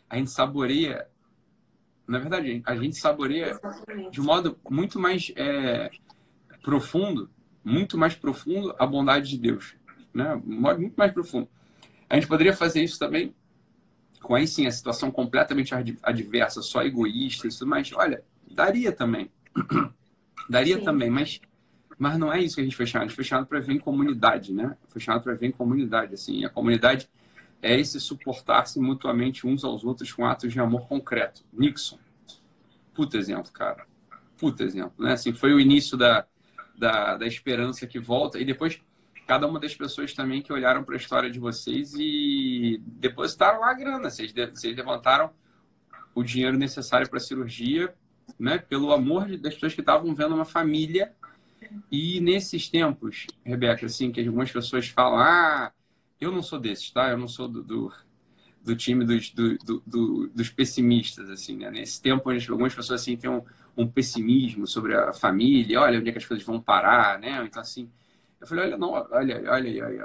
a 0.09 0.17
gente 0.17 0.31
saboreia 0.31 1.07
na 2.09 2.19
verdade, 2.19 2.63
a 2.65 2.75
gente 2.75 2.97
saboreia 2.97 3.61
de 4.11 4.19
um 4.19 4.25
modo 4.25 4.59
muito 4.71 4.99
mais 4.99 5.31
é, 5.37 5.91
profundo, 6.63 7.29
muito 7.63 7.99
mais 7.99 8.15
profundo, 8.15 8.75
a 8.79 8.87
bondade 8.87 9.29
de 9.29 9.37
Deus. 9.37 9.77
Né? 10.15 10.41
Muito 10.43 10.97
mais 10.97 11.13
profundo. 11.13 11.47
A 12.09 12.15
gente 12.15 12.27
poderia 12.27 12.55
fazer 12.57 12.83
isso 12.83 12.99
também 12.99 13.35
com 14.23 14.35
aí 14.35 14.47
sim 14.47 14.67
a 14.67 14.71
situação 14.71 15.11
completamente 15.11 15.75
adversa, 16.03 16.63
só 16.63 16.83
egoísta 16.83 17.47
e 17.47 17.51
tudo 17.51 17.67
mais. 17.67 17.93
Olha, 17.93 18.25
daria 18.51 18.91
também. 18.91 19.31
Daria 20.49 20.79
sim. 20.79 20.85
também, 20.85 21.11
mas, 21.11 21.41
mas 21.99 22.19
não 22.19 22.33
é 22.33 22.41
isso 22.41 22.57
que 22.57 22.61
a 22.61 22.65
gente 22.65 22.77
foi 22.77 22.87
chamado. 22.87 23.07
A 23.07 23.09
gente 23.09 23.17
foi 23.17 23.25
chamado 23.25 23.47
para 23.47 23.61
ver 23.61 23.73
em 23.75 23.79
comunidade, 23.79 24.53
né? 24.53 24.77
Foi 24.89 25.01
chamado 25.01 25.23
para 25.23 25.35
ver 25.35 25.47
em 25.47 25.53
comunidade. 25.53 26.15
Assim, 26.15 26.45
a 26.45 26.49
comunidade 26.49 27.09
é 27.61 27.79
esse 27.79 28.01
suportar-se 28.01 28.79
mutuamente 28.79 29.47
uns 29.47 29.65
aos 29.65 29.85
outros 29.85 30.13
com 30.13 30.25
atos 30.25 30.53
de 30.53 30.61
amor 30.61 30.87
concreto. 30.87 31.45
Nixon. 31.53 31.99
Puta 32.95 33.17
exemplo, 33.17 33.53
cara. 33.53 33.87
Puta 34.37 34.63
exemplo, 34.63 35.05
né? 35.05 35.13
Assim, 35.13 35.33
foi 35.33 35.53
o 35.53 35.61
início 35.61 35.97
da, 35.97 36.25
da, 36.77 37.17
da 37.17 37.27
esperança 37.27 37.87
que 37.87 37.99
volta. 37.99 38.39
E 38.39 38.45
depois, 38.45 38.81
cada 39.27 39.47
uma 39.47 39.59
das 39.61 39.75
pessoas 39.75 40.15
também 40.15 40.41
que 40.41 40.53
olharam 40.53 40.85
para 40.85 40.95
a 40.95 40.99
história 40.99 41.31
de 41.31 41.39
vocês 41.39 41.95
e 41.95 42.81
depositaram 42.87 43.61
lá 43.61 43.71
a 43.71 43.75
grana. 43.75 44.09
Vocês, 44.09 44.33
vocês 44.33 44.77
levantaram 44.77 45.31
o 46.15 46.23
dinheiro 46.23 46.57
necessário 46.57 47.09
para 47.09 47.19
a 47.19 47.21
cirurgia, 47.21 47.95
né? 48.39 48.59
Pelo 48.59 48.93
amor 48.93 49.37
das 49.37 49.55
pessoas 49.55 49.75
que 49.75 49.81
estavam 49.81 50.15
vendo 50.15 50.35
uma 50.35 50.45
família. 50.45 51.13
E 51.91 52.21
nesses 52.21 52.69
tempos, 52.69 53.27
Rebeca, 53.45 53.87
assim, 53.87 54.11
que 54.11 54.21
algumas 54.21 54.51
pessoas 54.51 54.89
falam, 54.89 55.19
ah, 55.19 55.73
eu 56.21 56.33
não 56.33 56.43
sou 56.43 56.59
desses, 56.59 56.91
tá? 56.91 57.11
Eu 57.11 57.19
não 57.19 57.29
sou 57.29 57.49
do, 57.49 57.63
do, 57.63 57.93
do 58.63 58.77
time 58.77 59.05
dos, 59.05 59.31
do, 59.31 59.59
do, 59.87 60.29
dos 60.29 60.51
pessimistas, 60.51 61.29
assim, 61.31 61.57
né? 61.57 61.71
Nesse 61.71 62.01
tempo, 62.01 62.31
algumas 62.31 62.75
pessoas, 62.75 63.03
assim, 63.03 63.17
têm 63.17 63.31
um, 63.31 63.43
um 63.77 63.87
pessimismo 63.87 64.67
sobre 64.67 64.95
a 64.95 65.13
família, 65.13 65.81
olha 65.81 65.99
onde 65.99 66.09
é 66.09 66.13
que 66.13 66.19
as 66.19 66.27
coisas 66.27 66.45
vão 66.45 66.61
parar, 66.61 67.19
né? 67.19 67.45
Então, 67.45 67.61
assim, 67.61 67.91
eu 68.41 68.47
falei, 68.47 68.67
olha, 68.67 68.77
não, 68.77 68.91
olha, 68.91 69.43
olha 69.51 69.87
aí 69.87 70.01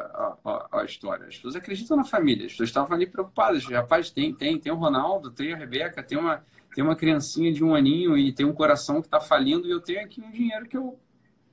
a, 0.71 0.83
história. 0.83 1.27
As 1.27 1.35
pessoas 1.35 1.55
acreditam 1.55 1.95
na 1.95 2.03
família, 2.03 2.45
as 2.45 2.51
pessoas 2.51 2.69
estavam 2.69 2.95
ali 2.95 3.05
preocupadas. 3.05 3.65
Rapaz, 3.65 4.09
tem, 4.09 4.33
tem, 4.33 4.59
tem 4.59 4.71
o 4.71 4.75
Ronaldo, 4.75 5.29
tem 5.29 5.53
a 5.53 5.57
Rebeca, 5.57 6.01
tem 6.01 6.17
uma, 6.17 6.43
tem 6.73 6.83
uma 6.83 6.95
criancinha 6.95 7.51
de 7.51 7.63
um 7.63 7.75
aninho 7.75 8.17
e 8.17 8.31
tem 8.33 8.45
um 8.45 8.53
coração 8.53 9.01
que 9.01 9.07
está 9.07 9.19
falindo 9.19 9.67
e 9.67 9.71
eu 9.71 9.79
tenho 9.79 10.03
aqui 10.03 10.21
um 10.21 10.31
dinheiro 10.31 10.67
que 10.67 10.77
eu, 10.77 10.99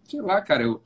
sei 0.05 0.21
lá, 0.21 0.41
cara, 0.41 0.63
eu, 0.63 0.83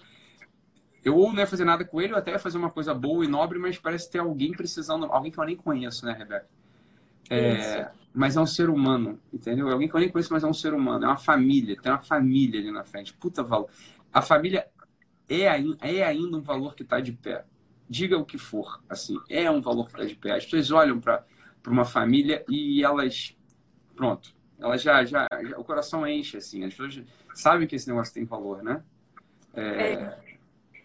eu 1.04 1.16
ou 1.16 1.32
não 1.32 1.40
ia 1.40 1.46
fazer 1.46 1.64
nada 1.64 1.84
com 1.84 2.00
ele, 2.00 2.12
ou 2.12 2.18
até 2.18 2.32
ia 2.32 2.38
fazer 2.38 2.58
uma 2.58 2.70
coisa 2.70 2.94
boa 2.94 3.24
e 3.24 3.28
nobre, 3.28 3.58
mas 3.58 3.78
parece 3.78 4.10
ter 4.10 4.18
alguém 4.18 4.52
precisando, 4.52 5.04
alguém 5.06 5.30
que 5.30 5.38
eu 5.38 5.44
nem 5.44 5.56
conheço, 5.56 6.06
né, 6.06 6.12
Rebeca? 6.12 6.48
É, 7.30 7.90
mas 8.12 8.36
é 8.36 8.40
um 8.40 8.46
ser 8.46 8.70
humano, 8.70 9.18
entendeu? 9.32 9.68
É 9.68 9.72
alguém 9.72 9.88
que 9.88 9.94
eu 9.94 10.00
nem 10.00 10.08
conheço, 10.08 10.32
mas 10.32 10.44
é 10.44 10.46
um 10.46 10.54
ser 10.54 10.72
humano. 10.72 11.04
É 11.04 11.08
uma 11.08 11.16
família, 11.16 11.76
tem 11.80 11.90
uma 11.90 12.00
família 12.00 12.60
ali 12.60 12.70
na 12.70 12.84
frente. 12.84 13.12
Puta 13.14 13.42
valor. 13.42 13.68
A 14.12 14.22
família 14.22 14.66
é, 15.28 15.44
é 15.44 16.04
ainda 16.04 16.36
um 16.36 16.42
valor 16.42 16.74
que 16.74 16.82
está 16.82 17.00
de 17.00 17.12
pé. 17.12 17.44
Diga 17.88 18.16
o 18.16 18.24
que 18.24 18.38
for, 18.38 18.82
assim, 18.88 19.18
é 19.28 19.50
um 19.50 19.60
valor 19.60 19.84
que 19.86 19.92
está 19.92 20.04
de 20.04 20.14
pé. 20.14 20.36
As 20.36 20.44
pessoas 20.44 20.70
olham 20.70 21.00
para 21.00 21.24
uma 21.66 21.84
família 21.84 22.44
e 22.48 22.82
elas, 22.82 23.36
pronto, 23.94 24.34
elas 24.58 24.82
já, 24.82 25.04
já, 25.04 25.26
já, 25.42 25.58
o 25.58 25.64
coração 25.64 26.06
enche, 26.06 26.36
assim. 26.36 26.64
As 26.64 26.74
pessoas 26.74 27.02
sabem 27.34 27.66
que 27.66 27.76
esse 27.76 27.88
negócio 27.88 28.14
tem 28.14 28.24
valor, 28.24 28.62
né? 28.62 28.82
É, 29.54 29.92
é. 29.92 30.18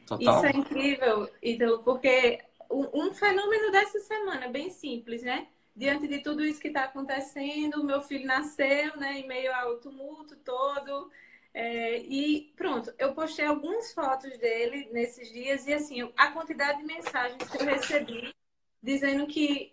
Total. 0.05 0.37
Isso 0.37 0.45
é 0.45 0.59
incrível, 0.59 1.29
Ítalo, 1.41 1.83
porque 1.83 2.39
um 2.69 3.11
fenômeno 3.13 3.71
dessa 3.71 3.99
semana, 3.99 4.47
bem 4.47 4.69
simples, 4.69 5.23
né? 5.23 5.47
Diante 5.75 6.07
de 6.07 6.19
tudo 6.19 6.43
isso 6.43 6.59
que 6.59 6.67
está 6.67 6.83
acontecendo, 6.83 7.83
meu 7.83 8.01
filho 8.01 8.25
nasceu, 8.25 8.97
né, 8.97 9.19
em 9.19 9.27
meio 9.27 9.53
ao 9.53 9.77
tumulto 9.77 10.35
todo. 10.37 11.09
É, 11.53 11.99
e 11.99 12.53
pronto, 12.55 12.93
eu 12.97 13.13
postei 13.13 13.45
algumas 13.45 13.93
fotos 13.93 14.37
dele 14.37 14.89
nesses 14.91 15.31
dias 15.31 15.65
e 15.65 15.73
assim, 15.73 16.11
a 16.15 16.31
quantidade 16.31 16.79
de 16.79 16.85
mensagens 16.85 17.49
que 17.49 17.57
eu 17.57 17.65
recebi 17.65 18.33
dizendo 18.81 19.25
que 19.25 19.71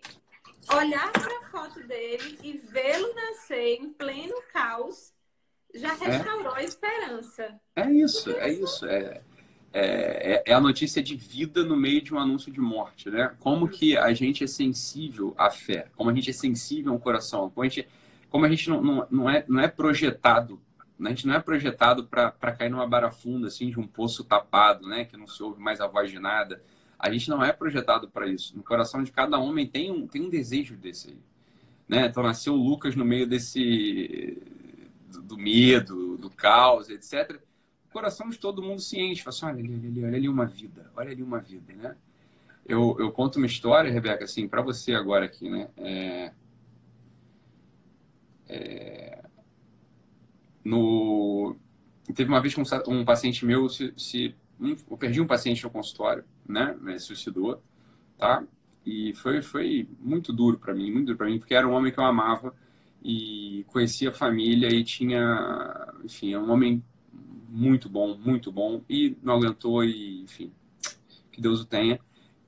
olhar 0.75 1.11
para 1.11 1.37
a 1.39 1.49
foto 1.49 1.81
dele 1.87 2.37
e 2.43 2.57
vê-lo 2.57 3.13
nascer 3.13 3.79
em 3.79 3.89
pleno 3.89 4.35
caos 4.51 5.13
já 5.73 5.93
é. 5.93 5.97
restaurou 5.97 6.55
é. 6.55 6.59
a 6.59 6.63
esperança. 6.63 7.59
É 7.75 7.91
isso, 7.91 8.31
é 8.31 8.51
isso. 8.51 8.85
É, 8.85 9.21
é, 9.73 10.43
é, 10.45 10.53
a 10.53 10.61
notícia 10.61 11.01
de 11.03 11.15
vida 11.15 11.63
no 11.63 11.75
meio 11.75 12.01
de 12.01 12.13
um 12.13 12.19
anúncio 12.19 12.51
de 12.51 12.59
morte, 12.59 13.09
né? 13.09 13.35
Como 13.39 13.67
que 13.67 13.97
a 13.97 14.13
gente 14.13 14.43
é 14.43 14.47
sensível 14.47 15.35
à 15.37 15.49
fé, 15.49 15.89
como 15.95 16.09
a 16.09 16.13
gente 16.13 16.29
é 16.29 16.33
sensível 16.33 16.93
ao 16.93 16.99
coração, 16.99 17.49
como 17.49 17.65
a 17.65 17.69
gente, 17.69 17.87
como 18.29 18.45
a 18.45 18.49
gente 18.49 18.69
não, 18.69 18.81
não, 18.81 19.07
não, 19.11 19.29
é, 19.29 19.45
não 19.47 19.59
é 19.59 19.67
projetado 19.67 20.59
a 21.05 21.09
gente 21.09 21.27
não 21.27 21.35
é 21.35 21.39
projetado 21.39 22.07
para 22.07 22.31
cair 22.31 22.69
numa 22.69 22.87
barafunda, 22.87 23.47
assim, 23.47 23.69
de 23.69 23.79
um 23.79 23.85
poço 23.85 24.23
tapado, 24.23 24.87
né? 24.87 25.05
Que 25.05 25.15
não 25.15 25.27
se 25.27 25.41
ouve 25.43 25.61
mais 25.61 25.79
a 25.79 25.87
voz 25.87 26.09
de 26.09 26.17
nada. 26.17 26.61
A 26.99 27.11
gente 27.11 27.29
não 27.29 27.43
é 27.43 27.51
projetado 27.51 28.09
para 28.09 28.27
isso. 28.27 28.55
No 28.55 28.63
coração 28.63 29.03
de 29.03 29.11
cada 29.11 29.37
homem 29.37 29.67
tem 29.67 29.91
um, 29.91 30.07
tem 30.07 30.21
um 30.21 30.29
desejo 30.29 30.75
desse 30.75 31.09
aí. 31.09 31.17
Né? 31.87 32.07
Então, 32.07 32.23
nasceu 32.23 32.53
o 32.53 32.63
Lucas 32.63 32.95
no 32.95 33.05
meio 33.05 33.27
desse... 33.27 34.41
Do, 35.09 35.21
do 35.21 35.37
medo, 35.37 36.17
do 36.17 36.29
caos, 36.29 36.89
etc. 36.89 37.39
O 37.89 37.93
coração 37.93 38.29
de 38.29 38.37
todo 38.37 38.61
mundo 38.61 38.81
se 38.81 38.99
enche. 38.99 39.23
Fala 39.23 39.35
assim, 39.35 39.45
olha 39.45 39.59
ali, 39.59 39.73
olha 39.73 39.87
ali, 39.87 40.05
olha 40.05 40.17
ali 40.17 40.29
uma 40.29 40.45
vida. 40.45 40.91
Olha 40.95 41.11
ali 41.11 41.23
uma 41.23 41.39
vida, 41.39 41.73
né? 41.73 41.95
Eu, 42.65 42.97
eu 42.99 43.11
conto 43.11 43.37
uma 43.37 43.45
história, 43.45 43.91
Rebeca, 43.91 44.25
assim, 44.25 44.47
para 44.47 44.61
você 44.61 44.93
agora 44.93 45.25
aqui, 45.25 45.49
né? 45.49 45.69
É... 45.77 46.33
É 48.49 49.17
no 50.67 51.55
teve 52.13 52.29
uma 52.29 52.41
vez 52.41 52.53
que 52.53 52.61
um, 52.61 52.65
um 52.87 53.05
paciente 53.05 53.45
meu 53.45 53.69
se, 53.69 53.93
se 53.97 54.35
um, 54.59 54.75
eu 54.89 54.97
perdi 54.97 55.21
um 55.21 55.27
paciente 55.27 55.63
no 55.63 55.69
consultório, 55.69 56.23
né? 56.47 56.75
Ele 56.85 56.99
suicidou, 56.99 57.61
tá? 58.17 58.43
E 58.85 59.13
foi 59.15 59.41
foi 59.41 59.87
muito 59.99 60.31
duro 60.33 60.57
para 60.57 60.73
mim, 60.73 60.91
muito 60.91 61.07
duro 61.07 61.17
para 61.17 61.27
mim, 61.27 61.39
porque 61.39 61.53
era 61.53 61.67
um 61.67 61.73
homem 61.73 61.91
que 61.91 61.99
eu 61.99 62.05
amava 62.05 62.53
e 63.03 63.63
conhecia 63.67 64.09
a 64.09 64.13
família 64.13 64.67
e 64.69 64.83
tinha, 64.83 65.93
enfim, 66.03 66.33
é 66.33 66.39
um 66.39 66.51
homem 66.51 66.83
muito 67.49 67.89
bom, 67.89 68.17
muito 68.17 68.51
bom 68.51 68.83
e 68.89 69.17
não 69.21 69.35
aguentou 69.35 69.83
e, 69.83 70.23
enfim, 70.23 70.51
que 71.31 71.41
Deus 71.41 71.61
o 71.61 71.65
tenha. 71.65 71.99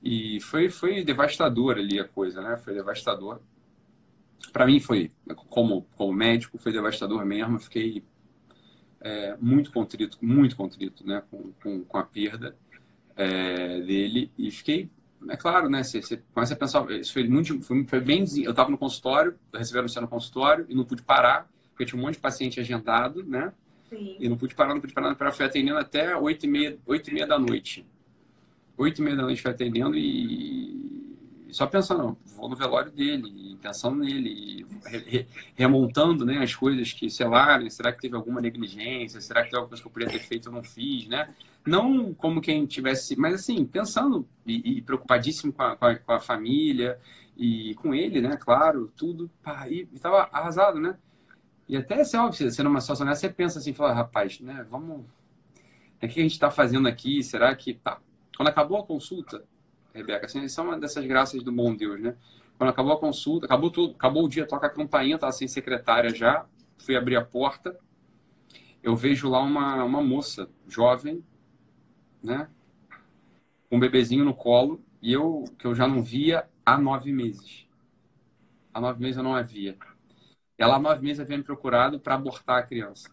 E 0.02 0.40
foi 0.40 0.68
foi 0.70 1.04
devastador 1.04 1.76
ali 1.78 2.00
a 2.00 2.04
coisa, 2.04 2.40
né? 2.40 2.56
Foi 2.56 2.74
devastador. 2.74 3.40
Para 4.52 4.66
mim 4.66 4.80
foi, 4.80 5.12
como 5.48 5.82
como 5.96 6.12
médico, 6.12 6.58
foi 6.58 6.72
devastador 6.72 7.24
mesmo. 7.24 7.58
fiquei 7.60 8.02
é, 9.00 9.36
muito 9.40 9.72
contrito, 9.72 10.18
muito 10.20 10.56
contrito, 10.56 11.06
né, 11.06 11.22
com, 11.30 11.52
com, 11.62 11.84
com 11.84 11.98
a 11.98 12.02
perda 12.02 12.54
é, 13.16 13.80
dele 13.80 14.30
e 14.36 14.50
fiquei, 14.50 14.90
é 15.28 15.36
claro, 15.36 15.68
né, 15.68 15.82
você, 15.82 16.02
você 16.02 16.22
começa 16.32 16.54
a 16.54 16.56
pensar, 16.56 16.90
isso 16.92 17.12
foi 17.12 17.26
muito, 17.26 17.60
foi, 17.62 17.84
foi 17.84 18.00
bem, 18.00 18.24
eu 18.42 18.50
estava 18.50 18.70
no 18.70 18.78
consultório, 18.78 19.34
receberam 19.54 19.88
você 19.88 20.00
no 20.00 20.08
consultório 20.08 20.66
e 20.68 20.74
não 20.74 20.84
pude 20.84 21.02
parar, 21.02 21.48
porque 21.70 21.86
tinha 21.86 21.98
um 21.98 22.04
monte 22.04 22.14
de 22.14 22.20
paciente 22.20 22.60
agendado, 22.60 23.24
né, 23.24 23.52
Sim. 23.88 24.16
e 24.18 24.28
não 24.28 24.36
pude 24.36 24.54
parar, 24.54 24.74
não 24.74 24.80
pude 24.80 24.92
parar, 24.92 25.14
para 25.14 25.32
fui 25.32 25.44
atendendo 25.44 25.78
até 25.78 26.16
oito 26.16 26.44
e 26.44 26.48
meia, 26.48 26.78
oito 26.86 27.10
e 27.10 27.14
meia 27.14 27.26
da 27.26 27.38
noite, 27.38 27.86
oito 28.76 29.00
e 29.00 29.04
meia 29.04 29.16
da 29.16 29.22
noite 29.22 29.42
fui 29.42 29.50
atendendo 29.50 29.96
e 29.96 30.79
só 31.52 31.66
pensando, 31.66 32.16
vou 32.36 32.48
no 32.48 32.56
velório 32.56 32.90
dele, 32.90 33.56
pensando 33.60 33.98
nele, 33.98 34.66
re, 34.84 35.26
remontando 35.54 36.24
né, 36.24 36.38
as 36.38 36.54
coisas 36.54 36.92
que, 36.92 37.06
né, 37.06 37.70
será 37.70 37.92
que 37.92 38.00
teve 38.00 38.16
alguma 38.16 38.40
negligência? 38.40 39.20
Será 39.20 39.42
que 39.42 39.50
teve 39.50 39.56
alguma 39.56 39.68
coisa 39.70 39.82
que 39.82 39.88
eu 39.88 39.92
podia 39.92 40.08
ter 40.08 40.18
feito 40.18 40.46
e 40.46 40.48
eu 40.48 40.52
não 40.52 40.62
fiz, 40.62 41.06
né? 41.06 41.32
Não 41.66 42.14
como 42.14 42.40
quem 42.40 42.66
tivesse, 42.66 43.16
mas 43.16 43.34
assim, 43.34 43.64
pensando 43.64 44.26
e, 44.46 44.78
e 44.78 44.82
preocupadíssimo 44.82 45.52
com 45.52 45.62
a, 45.62 45.76
com 45.76 45.84
a, 45.84 45.96
com, 45.96 46.12
a, 46.12 46.20
família 46.20 46.98
e 47.36 47.74
com 47.74 47.94
ele, 47.94 48.20
né? 48.20 48.36
Claro, 48.36 48.90
tudo. 48.96 49.30
Pá, 49.42 49.68
e 49.68 49.88
estava 49.92 50.28
arrasado, 50.32 50.80
né? 50.80 50.96
E 51.68 51.76
até, 51.76 52.00
assim, 52.00 52.16
óbvio, 52.16 52.50
você 52.50 52.62
numa 52.62 52.80
situação 52.80 53.06
dessa, 53.06 53.20
você 53.20 53.28
pensa 53.28 53.58
assim, 53.60 53.72
fala, 53.72 53.92
rapaz, 53.92 54.40
né, 54.40 54.66
vamos... 54.68 55.04
O 56.02 56.08
que 56.08 56.18
a 56.18 56.22
gente 56.22 56.32
está 56.32 56.50
fazendo 56.50 56.88
aqui? 56.88 57.22
Será 57.22 57.54
que... 57.54 57.74
Tá. 57.74 58.00
Quando 58.36 58.48
acabou 58.48 58.78
a 58.78 58.84
consulta, 58.84 59.44
Rebeca. 59.94 60.26
Assim, 60.26 60.42
isso 60.42 60.60
é 60.60 60.64
uma 60.64 60.78
dessas 60.78 61.04
graças 61.06 61.42
do 61.42 61.52
bom 61.52 61.74
Deus, 61.74 62.00
né? 62.00 62.16
Quando 62.56 62.70
acabou 62.70 62.92
a 62.92 63.00
consulta, 63.00 63.46
acabou 63.46 63.70
tudo, 63.70 63.94
acabou 63.94 64.24
o 64.24 64.28
dia, 64.28 64.46
toca 64.46 64.66
a 64.66 64.70
campainha, 64.70 65.18
tava 65.18 65.32
sem 65.32 65.48
secretária 65.48 66.14
já, 66.14 66.46
fui 66.78 66.94
abrir 66.94 67.16
a 67.16 67.24
porta, 67.24 67.78
eu 68.82 68.96
vejo 68.96 69.28
lá 69.28 69.40
uma, 69.40 69.84
uma 69.84 70.02
moça 70.02 70.48
jovem, 70.68 71.24
né? 72.22 72.48
Com 73.68 73.76
um 73.76 73.80
bebezinho 73.80 74.24
no 74.24 74.34
colo, 74.34 74.82
e 75.02 75.12
eu, 75.12 75.44
que 75.58 75.66
eu 75.66 75.74
já 75.74 75.86
não 75.86 76.02
via 76.02 76.48
há 76.64 76.76
nove 76.76 77.12
meses. 77.12 77.66
Há 78.72 78.80
nove 78.80 79.00
meses 79.00 79.16
eu 79.16 79.22
não 79.22 79.34
a 79.34 79.42
via. 79.42 79.76
Ela 80.56 80.76
há 80.76 80.78
nove 80.78 81.02
meses 81.02 81.20
havia 81.20 81.38
me 81.38 81.44
procurado 81.44 81.98
para 81.98 82.14
abortar 82.14 82.58
a 82.58 82.62
criança. 82.62 83.10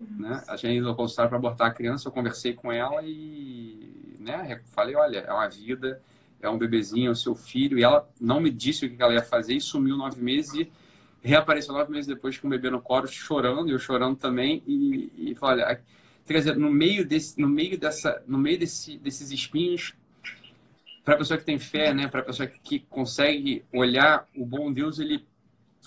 Né? 0.00 0.42
A 0.46 0.56
gente 0.56 0.84
ao 0.86 0.94
consultório 0.94 1.28
para 1.28 1.38
abortar 1.38 1.68
a 1.68 1.74
criança, 1.74 2.08
eu 2.08 2.12
conversei 2.12 2.54
com 2.54 2.70
ela 2.70 3.02
e 3.02 4.16
né, 4.20 4.60
falei, 4.66 4.94
olha, 4.94 5.18
é 5.18 5.32
uma 5.32 5.48
vida, 5.48 6.00
é 6.40 6.48
um 6.48 6.58
bebezinho, 6.58 7.08
é 7.08 7.10
o 7.10 7.16
seu 7.16 7.34
filho, 7.34 7.78
e 7.78 7.82
ela 7.82 8.08
não 8.20 8.40
me 8.40 8.50
disse 8.50 8.86
o 8.86 8.90
que 8.90 9.02
ela 9.02 9.14
ia 9.14 9.22
fazer 9.22 9.54
e 9.54 9.60
sumiu 9.60 9.96
nove 9.96 10.22
meses 10.22 10.54
e 10.54 10.72
reapareceu 11.20 11.74
nove 11.74 11.90
meses 11.90 12.06
depois 12.06 12.38
com 12.38 12.46
o 12.46 12.50
bebê 12.50 12.70
no 12.70 12.80
colo, 12.80 13.08
chorando, 13.08 13.70
eu 13.70 13.78
chorando 13.78 14.16
também, 14.16 14.62
e, 14.66 15.12
e 15.16 15.34
falei, 15.34 15.64
olha, 15.64 15.82
quer 16.26 16.38
dizer, 16.38 16.56
no 16.56 16.70
meio 16.70 17.04
desse, 17.04 17.40
no 17.40 17.48
meio 17.48 17.78
dessa, 17.78 18.22
no 18.26 18.38
meio 18.38 18.58
desse, 18.58 18.98
desses 18.98 19.32
espinhos, 19.32 19.94
para 21.04 21.16
pessoa 21.16 21.38
que 21.38 21.44
tem 21.44 21.58
fé, 21.58 21.92
né, 21.92 22.06
para 22.06 22.22
pessoa 22.22 22.46
que 22.46 22.80
consegue 22.80 23.64
olhar 23.72 24.26
o 24.36 24.44
bom 24.44 24.72
Deus, 24.72 24.98
ele 24.98 25.26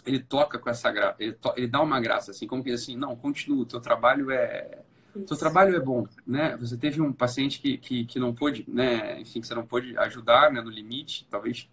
ele 0.05 0.19
toca 0.19 0.57
com 0.57 0.69
essa 0.69 0.91
graça, 0.91 1.15
ele, 1.19 1.37
ele, 1.55 1.67
dá 1.67 1.81
uma 1.81 1.99
graça, 1.99 2.31
assim, 2.31 2.47
como 2.47 2.63
que 2.63 2.71
assim, 2.71 2.95
não, 2.95 3.15
continua, 3.15 3.63
o 3.63 3.65
teu 3.65 3.79
trabalho 3.79 4.31
é. 4.31 4.79
O 5.13 5.19
teu 5.23 5.35
trabalho 5.35 5.75
é 5.75 5.79
bom, 5.79 6.07
né? 6.25 6.55
Você 6.57 6.77
teve 6.77 7.01
um 7.01 7.11
paciente 7.11 7.59
que, 7.59 7.77
que, 7.77 8.05
que 8.05 8.17
não 8.17 8.33
pôde, 8.33 8.63
né? 8.65 9.19
Enfim, 9.19 9.41
que 9.41 9.47
você 9.47 9.53
não 9.53 9.65
pôde 9.65 9.97
ajudar, 9.97 10.51
né? 10.53 10.61
No 10.61 10.69
limite, 10.69 11.27
talvez. 11.29 11.67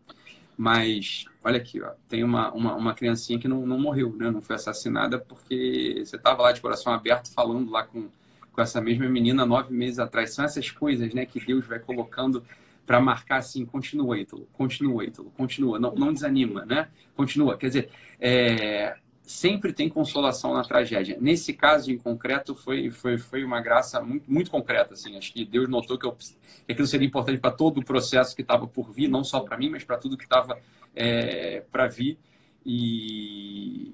Mas, 0.57 1.25
olha 1.45 1.59
aqui, 1.59 1.81
ó, 1.81 1.93
tem 2.09 2.25
uma, 2.25 2.51
uma, 2.53 2.75
uma 2.75 2.95
criancinha 2.95 3.39
que 3.39 3.47
não, 3.47 3.65
não 3.65 3.79
morreu, 3.79 4.13
né? 4.17 4.29
Não 4.29 4.43
foi 4.43 4.57
assassinada 4.57 5.21
porque 5.21 6.03
você 6.05 6.17
estava 6.17 6.43
lá 6.43 6.51
de 6.51 6.61
coração 6.61 6.93
aberto 6.93 7.33
falando 7.33 7.71
lá 7.71 7.85
com, 7.85 8.09
com 8.51 8.61
essa 8.61 8.81
mesma 8.81 9.09
menina 9.09 9.47
nove 9.47 9.73
meses 9.73 10.01
atrás. 10.01 10.35
São 10.35 10.45
essas 10.45 10.69
coisas, 10.73 11.15
né? 11.15 11.25
Que 11.25 11.39
Deus 11.39 11.65
vai 11.65 11.79
colocando 11.79 12.45
para 12.89 13.03
marcar 13.03 13.37
assim, 13.37 13.67
continua, 13.67 14.19
Ítalo, 14.19 14.49
continua, 14.55 15.05
Ítalo, 15.05 15.31
continua, 15.33 15.79
não, 15.79 15.95
não 15.95 16.11
desanima, 16.11 16.65
né? 16.65 16.89
Continua. 17.15 17.59
Quer 17.59 17.67
dizer, 17.67 17.91
é, 18.19 18.97
sempre 19.23 19.75
tem 19.75 19.91
consolação 19.91 20.55
na 20.55 20.63
tragédia. 20.63 21.19
Nesse 21.21 21.53
caso 21.53 21.93
em 21.93 21.99
concreto, 21.99 22.55
foi, 22.55 22.91
foi, 22.91 23.19
foi 23.19 23.45
uma 23.45 23.61
graça 23.61 24.01
muito, 24.01 24.33
muito 24.33 24.51
concreta. 24.51 24.95
Assim. 24.95 25.19
Acho 25.19 25.35
que 25.35 25.45
Deus 25.45 25.69
notou 25.69 25.99
que, 25.99 26.07
eu, 26.07 26.13
que 26.13 26.73
aquilo 26.73 26.87
seria 26.87 27.07
importante 27.07 27.39
para 27.39 27.51
todo 27.51 27.77
o 27.79 27.85
processo 27.85 28.35
que 28.35 28.41
estava 28.41 28.67
por 28.67 28.91
vir, 28.91 29.07
não 29.07 29.23
só 29.23 29.41
para 29.41 29.59
mim, 29.59 29.69
mas 29.69 29.85
para 29.85 29.99
tudo 29.99 30.17
que 30.17 30.25
estava 30.25 30.59
é, 30.97 31.63
para 31.71 31.89
vir. 31.89 32.19
E, 32.65 33.93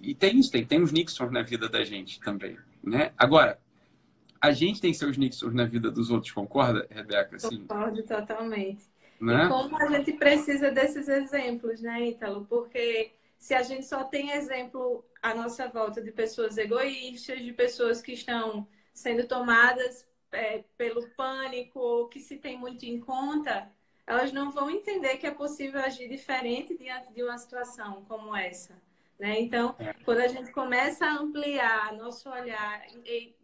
e 0.00 0.14
tem 0.14 0.38
isso, 0.38 0.52
tem, 0.52 0.64
tem 0.64 0.80
os 0.80 0.92
Nixons 0.92 1.32
na 1.32 1.42
vida 1.42 1.68
da 1.68 1.82
gente 1.82 2.20
também. 2.20 2.56
Né? 2.84 3.10
Agora, 3.18 3.58
a 4.40 4.52
gente 4.52 4.80
tem 4.80 4.92
seus 4.92 5.16
Nixons 5.16 5.54
na 5.54 5.64
vida 5.64 5.90
dos 5.90 6.10
outros, 6.10 6.32
concorda, 6.32 6.86
Rebeca? 6.90 7.36
Assim, 7.36 7.60
Concordo 7.60 8.02
totalmente. 8.02 8.84
Né? 9.20 9.44
E 9.44 9.48
como 9.48 9.76
a 9.76 9.86
gente 9.90 10.12
precisa 10.12 10.70
desses 10.70 11.08
exemplos, 11.08 11.80
né, 11.80 12.08
Ítalo? 12.08 12.46
Porque 12.46 13.12
se 13.36 13.54
a 13.54 13.62
gente 13.62 13.86
só 13.86 14.04
tem 14.04 14.30
exemplo 14.30 15.04
à 15.22 15.34
nossa 15.34 15.68
volta 15.68 16.00
de 16.00 16.12
pessoas 16.12 16.56
egoístas, 16.56 17.40
de 17.40 17.52
pessoas 17.52 18.00
que 18.00 18.12
estão 18.12 18.66
sendo 18.92 19.26
tomadas 19.26 20.06
é, 20.32 20.64
pelo 20.76 21.08
pânico 21.10 21.78
ou 21.78 22.08
que 22.08 22.20
se 22.20 22.36
tem 22.36 22.58
muito 22.58 22.84
em 22.84 23.00
conta, 23.00 23.70
elas 24.06 24.32
não 24.32 24.50
vão 24.50 24.70
entender 24.70 25.16
que 25.18 25.26
é 25.26 25.30
possível 25.30 25.80
agir 25.80 26.08
diferente 26.08 26.76
diante 26.76 27.12
de 27.12 27.22
uma 27.22 27.36
situação 27.38 28.04
como 28.06 28.34
essa. 28.34 28.80
Né? 29.18 29.40
Então, 29.40 29.74
é. 29.78 29.92
quando 30.04 30.18
a 30.18 30.28
gente 30.28 30.52
começa 30.52 31.04
a 31.04 31.14
ampliar 31.14 31.92
nosso 31.94 32.30
olhar, 32.30 32.86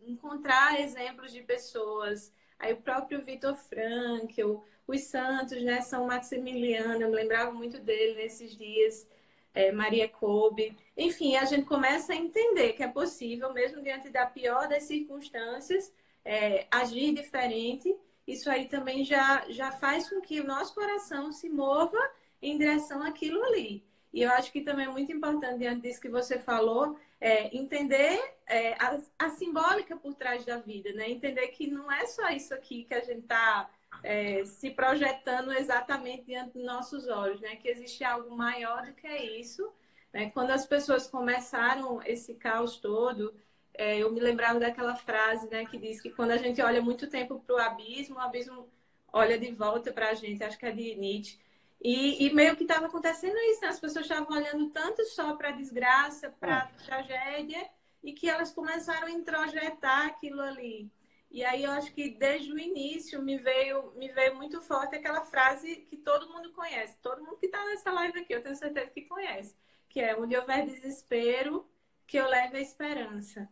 encontrar 0.07 0.81
exemplos 0.81 1.33
de 1.33 1.43
pessoas, 1.43 2.33
aí 2.59 2.73
o 2.73 2.77
próprio 2.77 3.25
Vitor 3.25 3.57
Frankl, 3.57 4.59
os 4.87 5.01
santos, 5.03 5.61
né, 5.63 5.81
São 5.81 6.07
Maximiliano, 6.07 7.03
eu 7.03 7.11
me 7.11 7.17
lembrava 7.17 7.51
muito 7.51 7.81
dele 7.81 8.15
nesses 8.23 8.57
dias, 8.57 9.09
é, 9.53 9.73
Maria 9.73 10.09
Kolbe, 10.09 10.77
enfim, 10.97 11.37
a 11.37 11.45
gente 11.45 11.65
começa 11.65 12.13
a 12.13 12.17
entender 12.17 12.75
que 12.75 12.83
é 12.83 12.89
possível, 12.89 13.53
mesmo 13.53 13.83
diante 13.83 14.11
da 14.11 14.27
pior 14.27 14.69
das 14.69 14.85
circunstâncias, 14.85 15.93
é, 16.25 16.67
agir 16.71 17.13
diferente 17.15 17.97
isso 18.27 18.51
aí 18.51 18.67
também 18.67 19.05
já, 19.05 19.45
já 19.49 19.71
faz 19.71 20.09
com 20.09 20.21
que 20.21 20.41
o 20.41 20.47
nosso 20.47 20.75
coração 20.75 21.31
se 21.31 21.49
mova 21.49 21.99
em 22.41 22.57
direção 22.57 23.03
àquilo 23.03 23.43
ali. 23.45 23.85
E 24.15 24.23
eu 24.23 24.31
acho 24.31 24.53
que 24.53 24.61
também 24.61 24.87
é 24.87 24.89
muito 24.89 25.11
importante, 25.11 25.59
diante 25.59 25.81
disso 25.81 26.01
que 26.01 26.09
você 26.09 26.39
falou, 26.39 26.97
é, 27.21 27.55
entender 27.55 28.17
é, 28.47 28.75
a, 28.75 28.97
a, 29.19 29.29
simbólica 29.31 29.97
por 29.97 30.15
trás 30.15 30.45
da 30.45 30.57
vida, 30.59 30.93
né? 30.93 31.11
Entender 31.11 31.49
que 31.49 31.67
não 31.67 31.91
é 31.91 32.07
só 32.07 32.29
isso 32.29 32.55
aqui 32.55 32.85
que 32.85 32.95
a 32.95 33.01
gente 33.01 33.23
está 33.23 33.69
é, 34.05 34.45
se 34.45 34.71
projetando 34.71 35.53
exatamente 35.53 36.27
diante 36.27 36.53
dos 36.53 36.65
nossos 36.65 37.09
olhos, 37.09 37.41
né? 37.41 37.57
Que 37.57 37.69
existe 37.69 38.05
algo 38.05 38.37
maior 38.37 38.87
do 38.87 38.93
que 38.93 39.09
isso. 39.09 39.69
Né? 40.13 40.31
Quando 40.31 40.53
as 40.53 40.65
pessoas 40.65 41.09
começaram 41.09 42.01
esse 42.05 42.35
caos 42.35 42.77
todo, 42.77 43.35
é, 43.77 43.99
eu 43.99 44.13
me 44.13 44.21
lembrava 44.21 44.61
daquela 44.61 44.95
frase, 44.95 45.51
né? 45.51 45.67
Que 45.67 45.77
diz 45.77 46.01
que 46.01 46.11
quando 46.11 46.31
a 46.31 46.37
gente 46.37 46.63
olha 46.63 46.81
muito 46.81 47.09
tempo 47.11 47.41
para 47.41 47.57
o 47.57 47.59
abismo, 47.59 48.15
o 48.15 48.21
abismo 48.21 48.69
olha 49.13 49.37
de 49.37 49.51
volta 49.51 49.93
para 49.93 50.11
a 50.11 50.15
gente. 50.15 50.45
Acho 50.45 50.57
que 50.57 50.67
é 50.67 50.71
de 50.71 50.95
Nietzsche. 50.95 51.43
E, 51.85 52.25
e 52.27 52.33
meio 52.33 52.57
que 52.57 52.63
estava 52.63 52.87
acontecendo 52.87 53.37
isso, 53.37 53.61
né? 53.61 53.69
as 53.69 53.79
pessoas 53.79 54.07
estavam 54.07 54.35
olhando 54.35 54.71
tanto 54.71 55.05
só 55.05 55.37
para 55.37 55.51
a 55.51 55.53
desgraça, 55.53 56.31
para 56.41 56.63
a 56.63 56.65
é. 56.65 56.85
tragédia, 56.87 57.71
e 58.03 58.15
que 58.15 58.27
elas 58.27 58.51
começaram 58.53 59.07
a 59.07 59.11
introjetar 59.11 60.07
aquilo 60.07 60.41
ali. 60.41 60.91
E 61.31 61.45
aí 61.45 61.65
eu 61.65 61.73
acho 61.73 61.93
que 61.93 62.11
desde 62.11 62.51
o 62.51 62.59
início 62.59 63.21
me 63.21 63.37
veio, 63.37 63.93
me 63.97 64.09
veio 64.09 64.35
muito 64.35 64.63
forte 64.63 64.97
aquela 64.97 65.27
frase 65.27 65.77
que 65.77 65.97
todo 65.97 66.33
mundo 66.33 66.53
conhece, 66.53 66.97
todo 67.03 67.23
mundo 67.23 67.37
que 67.37 67.47
está 67.47 67.63
nessa 67.67 67.93
live 67.93 68.21
aqui, 68.21 68.33
eu 68.33 68.43
tenho 68.43 68.57
certeza 68.57 68.91
que 68.91 69.03
conhece, 69.03 69.55
que 69.89 70.01
é 70.01 70.17
onde 70.17 70.37
houver 70.37 70.65
desespero, 70.65 71.69
que 72.07 72.17
eu 72.17 72.27
leve 72.29 72.57
a 72.57 72.63
esperança. 72.63 73.47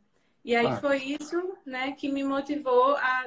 E 0.44 0.56
aí 0.56 0.66
ah. 0.66 0.76
foi 0.76 1.02
isso, 1.02 1.58
né, 1.66 1.92
que 1.92 2.10
me 2.10 2.24
motivou 2.24 2.96
a, 2.96 3.26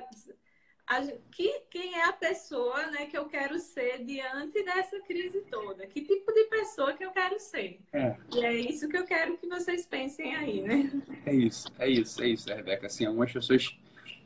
que, 1.32 1.62
quem 1.71 1.95
é 1.95 2.06
a 2.08 2.13
pessoa 2.13 2.88
né, 2.88 3.08
que 3.08 3.17
eu 3.17 3.26
quero 3.26 3.58
ser 3.60 4.04
diante 4.04 4.63
dessa 4.63 5.00
crise 5.02 5.41
toda? 5.50 5.88
Que 5.88 6.02
tipo 6.02 6.32
de 6.32 6.43
pessoa 6.45 6.93
que 6.93 7.04
eu 7.04 7.12
quero 7.12 7.39
ser? 7.39 7.80
É. 7.91 8.15
E 8.34 8.45
é 8.45 8.54
isso 8.54 8.88
que 8.88 8.98
eu 8.98 9.06
quero 9.06 9.38
que 9.38 9.48
vocês 9.48 9.86
pensem 9.86 10.36
aí, 10.36 10.62
né? 10.62 10.91
É 11.26 11.34
isso, 11.34 11.67
é 11.80 11.89
isso, 11.89 12.21
é 12.21 12.28
isso, 12.28 12.48
Rebeca. 12.48 12.86
Assim, 12.86 13.06
algumas 13.06 13.32
pessoas 13.32 13.76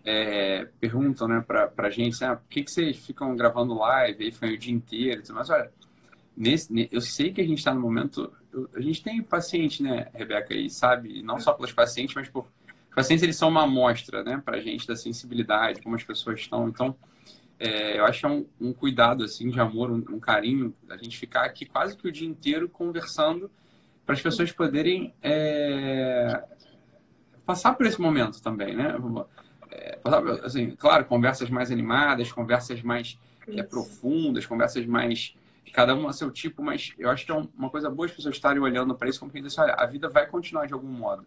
é, 0.03 0.67
perguntam 0.79 1.27
né, 1.27 1.43
pra, 1.45 1.67
pra 1.67 1.89
gente, 1.89 2.15
assim, 2.15 2.25
ah, 2.25 2.35
por 2.35 2.47
que, 2.49 2.63
que 2.63 2.71
vocês 2.71 2.97
ficam 2.97 3.35
gravando 3.35 3.73
live 3.73 4.25
aí 4.25 4.31
foi 4.31 4.53
o 4.53 4.57
dia 4.57 4.73
inteiro? 4.73 5.23
Mas 5.29 5.49
olha, 5.49 5.71
nesse, 6.35 6.89
eu 6.91 7.01
sei 7.01 7.31
que 7.31 7.41
a 7.41 7.45
gente 7.45 7.59
está 7.59 7.73
no 7.73 7.81
momento. 7.81 8.33
a 8.73 8.81
gente 8.81 9.01
tem 9.01 9.21
paciente, 9.23 9.81
né, 9.81 10.09
Rebeca, 10.13 10.53
e 10.53 10.69
sabe, 10.69 11.21
não 11.21 11.39
só 11.39 11.53
pelos 11.53 11.71
pacientes, 11.71 12.15
mas 12.15 12.27
por 12.27 12.47
pacientes 12.99 13.23
eles 13.23 13.37
são 13.37 13.47
uma 13.47 13.63
amostra, 13.63 14.23
né, 14.25 14.41
para 14.43 14.57
a 14.57 14.59
gente 14.59 14.85
da 14.85 14.93
sensibilidade, 14.93 15.81
como 15.81 15.95
as 15.95 16.03
pessoas 16.03 16.37
estão. 16.37 16.67
Então, 16.67 16.93
é, 17.57 17.97
eu 17.97 18.03
acho 18.03 18.19
que 18.19 18.25
é 18.25 18.29
um, 18.29 18.45
um, 18.59 18.73
cuidado 18.73 19.23
assim 19.23 19.49
de 19.49 19.57
amor, 19.57 19.89
um, 19.89 20.03
um, 20.09 20.19
carinho, 20.19 20.75
a 20.89 20.97
gente 20.97 21.17
ficar 21.17 21.45
aqui 21.45 21.65
quase 21.65 21.95
que 21.95 22.05
o 22.05 22.11
dia 22.11 22.27
inteiro 22.27 22.67
conversando 22.67 23.49
para 24.05 24.15
as 24.15 24.21
pessoas 24.21 24.51
poderem 24.51 25.13
é, 25.23 26.43
passar 27.45 27.73
por 27.73 27.85
esse 27.85 28.01
momento 28.01 28.41
também, 28.41 28.75
né? 28.75 28.95
É, 29.71 29.99
assim, 30.43 30.71
claro, 30.71 31.05
conversas 31.05 31.49
mais 31.49 31.71
animadas, 31.71 32.29
conversas 32.33 32.81
mais 32.81 33.17
é, 33.47 33.63
profundas, 33.63 34.45
conversas 34.45 34.85
mais 34.85 35.33
cada 35.71 35.95
um 35.95 36.05
a 36.07 36.11
seu 36.13 36.31
tipo, 36.31 36.61
mas 36.61 36.93
eu 36.97 37.09
acho 37.09 37.25
que 37.25 37.31
é 37.31 37.35
uma 37.35 37.69
coisa 37.69 37.89
boa 37.89 38.07
as 38.07 38.11
pessoas 38.11 38.35
estarem 38.35 38.61
olhando 38.61 38.93
para 38.95 39.07
isso 39.07 39.19
como 39.19 39.31
quem 39.31 39.41
diz, 39.41 39.57
olha, 39.57 39.73
a 39.73 39.85
vida 39.85 40.09
vai 40.09 40.27
continuar 40.27 40.65
de 40.65 40.73
algum 40.73 40.87
modo 40.87 41.23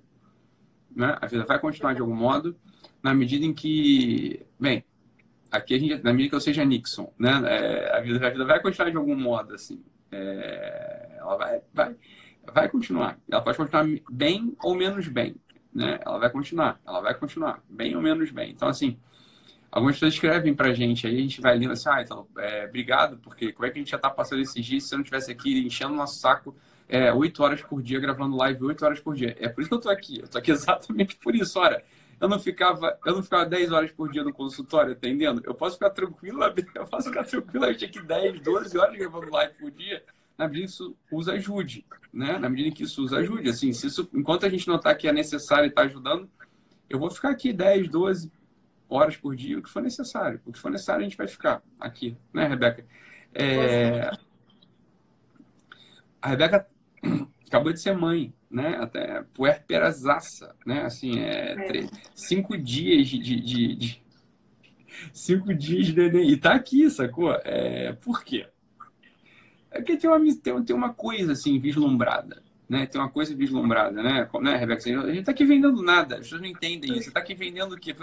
né? 0.94 1.16
A 1.20 1.26
vida 1.26 1.44
vai 1.44 1.58
continuar 1.58 1.94
de 1.94 2.00
algum 2.00 2.14
modo, 2.14 2.56
na 3.02 3.14
medida 3.14 3.44
em 3.44 3.52
que, 3.52 4.44
bem, 4.58 4.84
aqui 5.50 5.74
a 5.74 5.78
gente, 5.78 6.02
na 6.02 6.12
medida 6.12 6.30
que 6.30 6.34
eu 6.36 6.40
seja 6.40 6.64
Nixon, 6.64 7.12
né? 7.18 7.30
É, 7.46 7.96
a, 7.96 8.00
vida, 8.00 8.26
a 8.26 8.30
vida 8.30 8.44
vai 8.44 8.60
continuar 8.60 8.90
de 8.90 8.96
algum 8.96 9.16
modo, 9.16 9.54
assim. 9.54 9.82
É, 10.10 11.16
ela 11.18 11.36
vai, 11.36 11.60
vai, 11.72 11.96
vai 12.52 12.68
continuar. 12.68 13.18
Ela 13.30 13.42
pode 13.42 13.56
continuar 13.56 13.86
bem 14.10 14.56
ou 14.62 14.74
menos 14.74 15.08
bem, 15.08 15.36
né? 15.74 15.98
Ela 16.04 16.18
vai 16.18 16.30
continuar, 16.30 16.80
ela 16.86 17.00
vai 17.00 17.14
continuar, 17.14 17.62
bem 17.68 17.96
ou 17.96 18.02
menos 18.02 18.30
bem. 18.30 18.50
Então, 18.50 18.68
assim, 18.68 18.98
algumas 19.70 19.96
pessoas 19.96 20.14
escrevem 20.14 20.54
pra 20.54 20.74
gente, 20.74 21.06
aí 21.06 21.16
a 21.16 21.20
gente 21.20 21.40
vai 21.40 21.56
lendo 21.56 21.72
assim, 21.72 21.88
ah, 21.88 22.02
então, 22.02 22.26
é, 22.38 22.66
obrigado, 22.66 23.18
porque 23.18 23.52
como 23.52 23.66
é 23.66 23.70
que 23.70 23.78
a 23.78 23.82
gente 23.82 23.90
já 23.90 23.98
tá 23.98 24.10
passando 24.10 24.42
esses 24.42 24.64
dias 24.64 24.84
se 24.84 24.90
você 24.90 24.96
não 24.96 25.02
tivesse 25.02 25.30
aqui 25.32 25.66
enchendo 25.66 25.94
o 25.94 25.96
nosso 25.96 26.18
saco 26.18 26.54
é, 26.92 27.10
8 27.10 27.42
horas 27.42 27.62
por 27.62 27.82
dia, 27.82 27.98
gravando 27.98 28.36
live 28.36 28.64
8 28.64 28.84
horas 28.84 29.00
por 29.00 29.14
dia. 29.14 29.34
É 29.40 29.48
por 29.48 29.62
isso 29.62 29.70
que 29.70 29.74
eu 29.74 29.80
tô 29.80 29.88
aqui. 29.88 30.20
Eu 30.20 30.28
tô 30.28 30.36
aqui 30.36 30.50
exatamente 30.52 31.16
por 31.16 31.34
isso. 31.34 31.58
Olha, 31.58 31.82
eu 32.20 32.28
não 32.28 32.38
ficava, 32.38 32.98
eu 33.06 33.14
não 33.14 33.22
ficava 33.22 33.46
10 33.46 33.72
horas 33.72 33.90
por 33.90 34.12
dia 34.12 34.22
no 34.22 34.30
consultório 34.30 34.92
atendendo. 34.92 35.40
Eu 35.42 35.54
posso 35.54 35.76
ficar 35.76 35.88
tranquilo, 35.88 36.38
eu 36.74 36.86
posso 36.86 37.08
ficar 37.08 37.24
tranquilo, 37.24 37.64
eu 37.64 37.74
tinha 37.74 37.88
aqui 37.88 38.02
10, 38.02 38.42
12 38.42 38.78
horas 38.78 38.94
gravando 38.94 39.30
live 39.30 39.54
por 39.54 39.70
dia. 39.70 40.04
Na 40.36 40.46
medida 40.46 40.66
que 40.66 40.72
isso 40.72 40.94
nos 41.10 41.28
ajude, 41.30 41.86
né? 42.12 42.38
Na 42.38 42.50
medida 42.50 42.76
que 42.76 42.82
isso 42.82 43.00
nos 43.00 43.14
ajude. 43.14 43.48
Assim, 43.48 43.72
se 43.72 43.86
isso, 43.86 44.06
enquanto 44.12 44.44
a 44.44 44.50
gente 44.50 44.68
notar 44.68 44.94
que 44.94 45.08
é 45.08 45.12
necessário 45.14 45.64
e 45.64 45.68
está 45.68 45.82
ajudando, 45.82 46.28
eu 46.90 46.98
vou 46.98 47.10
ficar 47.10 47.30
aqui 47.30 47.54
10, 47.54 47.88
12 47.88 48.30
horas 48.86 49.16
por 49.16 49.34
dia, 49.34 49.58
o 49.58 49.62
que 49.62 49.70
for 49.70 49.80
necessário. 49.80 50.42
O 50.44 50.52
que 50.52 50.58
for 50.58 50.70
necessário, 50.70 51.00
a 51.00 51.04
gente 51.04 51.16
vai 51.16 51.26
ficar 51.26 51.62
aqui, 51.80 52.18
né, 52.34 52.46
Rebeca? 52.46 52.84
É... 53.34 54.10
A 56.20 56.28
Rebeca 56.28 56.70
acabou 57.52 57.72
de 57.72 57.80
ser 57.80 57.96
mãe, 57.96 58.32
né? 58.50 58.78
Até 58.80 59.22
puerperazaça, 59.34 60.54
né? 60.64 60.82
Assim, 60.82 61.18
é, 61.18 61.52
é. 61.52 61.66
Três, 61.66 61.90
cinco 62.14 62.56
dias 62.56 63.08
de, 63.08 63.18
de, 63.18 63.76
de, 63.76 64.02
cinco 65.12 65.52
dias 65.54 65.86
de 65.86 65.94
neném. 65.94 66.30
E 66.30 66.36
tá 66.36 66.54
aqui, 66.54 66.88
sacou? 66.90 67.32
É, 67.44 67.92
por 67.92 68.24
quê? 68.24 68.46
É 69.70 69.82
que 69.82 69.96
tem 69.96 70.08
uma, 70.08 70.18
tem, 70.18 70.64
tem 70.64 70.76
uma 70.76 70.92
coisa 70.92 71.32
assim 71.32 71.58
vislumbrada, 71.58 72.42
né? 72.68 72.86
Tem 72.86 73.00
uma 73.00 73.10
coisa 73.10 73.34
vislumbrada, 73.34 74.02
né? 74.02 74.26
Como, 74.30 74.44
né, 74.44 74.56
Rebeca? 74.56 74.82
A 74.82 75.12
gente 75.12 75.24
tá 75.24 75.32
aqui 75.32 75.44
vendendo 75.44 75.82
nada, 75.82 76.16
as 76.16 76.22
pessoas 76.22 76.40
não 76.40 76.48
entendem 76.48 76.92
isso. 76.92 77.04
Você 77.04 77.10
tá 77.10 77.20
aqui 77.20 77.34
vendendo 77.34 77.74
o 77.74 77.78
quê? 77.78 77.94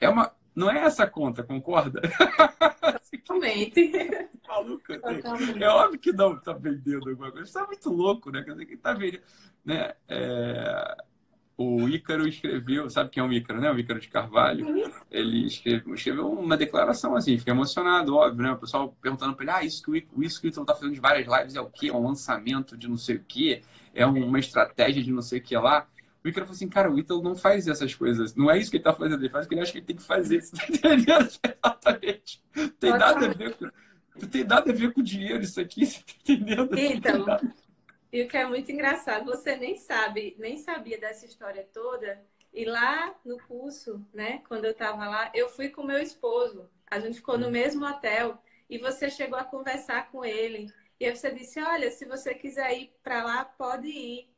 É 0.00 0.08
uma, 0.08 0.32
não 0.54 0.70
é 0.70 0.78
essa 0.78 1.06
conta, 1.06 1.42
concorda? 1.42 2.00
Totalmente. 3.24 3.90
Maluca. 4.46 5.00
É 5.60 5.68
óbvio 5.68 5.98
que 5.98 6.12
não 6.12 6.34
está 6.34 6.52
vendendo 6.52 7.08
alguma 7.08 7.30
coisa. 7.30 7.48
Isso 7.48 7.58
é 7.58 7.66
muito 7.66 7.90
louco, 7.90 8.30
né? 8.30 8.42
Quer 8.42 8.52
dizer, 8.52 8.66
quem 8.66 8.76
tá 8.76 8.92
vendendo. 8.92 9.22
Né? 9.64 9.94
É... 10.08 10.96
O 11.58 11.88
Ícaro 11.88 12.28
escreveu, 12.28 12.90
sabe 12.90 13.08
quem 13.08 13.22
é 13.22 13.26
o 13.26 13.32
Ícaro, 13.32 13.60
né? 13.60 13.70
O 13.70 13.78
Ícaro 13.78 13.98
de 13.98 14.08
Carvalho. 14.08 14.66
Ele 15.10 15.46
escreveu, 15.46 15.94
escreveu, 15.94 16.30
uma 16.30 16.54
declaração 16.54 17.16
assim, 17.16 17.38
fiquei 17.38 17.52
emocionado, 17.52 18.14
óbvio, 18.14 18.42
né? 18.42 18.52
O 18.52 18.58
pessoal 18.58 18.94
perguntando 19.00 19.34
para 19.34 19.44
ele: 19.44 19.52
ah, 19.52 19.64
isso 19.64 19.82
que 19.82 19.90
o, 19.90 20.22
isso 20.22 20.38
que 20.38 20.48
o 20.48 20.50
Ítalo 20.50 20.66
tá 20.66 20.74
fazendo 20.74 20.92
de 20.92 21.00
várias 21.00 21.26
lives 21.26 21.56
é 21.56 21.60
o 21.60 21.70
quê? 21.70 21.88
É 21.88 21.94
um 21.94 22.06
lançamento 22.06 22.76
de 22.76 22.86
não 22.86 22.98
sei 22.98 23.16
o 23.16 23.24
quê? 23.26 23.62
É 23.94 24.04
uma 24.04 24.38
estratégia 24.38 25.02
de 25.02 25.10
não 25.10 25.22
sei 25.22 25.38
o 25.38 25.42
que 25.42 25.56
lá. 25.56 25.88
O 26.26 26.28
Icaro 26.28 26.44
falou 26.44 26.56
assim, 26.56 26.68
cara, 26.68 26.90
o 26.90 26.98
Ítalo 26.98 27.22
não 27.22 27.36
faz 27.36 27.68
essas 27.68 27.94
coisas. 27.94 28.34
Não 28.34 28.50
é 28.50 28.58
isso 28.58 28.68
que 28.68 28.78
ele 28.78 28.84
tá 28.84 28.92
fazendo, 28.92 29.22
ele 29.22 29.30
faz 29.30 29.46
o 29.46 29.48
que 29.48 29.54
ele 29.54 29.60
acha 29.60 29.70
que 29.70 29.78
ele 29.78 29.86
tem 29.86 29.94
que 29.94 30.02
fazer. 30.02 30.42
Você 30.42 30.56
tá 30.56 30.66
entendendo? 30.68 31.28
Exatamente. 31.64 32.44
Tem 32.80 32.90
nada 32.90 33.26
a 33.26 33.28
ver 33.28 33.54
com. 33.54 33.70
Não 34.20 34.28
tem 34.28 34.42
nada 34.42 34.72
a 34.72 34.74
ver 34.74 34.92
com 34.92 35.02
dinheiro 35.02 35.44
isso 35.44 35.60
aqui, 35.60 35.84
você 35.84 36.00
tá 36.00 36.14
entendendo? 36.20 36.76
Então, 36.78 37.26
e 38.10 38.22
o 38.22 38.28
que 38.28 38.36
é 38.36 38.46
muito 38.46 38.72
engraçado, 38.72 39.26
você 39.26 39.56
nem 39.56 39.76
sabe, 39.76 40.34
nem 40.38 40.56
sabia 40.56 40.98
dessa 40.98 41.26
história 41.26 41.68
toda. 41.70 42.20
E 42.52 42.64
lá 42.64 43.14
no 43.24 43.36
curso, 43.42 44.02
né, 44.14 44.42
quando 44.48 44.64
eu 44.64 44.70
estava 44.70 45.06
lá, 45.06 45.30
eu 45.34 45.50
fui 45.50 45.68
com 45.68 45.84
meu 45.84 45.98
esposo. 45.98 46.68
A 46.86 46.98
gente 46.98 47.16
ficou 47.18 47.36
no 47.38 47.48
hum. 47.48 47.50
mesmo 47.50 47.86
hotel 47.86 48.42
e 48.68 48.78
você 48.78 49.10
chegou 49.10 49.38
a 49.38 49.44
conversar 49.44 50.10
com 50.10 50.24
ele. 50.24 50.72
E 50.98 51.04
aí 51.04 51.14
você 51.14 51.30
disse: 51.30 51.60
Olha, 51.60 51.88
se 51.90 52.04
você 52.04 52.34
quiser 52.34 52.72
ir 52.76 52.92
para 53.02 53.22
lá, 53.22 53.44
pode 53.44 53.86
ir. 53.86 54.28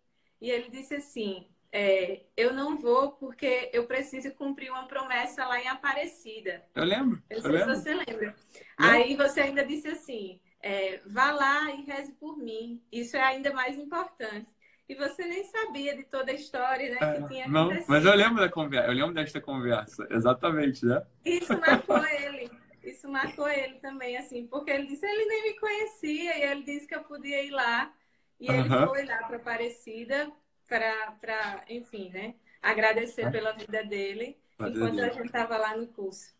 E 0.40 0.50
ele 0.50 0.68
disse 0.68 0.96
assim: 0.96 1.46
é, 1.70 2.22
eu 2.36 2.52
não 2.52 2.78
vou 2.78 3.12
porque 3.12 3.70
eu 3.72 3.86
preciso 3.86 4.30
cumprir 4.32 4.70
uma 4.70 4.86
promessa 4.86 5.44
lá 5.44 5.60
em 5.60 5.68
Aparecida. 5.68 6.64
Eu 6.74 6.84
lembro. 6.84 7.22
Eu 7.28 7.42
não 7.42 7.50
sei 7.50 7.58
se 7.58 7.66
você 7.66 7.94
lembra. 7.94 8.34
Aí 8.76 9.16
você 9.16 9.40
ainda 9.40 9.64
disse 9.64 9.88
assim: 9.88 10.40
é, 10.62 11.00
vá 11.06 11.30
lá 11.30 11.70
e 11.70 11.82
reze 11.82 12.12
por 12.12 12.38
mim. 12.38 12.82
Isso 12.90 13.16
é 13.16 13.22
ainda 13.22 13.52
mais 13.52 13.76
importante. 13.78 14.46
E 14.88 14.94
você 14.94 15.26
nem 15.26 15.44
sabia 15.44 15.94
de 15.94 16.04
toda 16.04 16.32
a 16.32 16.34
história, 16.34 16.90
né? 16.90 16.98
É, 17.00 17.20
que 17.20 17.28
tinha 17.28 17.46
não, 17.46 17.70
mas 17.86 18.06
eu 18.06 18.14
lembro 18.14 18.40
da 18.40 18.48
conversa, 18.48 18.88
eu 18.88 18.94
lembro 18.94 19.12
desta 19.12 19.38
conversa, 19.38 20.08
exatamente, 20.10 20.86
né? 20.86 21.02
Isso 21.22 21.58
marcou 21.60 22.06
ele. 22.06 22.50
Isso 22.82 23.06
marcou 23.06 23.46
ele 23.46 23.74
também, 23.80 24.16
assim, 24.16 24.46
porque 24.46 24.70
ele 24.70 24.86
disse 24.86 25.04
ele 25.04 25.26
nem 25.26 25.42
me 25.42 25.60
conhecia 25.60 26.38
e 26.38 26.42
ele 26.42 26.62
disse 26.62 26.86
que 26.86 26.94
eu 26.94 27.04
podia 27.04 27.42
ir 27.42 27.50
lá. 27.50 27.92
E 28.40 28.50
ele 28.50 28.66
foi 28.66 29.04
lá 29.04 29.18
para 29.24 29.36
Aparecida 29.36 30.32
para, 30.68 31.64
enfim, 31.68 32.10
né? 32.10 32.34
Agradecer 32.62 33.22
é. 33.22 33.30
pela 33.30 33.52
vida 33.52 33.84
dele 33.84 34.36
enquanto 34.60 35.00
a 35.00 35.08
gente 35.08 35.26
estava 35.26 35.56
lá 35.56 35.76
no 35.76 35.86
curso. 35.86 36.36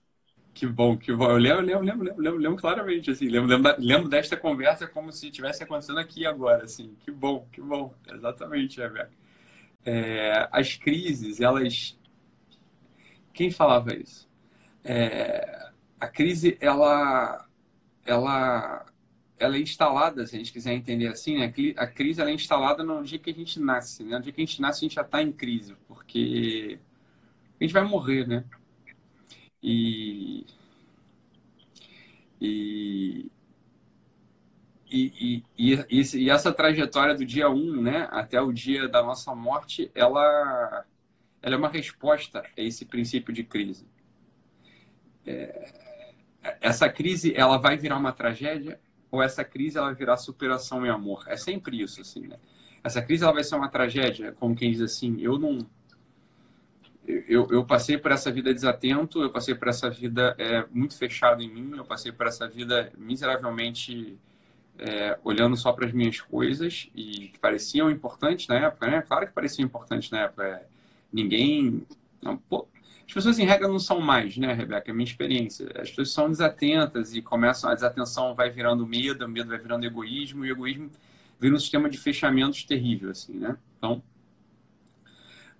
Que 0.52 0.66
bom, 0.66 0.96
que 0.96 1.12
bom. 1.12 1.30
Eu 1.30 1.36
lembro, 1.36 1.62
lembro, 1.62 1.84
lembro, 1.84 2.04
lembro, 2.04 2.22
lembro, 2.22 2.40
lembro 2.40 2.60
claramente, 2.60 3.10
assim, 3.10 3.28
lembro, 3.28 3.48
lembro, 3.48 3.74
lembro, 3.78 4.08
desta 4.08 4.36
conversa 4.36 4.88
como 4.88 5.12
se 5.12 5.28
estivesse 5.28 5.62
acontecendo 5.62 6.00
aqui 6.00 6.26
agora, 6.26 6.64
assim. 6.64 6.96
Que 7.00 7.10
bom, 7.10 7.46
que 7.52 7.60
bom. 7.60 7.94
Exatamente, 8.12 8.80
Rebeca. 8.80 9.10
É, 9.84 10.48
as 10.50 10.76
crises, 10.76 11.40
elas... 11.40 11.96
Quem 13.32 13.52
falava 13.52 13.94
isso? 13.94 14.28
É, 14.82 15.70
a 16.00 16.08
crise, 16.08 16.58
ela, 16.60 17.46
ela, 18.04 18.84
ela 19.38 19.56
é 19.56 19.60
instalada, 19.60 20.26
se 20.26 20.34
a 20.34 20.38
gente 20.38 20.52
quiser 20.52 20.72
entender 20.72 21.06
assim, 21.06 21.38
né? 21.38 21.52
a 21.76 21.86
crise 21.86 22.20
ela 22.20 22.30
é 22.30 22.34
instalada 22.34 22.82
no 22.82 23.02
dia 23.02 23.18
que 23.18 23.30
a 23.30 23.34
gente 23.34 23.60
nasce. 23.60 24.02
Né? 24.02 24.16
No 24.16 24.22
dia 24.22 24.32
que 24.32 24.40
a 24.40 24.44
gente 24.44 24.60
nasce, 24.60 24.78
a 24.78 24.88
gente 24.88 24.94
já 24.94 25.02
está 25.02 25.22
em 25.22 25.32
crise, 25.32 25.76
porque 25.86 26.78
a 27.60 27.64
gente 27.64 27.72
vai 27.72 27.84
morrer, 27.84 28.26
né? 28.26 28.44
E, 29.62 30.46
e, 32.40 33.30
e, 34.90 35.44
e, 35.56 35.84
e, 35.90 36.02
e, 36.16 36.30
essa 36.30 36.52
trajetória 36.52 37.14
do 37.14 37.24
dia 37.24 37.50
1 37.50 37.82
né, 37.82 38.08
até 38.10 38.40
o 38.40 38.52
dia 38.52 38.88
da 38.88 39.02
nossa 39.02 39.34
morte, 39.34 39.90
ela, 39.94 40.84
ela 41.42 41.54
é 41.54 41.58
uma 41.58 41.68
resposta 41.68 42.40
a 42.40 42.60
esse 42.60 42.84
princípio 42.84 43.32
de 43.32 43.42
crise. 43.42 43.86
É, 45.26 45.72
essa 46.60 46.88
crise 46.88 47.34
ela 47.34 47.58
vai 47.58 47.76
virar 47.76 47.96
uma 47.96 48.12
tragédia 48.12 48.80
ou 49.10 49.22
essa 49.22 49.44
crise 49.44 49.78
ela 49.78 49.92
virar 49.92 50.16
superação 50.16 50.84
e 50.84 50.88
amor? 50.88 51.24
É 51.26 51.36
sempre 51.36 51.80
isso, 51.80 52.00
assim, 52.00 52.26
né? 52.26 52.36
Essa 52.82 53.02
crise 53.02 53.24
ela 53.24 53.32
vai 53.32 53.44
ser 53.44 53.56
uma 53.56 53.68
tragédia, 53.68 54.32
como 54.32 54.54
quem 54.54 54.70
diz 54.70 54.80
assim, 54.80 55.20
eu 55.20 55.38
não... 55.38 55.58
Eu, 57.06 57.48
eu 57.50 57.64
passei 57.64 57.96
por 57.96 58.12
essa 58.12 58.30
vida 58.30 58.52
desatento, 58.52 59.22
eu 59.22 59.30
passei 59.30 59.54
por 59.54 59.68
essa 59.68 59.88
vida 59.88 60.34
é, 60.38 60.66
muito 60.70 60.94
fechado 60.96 61.42
em 61.42 61.48
mim, 61.48 61.72
eu 61.74 61.84
passei 61.84 62.12
por 62.12 62.26
essa 62.26 62.46
vida 62.46 62.92
miseravelmente 62.98 64.18
é, 64.78 65.18
olhando 65.24 65.56
só 65.56 65.72
para 65.72 65.86
as 65.86 65.92
minhas 65.92 66.20
coisas 66.20 66.88
e 66.94 67.28
que 67.28 67.38
pareciam 67.38 67.90
importantes 67.90 68.46
na 68.46 68.56
época, 68.56 68.86
né? 68.86 69.02
Claro 69.02 69.26
que 69.26 69.32
pareciam 69.32 69.64
importantes 69.64 70.10
na 70.10 70.20
época. 70.20 70.44
É, 70.44 70.66
ninguém. 71.12 71.86
Não, 72.22 72.36
pô, 72.36 72.68
as 73.08 73.14
pessoas, 73.14 73.38
em 73.38 73.46
regra, 73.46 73.66
não 73.66 73.78
são 73.78 74.00
mais, 74.00 74.36
né, 74.36 74.52
Rebeca? 74.52 74.90
É 74.90 74.92
minha 74.92 75.04
experiência. 75.04 75.66
As 75.76 75.88
pessoas 75.88 76.12
são 76.12 76.28
desatentas 76.28 77.14
e 77.14 77.22
começam. 77.22 77.70
A 77.70 77.74
desatenção 77.74 78.34
vai 78.34 78.50
virando 78.50 78.86
medo, 78.86 79.24
o 79.24 79.28
medo 79.28 79.48
vai 79.48 79.58
virando 79.58 79.86
egoísmo, 79.86 80.44
e 80.44 80.50
o 80.50 80.52
egoísmo 80.52 80.90
vira 81.40 81.54
um 81.54 81.58
sistema 81.58 81.88
de 81.88 81.96
fechamentos 81.96 82.64
terrível, 82.64 83.10
assim, 83.10 83.32
né? 83.32 83.56
Então. 83.78 84.02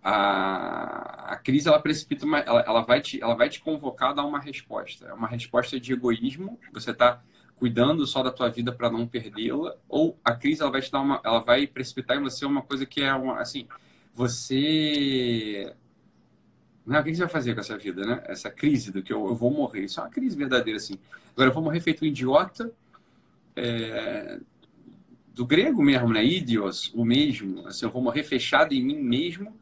A, 0.01 1.33
a 1.33 1.37
crise 1.37 1.69
ela 1.69 1.81
precipita 1.81 2.25
uma, 2.25 2.39
ela, 2.39 2.61
ela, 2.61 2.83
vai 2.83 3.01
te 3.01 3.21
ela 3.21 3.35
vai 3.35 3.49
te 3.49 3.61
convocar 3.61 4.11
a 4.11 4.13
dar 4.13 4.25
uma 4.25 4.39
resposta 4.39 5.07
é 5.07 5.13
uma 5.13 5.27
resposta 5.27 5.79
de 5.79 5.93
egoísmo 5.93 6.57
você 6.73 6.93
está 6.93 7.21
cuidando 7.57 8.07
só 8.07 8.23
da 8.23 8.31
tua 8.31 8.49
vida 8.49 8.73
para 8.73 8.89
não 8.89 9.07
perdê-la, 9.07 9.75
ou 9.89 10.17
a 10.25 10.35
crise 10.35 10.63
ela 10.63 10.71
vai 10.71 10.81
te 10.81 10.91
dar 10.91 11.01
uma, 11.01 11.21
ela 11.25 11.41
vai 11.41 11.67
precipitar 11.67 12.17
em 12.17 12.23
você 12.23 12.47
uma 12.47 12.63
coisa 12.63 12.87
que 12.87 13.03
é 13.03 13.13
uma, 13.13 13.41
assim, 13.41 13.67
você 14.15 15.75
não, 16.88 17.01
o 17.01 17.05
que 17.05 17.14
você 17.14 17.20
vai 17.20 17.29
fazer 17.29 17.55
com 17.55 17.61
essa 17.61 17.77
vida, 17.77 18.05
né? 18.05 18.22
Essa 18.27 18.51
crise 18.51 18.90
do 18.90 19.03
que 19.03 19.12
eu, 19.12 19.27
eu 19.27 19.35
vou 19.35 19.51
morrer. 19.51 19.85
Isso 19.85 20.01
é 20.01 20.03
uma 20.05 20.09
crise 20.09 20.35
verdadeira, 20.37 20.79
assim. 20.79 20.98
Agora, 21.33 21.51
eu 21.51 21.55
vou 21.55 21.62
morrer 21.62 21.81
feito 21.81 22.03
um 22.03 22.09
idiota, 22.09 22.72
é, 23.55 24.40
do 25.35 25.44
grego 25.44 25.83
mesmo, 25.83 26.09
né? 26.09 26.24
Idios, 26.24 26.90
o 26.94 27.05
mesmo. 27.05 27.66
Assim, 27.66 27.85
eu 27.85 27.90
vou 27.90 28.03
morrer 28.03 28.22
fechado 28.22 28.72
em 28.72 28.83
mim 28.83 29.03
mesmo, 29.03 29.55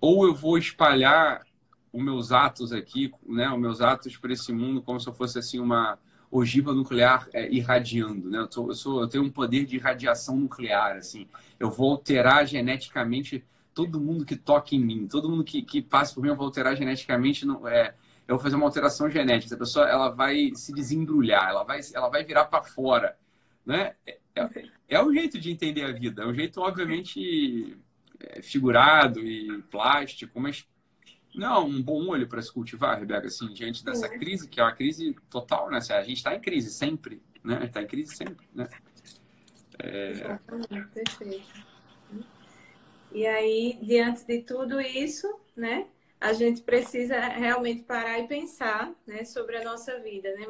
ou 0.00 0.26
eu 0.26 0.34
vou 0.34 0.58
espalhar 0.58 1.46
os 1.92 2.04
meus 2.04 2.30
atos 2.30 2.72
aqui, 2.72 3.10
né? 3.26 3.50
Os 3.50 3.58
meus 3.58 3.80
atos 3.80 4.16
por 4.16 4.30
esse 4.30 4.52
mundo 4.52 4.82
como 4.82 5.00
se 5.00 5.08
eu 5.08 5.14
fosse, 5.14 5.38
assim, 5.38 5.58
uma 5.58 5.98
ogiva 6.30 6.74
nuclear 6.74 7.26
é, 7.32 7.50
irradiando, 7.50 8.28
né? 8.28 8.38
Eu, 8.38 8.52
sou, 8.52 8.68
eu, 8.68 8.74
sou, 8.74 9.00
eu 9.00 9.08
tenho 9.08 9.24
um 9.24 9.30
poder 9.30 9.64
de 9.64 9.76
irradiação 9.76 10.36
nuclear, 10.36 10.96
assim. 10.96 11.26
Eu 11.58 11.70
vou 11.70 11.92
alterar 11.92 12.46
geneticamente 12.46 13.42
todo 13.76 14.00
mundo 14.00 14.24
que 14.24 14.34
toca 14.34 14.74
em 14.74 14.80
mim, 14.80 15.06
todo 15.06 15.28
mundo 15.28 15.44
que, 15.44 15.60
que 15.60 15.82
passa 15.82 16.14
por 16.14 16.22
mim, 16.22 16.30
eu 16.30 16.34
vou 16.34 16.46
alterar 16.46 16.74
geneticamente. 16.74 17.44
Não, 17.44 17.68
é, 17.68 17.94
eu 18.26 18.36
vou 18.36 18.42
fazer 18.42 18.56
uma 18.56 18.64
alteração 18.64 19.10
genética. 19.10 19.48
Essa 19.48 19.58
pessoa 19.58 19.86
ela 19.86 20.08
vai 20.08 20.50
se 20.54 20.72
desembrulhar, 20.72 21.50
ela 21.50 21.62
vai, 21.62 21.80
ela 21.92 22.08
vai 22.08 22.24
virar 22.24 22.46
para 22.46 22.62
fora, 22.62 23.18
né? 23.66 23.94
É, 24.06 24.18
é, 24.34 24.68
é 24.88 25.02
o 25.02 25.12
jeito 25.12 25.38
de 25.38 25.52
entender 25.52 25.84
a 25.84 25.92
vida. 25.92 26.22
É 26.22 26.26
um 26.26 26.34
jeito, 26.34 26.58
obviamente, 26.62 27.76
é, 28.18 28.40
figurado 28.40 29.20
e 29.20 29.60
plástico, 29.64 30.40
mas 30.40 30.66
não, 31.34 31.66
um 31.66 31.82
bom 31.82 32.08
olho 32.08 32.26
para 32.26 32.40
se 32.40 32.50
cultivar, 32.50 32.98
Rebeca, 32.98 33.26
assim, 33.26 33.52
diante 33.52 33.84
dessa 33.84 34.06
é. 34.06 34.18
crise, 34.18 34.48
que 34.48 34.58
é 34.58 34.62
uma 34.62 34.72
crise 34.72 35.14
total, 35.28 35.68
né? 35.68 35.80
A 35.90 36.02
gente 36.02 36.16
está 36.16 36.34
em 36.34 36.40
crise 36.40 36.70
sempre, 36.70 37.20
né? 37.44 37.66
Está 37.66 37.82
em 37.82 37.86
crise 37.86 38.16
sempre, 38.16 38.48
né? 38.54 38.66
É... 39.78 40.10
Exatamente, 40.12 40.88
perfeito. 40.94 41.75
E 43.10 43.26
aí, 43.26 43.78
diante 43.82 44.24
de 44.26 44.42
tudo 44.42 44.80
isso, 44.80 45.28
né? 45.56 45.86
A 46.20 46.32
gente 46.32 46.62
precisa 46.62 47.18
realmente 47.20 47.82
parar 47.84 48.18
e 48.18 48.26
pensar, 48.28 48.94
né, 49.06 49.24
sobre 49.24 49.56
a 49.56 49.64
nossa 49.64 49.98
vida, 50.00 50.32
né? 50.34 50.46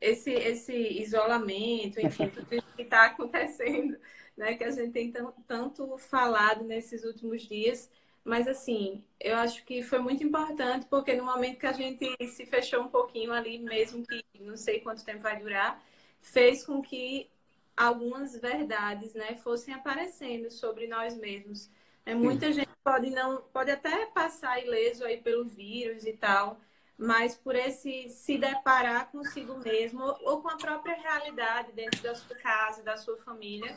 Esse, 0.00 0.30
esse 0.32 0.74
isolamento, 1.00 2.00
enfim, 2.00 2.28
tudo 2.30 2.54
isso 2.54 2.66
que 2.76 2.82
está 2.82 3.06
acontecendo, 3.06 3.98
né? 4.36 4.54
Que 4.56 4.64
a 4.64 4.70
gente 4.70 4.92
tem 4.92 5.12
tanto 5.46 5.98
falado 5.98 6.64
nesses 6.64 7.04
últimos 7.04 7.42
dias, 7.42 7.90
mas, 8.24 8.46
assim, 8.46 9.02
eu 9.18 9.36
acho 9.36 9.64
que 9.64 9.82
foi 9.82 9.98
muito 10.00 10.22
importante, 10.22 10.86
porque 10.86 11.14
no 11.14 11.24
momento 11.24 11.58
que 11.58 11.66
a 11.66 11.72
gente 11.72 12.14
se 12.28 12.44
fechou 12.46 12.82
um 12.82 12.88
pouquinho 12.88 13.32
ali, 13.32 13.58
mesmo 13.58 14.06
que 14.06 14.22
não 14.40 14.56
sei 14.56 14.80
quanto 14.80 15.04
tempo 15.04 15.20
vai 15.22 15.38
durar, 15.40 15.82
fez 16.20 16.64
com 16.64 16.82
que 16.82 17.30
algumas 17.76 18.36
verdades 18.38 19.14
né, 19.14 19.34
fossem 19.36 19.72
aparecendo 19.72 20.50
sobre 20.50 20.86
nós 20.86 21.16
mesmos. 21.16 21.70
É, 22.08 22.14
muita 22.14 22.50
gente 22.50 22.70
pode 22.82 23.10
não 23.10 23.42
pode 23.52 23.70
até 23.70 24.06
passar 24.06 24.58
ileso 24.64 25.04
aí 25.04 25.18
pelo 25.18 25.44
vírus 25.44 26.06
e 26.06 26.14
tal, 26.14 26.58
mas 26.96 27.36
por 27.36 27.54
esse 27.54 28.08
se 28.08 28.38
deparar 28.38 29.10
consigo 29.10 29.58
mesmo 29.58 30.02
ou 30.22 30.40
com 30.40 30.48
a 30.48 30.56
própria 30.56 30.94
realidade 30.94 31.70
dentro 31.72 32.02
da 32.02 32.14
sua 32.14 32.34
casa, 32.36 32.82
da 32.82 32.96
sua 32.96 33.18
família, 33.18 33.76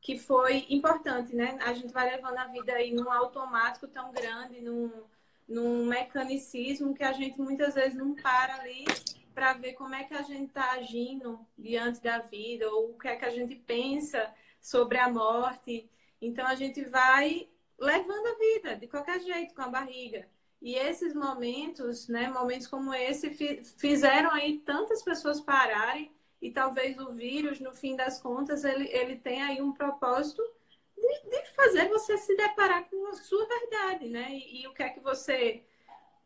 que 0.00 0.18
foi 0.18 0.66
importante, 0.68 1.36
né? 1.36 1.56
A 1.62 1.72
gente 1.72 1.92
vai 1.92 2.10
levando 2.10 2.38
a 2.38 2.46
vida 2.46 2.72
aí 2.72 2.92
num 2.92 3.12
automático 3.12 3.86
tão 3.86 4.10
grande, 4.10 4.60
num, 4.60 4.90
num 5.46 5.86
mecanicismo 5.86 6.96
que 6.96 7.04
a 7.04 7.12
gente 7.12 7.40
muitas 7.40 7.76
vezes 7.76 7.94
não 7.94 8.12
para 8.12 8.56
ali 8.56 8.86
para 9.32 9.52
ver 9.52 9.74
como 9.74 9.94
é 9.94 10.02
que 10.02 10.14
a 10.14 10.22
gente 10.22 10.48
está 10.48 10.72
agindo 10.72 11.38
diante 11.56 12.02
da 12.02 12.18
vida 12.18 12.68
ou 12.72 12.90
o 12.90 12.98
que 12.98 13.06
é 13.06 13.14
que 13.14 13.24
a 13.24 13.30
gente 13.30 13.54
pensa 13.54 14.34
sobre 14.60 14.98
a 14.98 15.08
morte. 15.08 15.88
Então 16.20 16.44
a 16.44 16.56
gente 16.56 16.84
vai 16.84 17.48
levando 17.78 18.26
a 18.26 18.38
vida 18.38 18.76
de 18.76 18.88
qualquer 18.88 19.20
jeito 19.20 19.54
com 19.54 19.62
a 19.62 19.68
barriga. 19.68 20.28
E 20.60 20.74
esses 20.74 21.14
momentos, 21.14 22.08
né, 22.08 22.28
momentos 22.28 22.66
como 22.66 22.92
esse, 22.92 23.30
fizeram 23.78 24.32
aí 24.32 24.58
tantas 24.58 25.02
pessoas 25.02 25.40
pararem 25.40 26.10
e 26.42 26.50
talvez 26.50 26.98
o 26.98 27.12
vírus, 27.12 27.60
no 27.60 27.72
fim 27.72 27.94
das 27.94 28.20
contas, 28.20 28.64
ele, 28.64 28.88
ele 28.88 29.16
tem 29.16 29.42
aí 29.42 29.62
um 29.62 29.72
propósito 29.72 30.42
de, 30.96 31.30
de 31.30 31.46
fazer 31.54 31.88
você 31.88 32.18
se 32.18 32.36
deparar 32.36 32.88
com 32.88 33.06
a 33.06 33.14
sua 33.14 33.46
verdade, 33.46 34.08
né? 34.08 34.32
E, 34.32 34.62
e, 34.62 34.66
o 34.66 34.74
que 34.74 34.82
é 34.82 34.88
que 34.88 35.00
você 35.00 35.64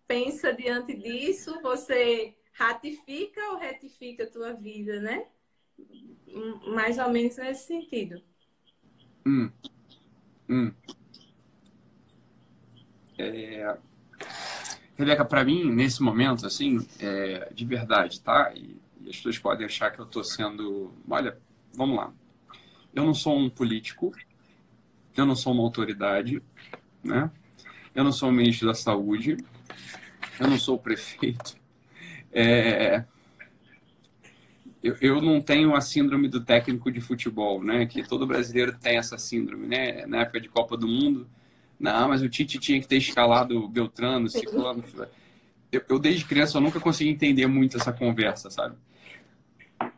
pensa 0.07 0.53
diante 0.53 0.95
disso? 0.95 1.61
Você 1.63 2.35
ratifica 2.53 3.41
ou 3.51 3.59
retifica 3.59 4.25
a 4.25 4.31
tua 4.31 4.53
vida, 4.55 5.01
né? 5.01 5.27
Mais 6.69 6.99
ou 6.99 7.11
menos 7.11 7.37
nesse 7.37 7.67
sentido. 7.67 8.23
Hum. 9.27 9.51
Hum. 10.49 10.73
É... 13.25 13.77
Rebeca, 14.97 15.25
para 15.25 15.45
mim, 15.45 15.71
nesse 15.71 16.03
momento, 16.03 16.47
assim, 16.47 16.87
é, 17.01 17.51
de 17.53 17.65
verdade, 17.65 18.21
tá? 18.21 18.53
E 18.55 18.83
e 19.05 19.11
as 19.11 19.17
pessoas 19.17 19.39
podem 19.39 19.67
achar 19.67 19.91
que 19.91 20.01
eu 20.01 20.05
estou 20.05 20.23
sendo. 20.23 20.93
Olha, 21.09 21.37
vamos 21.75 21.97
lá. 21.97 22.13
Eu 22.95 23.05
não 23.05 23.15
sou 23.15 23.37
um 23.37 23.51
político, 23.51 24.13
eu 25.17 25.27
não 25.27 25.35
sou 25.35 25.53
uma 25.53 25.63
autoridade, 25.63 26.43
né? 27.03 27.31
Eu 27.95 28.05
não 28.05 28.13
sou 28.13 28.29
o 28.29 28.33
ministro 28.33 28.69
da 28.69 28.75
Saúde, 28.75 29.37
eu 30.39 30.49
não 30.49 30.59
sou 30.59 30.77
o 30.77 30.81
prefeito. 30.81 31.61
É... 32.35 33.05
Eu, 34.83 34.97
eu 35.03 35.21
não 35.21 35.39
tenho 35.39 35.77
a 35.77 35.83
síndrome 35.83 36.29
do 36.29 36.41
técnico 36.43 36.91
de 36.91 36.99
futebol, 36.99 37.63
né? 37.63 37.85
Que 37.85 38.03
todo 38.03 38.27
brasileiro 38.27 38.75
tem 38.79 38.97
essa 38.97 39.19
síndrome, 39.19 39.67
né? 39.67 40.07
Na 40.07 40.23
época 40.23 40.41
de 40.41 40.49
Copa 40.49 40.75
do 40.75 40.89
Mundo, 40.89 41.29
não, 41.83 42.09
mas 42.09 42.23
o 42.23 42.29
Tite 42.29 42.61
tinha 42.61 42.81
que 42.81 42.87
ter 42.87 42.97
escalado 42.97 43.69
Beltrano, 43.69 44.29
Ciclano. 44.29 44.85
Eu, 45.73 45.83
eu, 45.89 45.99
desde 45.99 46.25
criança, 46.25 46.57
eu 46.57 46.63
nunca 46.63 46.79
consegui 46.79 47.11
entender 47.11 47.49
muito 47.49 47.77
essa 47.77 47.93
conversa, 47.93 48.51
sabe? 48.51 48.77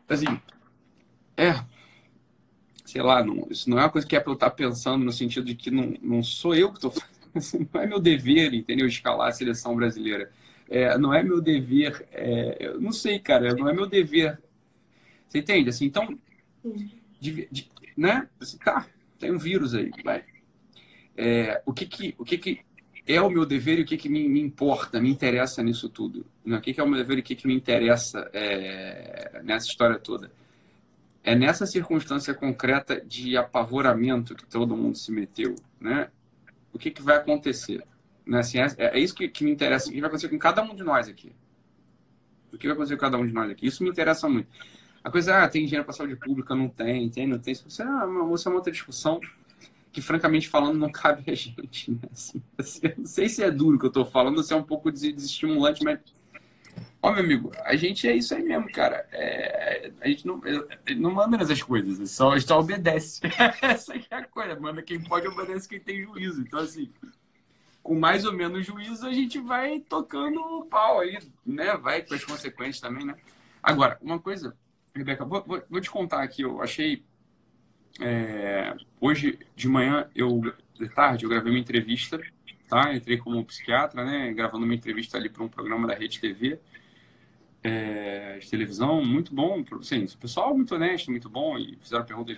assim, 0.09 0.25
é, 1.37 1.63
sei 2.83 3.03
lá, 3.03 3.23
não, 3.23 3.47
isso 3.51 3.69
não 3.69 3.77
é 3.77 3.81
uma 3.83 3.89
coisa 3.89 4.07
que 4.07 4.15
é 4.15 4.19
para 4.19 4.31
eu 4.31 4.35
estar 4.35 4.49
pensando 4.49 5.05
no 5.05 5.11
sentido 5.11 5.45
de 5.45 5.53
que 5.53 5.69
não, 5.69 5.93
não 6.01 6.23
sou 6.23 6.55
eu 6.55 6.71
que 6.71 6.77
estou 6.77 6.91
assim, 7.35 7.67
não 7.71 7.81
é 7.81 7.85
meu 7.85 7.99
dever, 7.99 8.55
entendeu? 8.55 8.87
Escalar 8.87 9.27
a 9.27 9.31
seleção 9.31 9.75
brasileira. 9.75 10.31
É, 10.67 10.97
não 10.97 11.13
é 11.13 11.21
meu 11.21 11.39
dever, 11.39 12.07
é, 12.11 12.57
eu 12.59 12.81
não 12.81 12.91
sei, 12.91 13.19
cara, 13.19 13.53
não 13.53 13.69
é 13.69 13.73
meu 13.73 13.85
dever. 13.85 14.41
Você 15.29 15.37
entende? 15.37 15.69
Assim, 15.69 15.85
então, 15.85 16.17
de, 17.21 17.47
de, 17.51 17.69
né? 17.95 18.27
Assim, 18.39 18.57
tá, 18.57 18.87
tem 19.19 19.31
um 19.31 19.37
vírus 19.37 19.75
aí, 19.75 19.91
vai. 20.03 20.23
É, 21.17 21.61
o 21.65 21.73
que 21.73 21.85
que, 21.85 22.15
o 22.17 22.25
que 22.25 22.37
que, 22.37 22.61
é 23.07 23.21
o 23.21 23.29
meu 23.29 23.45
dever 23.45 23.79
e 23.79 23.83
o 23.83 23.85
que, 23.85 23.97
que 23.97 24.09
me, 24.09 24.27
me 24.27 24.41
importa, 24.41 24.99
me 24.99 25.09
interessa 25.09 25.61
nisso 25.61 25.87
tudo? 25.89 26.25
Né? 26.43 26.57
O 26.57 26.61
que, 26.61 26.73
que 26.73 26.79
é 26.79 26.83
o 26.83 26.87
meu 26.87 26.97
dever 26.97 27.17
e 27.17 27.21
o 27.21 27.23
que, 27.23 27.35
que 27.35 27.47
me 27.47 27.53
interessa 27.53 28.29
é, 28.33 29.41
nessa 29.43 29.67
história 29.67 29.99
toda? 29.99 30.31
É 31.23 31.35
nessa 31.35 31.65
circunstância 31.65 32.33
concreta 32.33 33.01
de 33.01 33.37
apavoramento 33.37 34.35
que 34.35 34.45
todo 34.45 34.75
mundo 34.75 34.97
se 34.97 35.11
meteu, 35.11 35.55
né? 35.79 36.09
O 36.71 36.77
que, 36.77 36.91
que 36.91 37.01
vai 37.01 37.17
acontecer? 37.17 37.83
Né? 38.25 38.39
Assim, 38.39 38.59
é, 38.59 38.67
é 38.77 38.99
isso 38.99 39.15
que, 39.15 39.27
que 39.27 39.43
me 39.43 39.51
interessa. 39.51 39.89
O 39.89 39.93
que 39.93 39.99
vai 39.99 40.07
acontecer 40.07 40.29
com 40.29 40.37
cada 40.37 40.61
um 40.61 40.75
de 40.75 40.83
nós 40.83 41.07
aqui? 41.07 41.31
O 42.53 42.57
que 42.57 42.67
vai 42.67 42.73
acontecer 42.73 42.95
com 42.95 43.01
cada 43.01 43.17
um 43.17 43.25
de 43.25 43.33
nós 43.33 43.49
aqui? 43.49 43.65
Isso 43.65 43.83
me 43.83 43.89
interessa 43.89 44.29
muito. 44.29 44.49
A 45.03 45.11
coisa, 45.11 45.43
ah, 45.43 45.47
tem 45.47 45.65
dinheiro 45.65 45.85
para 45.85 45.93
saúde 45.93 46.15
pública, 46.15 46.55
não 46.55 46.67
tem, 46.67 47.09
tem, 47.09 47.27
não 47.27 47.37
tem. 47.37 47.53
Uma, 47.53 47.67
isso 48.35 48.47
é 48.47 48.51
uma 48.51 48.57
outra 48.57 48.71
discussão 48.71 49.19
que, 49.95 50.01
francamente 50.01 50.49
falando, 50.49 50.77
não 50.77 50.91
cabe 50.91 51.31
a 51.31 51.33
gente. 51.33 51.89
Né? 51.89 51.99
Assim, 52.11 52.43
assim, 52.57 52.81
não 52.97 53.05
sei 53.05 53.29
se 53.29 53.41
é 53.41 53.49
duro 53.49 53.79
que 53.79 53.85
eu 53.85 53.89
estou 53.89 54.05
falando, 54.05 54.43
se 54.43 54.51
é 54.51 54.55
um 54.55 54.63
pouco 54.63 54.91
desestimulante, 54.91 55.81
mas. 55.85 55.99
Ó, 57.01 57.13
meu 57.13 57.23
amigo, 57.23 57.51
a 57.63 57.77
gente 57.77 58.05
é 58.05 58.13
isso 58.13 58.35
aí 58.35 58.43
mesmo, 58.43 58.69
cara. 58.73 59.07
É, 59.13 59.91
a 60.01 60.07
gente 60.09 60.27
não, 60.27 60.41
não 60.97 61.11
manda 61.11 61.37
nessas 61.37 61.63
coisas, 61.63 62.11
só, 62.11 62.37
só 62.39 62.59
obedece. 62.59 63.21
Essa 63.61 63.95
é 63.95 64.03
a 64.09 64.25
coisa, 64.25 64.59
manda 64.59 64.81
quem 64.81 64.99
pode 64.99 65.27
obedece 65.29 65.69
quem 65.69 65.79
tem 65.79 66.03
juízo. 66.03 66.41
Então, 66.41 66.59
assim, 66.59 66.91
com 67.81 67.97
mais 67.97 68.25
ou 68.25 68.33
menos 68.33 68.65
juízo, 68.65 69.07
a 69.07 69.13
gente 69.13 69.39
vai 69.39 69.79
tocando 69.79 70.41
o 70.41 70.65
pau 70.65 70.99
aí, 70.99 71.17
né? 71.45 71.77
Vai 71.77 72.01
com 72.01 72.15
as 72.15 72.25
consequências 72.25 72.81
também, 72.81 73.05
né? 73.05 73.15
Agora, 73.63 73.97
uma 74.01 74.19
coisa, 74.19 74.57
Rebeca, 74.93 75.23
vou, 75.23 75.41
vou, 75.45 75.63
vou 75.69 75.79
te 75.79 75.89
contar 75.89 76.21
aqui, 76.21 76.41
eu 76.41 76.61
achei 76.61 77.05
é, 77.99 78.75
hoje 78.99 79.39
de 79.55 79.67
manhã, 79.67 80.09
eu, 80.15 80.41
de 80.73 80.89
tarde, 80.89 81.23
eu 81.23 81.29
gravei 81.29 81.51
uma 81.51 81.59
entrevista, 81.59 82.19
tá? 82.67 82.93
Entrei 82.93 83.17
como 83.17 83.45
psiquiatra, 83.45 84.03
né? 84.03 84.33
Gravando 84.33 84.65
uma 84.65 84.75
entrevista 84.75 85.17
ali 85.17 85.29
para 85.29 85.43
um 85.43 85.47
programa 85.47 85.87
da 85.87 85.95
Rede 85.95 86.19
TV, 86.19 86.59
é, 87.63 88.37
de 88.39 88.49
televisão, 88.49 89.03
muito 89.03 89.33
bom. 89.33 89.63
Assim, 89.79 90.05
pessoal 90.19 90.55
muito 90.55 90.75
honesto, 90.75 91.09
muito 91.09 91.29
bom, 91.29 91.57
e 91.57 91.77
fizeram 91.81 92.05
perguntas 92.05 92.37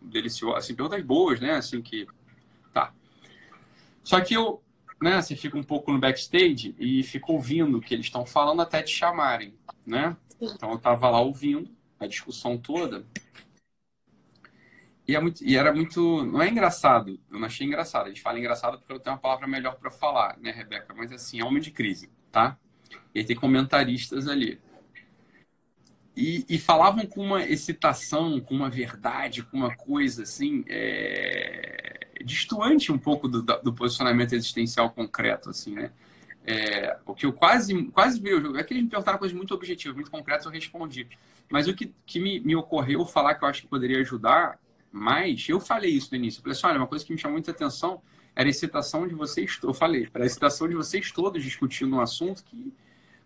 deliciosas, 0.00 0.64
assim, 0.64 0.74
perguntas 0.74 1.02
boas, 1.02 1.40
né? 1.40 1.52
Assim 1.52 1.80
que. 1.80 2.06
Tá. 2.72 2.92
Só 4.02 4.20
que 4.20 4.34
eu, 4.34 4.60
né, 5.00 5.22
você 5.22 5.36
fica 5.36 5.56
um 5.56 5.62
pouco 5.62 5.92
no 5.92 5.98
backstage 5.98 6.74
e 6.78 7.02
fica 7.04 7.30
ouvindo 7.30 7.78
o 7.78 7.80
que 7.80 7.94
eles 7.94 8.06
estão 8.06 8.26
falando 8.26 8.62
até 8.62 8.82
te 8.82 8.90
chamarem, 8.90 9.54
né? 9.86 10.16
Então 10.40 10.72
eu 10.72 10.78
tava 10.78 11.08
lá 11.08 11.20
ouvindo 11.20 11.70
a 12.00 12.06
discussão 12.06 12.58
toda 12.58 13.06
e, 15.12 15.16
é 15.16 15.20
muito, 15.20 15.44
e, 15.44 15.56
era 15.56 15.72
muito. 15.72 16.24
Não 16.24 16.40
é 16.40 16.48
engraçado, 16.48 17.20
eu 17.30 17.38
não 17.38 17.46
achei 17.46 17.66
engraçado. 17.66 18.06
A 18.06 18.08
gente 18.08 18.22
fala 18.22 18.38
engraçado 18.38 18.78
porque 18.78 18.92
eu 18.92 18.98
tenho 18.98 19.14
uma 19.14 19.20
palavra 19.20 19.46
melhor 19.46 19.76
para 19.76 19.90
falar, 19.90 20.38
né, 20.40 20.50
Rebeca? 20.50 20.94
Mas 20.94 21.12
assim, 21.12 21.40
é 21.40 21.44
homem 21.44 21.62
de 21.62 21.70
crise, 21.70 22.10
tá? 22.30 22.56
E 23.14 23.20
aí 23.20 23.24
tem 23.24 23.36
comentaristas 23.36 24.26
ali. 24.26 24.58
E, 26.16 26.44
e, 26.48 26.58
falavam 26.58 27.06
com 27.06 27.22
uma 27.22 27.42
excitação, 27.42 28.38
com 28.40 28.54
uma 28.54 28.68
verdade, 28.68 29.42
com 29.42 29.56
uma 29.56 29.74
coisa 29.74 30.24
assim, 30.24 30.62
é, 30.68 32.06
distoante 32.22 32.92
um 32.92 32.98
pouco 32.98 33.28
do, 33.28 33.42
do 33.42 33.72
posicionamento 33.72 34.34
existencial 34.34 34.90
concreto, 34.90 35.48
assim, 35.50 35.74
né? 35.74 35.90
É, 36.44 36.98
o 37.06 37.14
que 37.14 37.24
eu 37.24 37.32
quase, 37.32 37.84
quase 37.84 38.20
vi, 38.20 38.30
é 38.58 38.64
que 38.64 38.74
eles 38.74 38.82
me 38.82 38.90
perguntaram 38.90 39.18
coisas 39.18 39.36
muito 39.36 39.54
objetivas, 39.54 39.94
muito 39.94 40.10
concretas, 40.10 40.44
eu 40.44 40.52
respondi. 40.52 41.08
Mas 41.50 41.68
o 41.68 41.74
que, 41.74 41.94
que 42.04 42.20
me, 42.20 42.40
me 42.40 42.56
ocorreu 42.56 43.06
falar 43.06 43.34
que 43.34 43.44
eu 43.44 43.48
acho 43.48 43.62
que 43.62 43.68
poderia 43.68 44.00
ajudar 44.00 44.58
mas 44.92 45.48
eu 45.48 45.58
falei 45.58 45.90
isso 45.90 46.10
no 46.10 46.18
início. 46.18 46.38
Eu 46.38 46.42
falei 46.42 46.56
assim, 46.56 46.66
olha, 46.66 46.78
uma 46.78 46.86
coisa 46.86 47.04
que 47.04 47.12
me 47.12 47.18
chamou 47.18 47.34
muita 47.34 47.50
atenção 47.50 48.02
era 48.36 48.48
a 48.48 48.50
excitação 48.50 49.08
de 49.08 49.14
vocês, 49.14 49.58
eu 49.62 49.74
falei, 49.74 50.08
era 50.12 50.24
a 50.24 50.26
excitação 50.26 50.68
de 50.68 50.74
vocês 50.74 51.10
todos 51.10 51.42
discutindo 51.42 51.96
um 51.96 52.00
assunto 52.00 52.44
que 52.44 52.72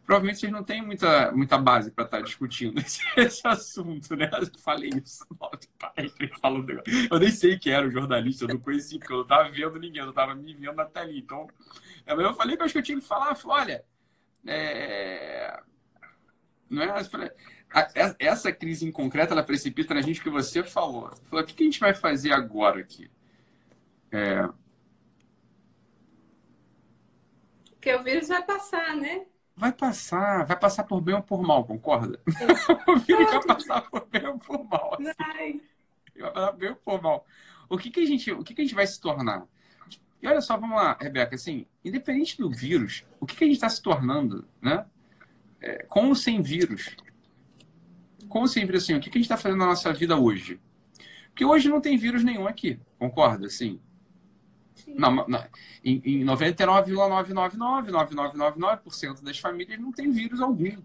provavelmente 0.05 0.39
vocês 0.39 0.53
não 0.53 0.63
têm 0.63 0.81
muita, 0.81 1.33
muita 1.33 1.59
base 1.59 1.91
para 1.91 2.05
estar 2.05 2.19
tá 2.19 2.23
discutindo 2.23 2.79
esse, 2.81 3.03
esse, 3.17 3.47
assunto, 3.47 4.15
né? 4.15 4.31
Eu 4.33 4.59
falei 4.61 4.91
isso. 5.05 5.27
Eu 7.11 7.19
nem 7.19 7.31
sei 7.31 7.59
quem 7.59 7.73
era 7.73 7.87
o 7.87 7.91
jornalista, 7.91 8.45
eu 8.45 8.49
não 8.49 8.59
conheci, 8.59 8.99
porque 8.99 9.13
eu 9.13 9.19
não 9.19 9.23
estava 9.25 9.51
vendo 9.51 9.79
ninguém, 9.79 10.03
eu 10.03 10.11
estava 10.11 10.35
me 10.35 10.55
vendo 10.55 10.81
até 10.81 11.01
ali. 11.01 11.19
Então, 11.19 11.49
eu 12.07 12.35
falei 12.35 12.57
que 12.57 12.63
eu 12.63 12.65
acho 12.65 12.73
que 12.73 12.79
eu 12.79 12.83
tinha 12.83 13.01
que 13.01 13.07
falar, 13.07 13.37
olha, 13.45 13.85
é... 14.47 15.61
não 16.71 16.83
é? 16.83 17.01
Eu 17.01 17.05
falei, 17.07 17.31
essa 18.19 18.51
crise 18.51 18.87
em 18.87 18.93
concreto, 18.93 19.33
ela 19.33 19.43
precipita 19.43 19.93
na 19.93 20.01
gente 20.01 20.23
que 20.23 20.31
você 20.31 20.63
falou. 20.63 21.11
Falou, 21.27 21.45
o 21.45 21.47
que 21.47 21.63
a 21.63 21.67
gente 21.67 21.81
vai 21.81 21.93
fazer 21.93 22.33
agora 22.33 22.81
aqui? 22.81 23.11
É... 24.11 24.49
Porque 27.71 27.95
o 27.95 28.03
vírus 28.03 28.29
vai 28.29 28.43
passar, 28.43 28.97
né? 28.97 29.27
Vai 29.55 29.73
passar, 29.73 30.45
vai 30.45 30.59
passar 30.59 30.85
por 30.85 31.01
bem 31.01 31.15
ou 31.15 31.23
por 31.23 31.43
mal, 31.43 31.65
concorda? 31.65 32.21
o 32.89 32.97
vírus 32.99 33.31
vai 33.31 33.45
passar 33.45 33.83
por 33.83 34.07
bem 34.07 34.27
ou 34.27 34.39
por 34.39 34.65
mal. 34.65 34.95
Assim. 34.95 35.05
Vai. 35.19 35.61
vai 36.19 36.33
passar 36.33 36.53
por 36.53 36.59
bem 36.59 36.71
ou 36.71 36.77
por 36.77 37.03
mal. 37.03 37.27
O 37.69 37.77
que, 37.77 37.91
que, 37.91 38.01
a, 38.01 38.07
gente, 38.07 38.33
o 38.33 38.43
que, 38.43 38.55
que 38.55 38.63
a 38.63 38.65
gente 38.65 38.75
vai 38.75 38.87
se 38.87 39.01
tornar? 39.01 39.47
E 40.23 40.27
olha 40.27 40.41
só, 40.41 40.57
vamos 40.57 40.77
lá, 40.77 40.97
Rebeca, 40.99 41.35
assim, 41.35 41.67
independente 41.85 42.39
do 42.39 42.51
vírus, 42.51 43.05
o 43.21 43.27
que, 43.27 43.37
que 43.37 43.45
a 43.45 43.47
gente 43.47 43.57
está 43.57 43.69
se 43.69 43.83
tornando, 43.83 44.49
né? 44.61 44.87
É, 45.61 45.85
com 45.85 46.09
ou 46.09 46.15
sem 46.15 46.41
vírus? 46.41 46.97
Como 48.29 48.49
sempre, 48.49 48.77
assim, 48.77 48.95
o 48.95 49.01
que 49.01 49.09
a 49.09 49.13
gente 49.13 49.23
está 49.23 49.37
fazendo 49.37 49.59
na 49.59 49.67
nossa 49.67 49.93
vida 49.93 50.17
hoje? 50.17 50.61
Porque 51.29 51.45
hoje 51.45 51.69
não 51.69 51.81
tem 51.81 51.99
vírus 51.99 52.25
nenhum 52.25 52.47
aqui, 52.47 52.79
concorda? 52.99 53.47
Assim, 53.47 53.79
não, 54.89 55.27
não, 55.27 55.45
em, 55.85 56.01
em 56.05 56.25
99,999999% 56.25 59.23
das 59.23 59.39
famílias 59.39 59.79
não 59.79 59.93
tem 59.93 60.11
vírus 60.11 60.41
algum, 60.41 60.83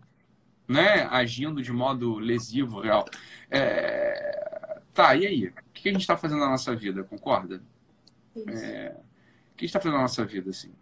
né? 0.68 1.08
Agindo 1.10 1.62
de 1.62 1.72
modo 1.72 2.20
lesivo, 2.20 2.82
real. 2.82 3.06
É... 3.50 4.82
Tá, 4.94 5.16
e 5.16 5.26
aí? 5.26 5.48
O 5.48 5.54
que 5.74 5.88
a 5.88 5.94
gente 5.94 6.02
está 6.02 6.18
fazendo 6.18 6.42
na 6.42 6.50
nossa 6.50 6.76
vida, 6.76 7.02
concorda? 7.04 7.64
É... 8.36 8.94
O 9.54 9.56
que 9.56 9.64
a 9.64 9.66
gente 9.66 9.70
está 9.70 9.80
fazendo 9.80 9.96
na 9.96 10.02
nossa 10.02 10.26
vida, 10.26 10.50
assim? 10.50 10.74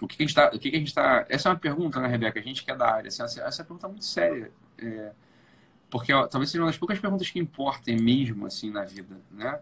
O 0.00 0.06
que 0.06 0.16
a 0.18 0.22
gente 0.26 0.30
está... 0.30 0.50
Está... 0.54 1.26
Essa 1.28 1.50
é 1.50 1.52
uma 1.52 1.58
pergunta, 1.58 2.00
né, 2.00 2.08
Rebeca? 2.08 2.40
A 2.40 2.42
gente 2.42 2.64
que 2.64 2.70
é 2.70 2.74
da 2.74 2.94
área. 2.94 3.08
Assim, 3.08 3.22
essa, 3.22 3.42
essa 3.42 3.60
é 3.60 3.64
pergunta 3.64 3.86
muito 3.88 4.06
séria. 4.06 4.50
É 4.78 5.12
porque 5.90 6.12
ó, 6.12 6.26
talvez 6.26 6.50
seja 6.50 6.62
uma 6.62 6.70
das 6.70 6.78
poucas 6.78 6.98
perguntas 6.98 7.28
que 7.28 7.38
importem 7.38 7.96
mesmo 7.96 8.46
assim 8.46 8.70
na 8.70 8.84
vida, 8.84 9.20
né? 9.30 9.60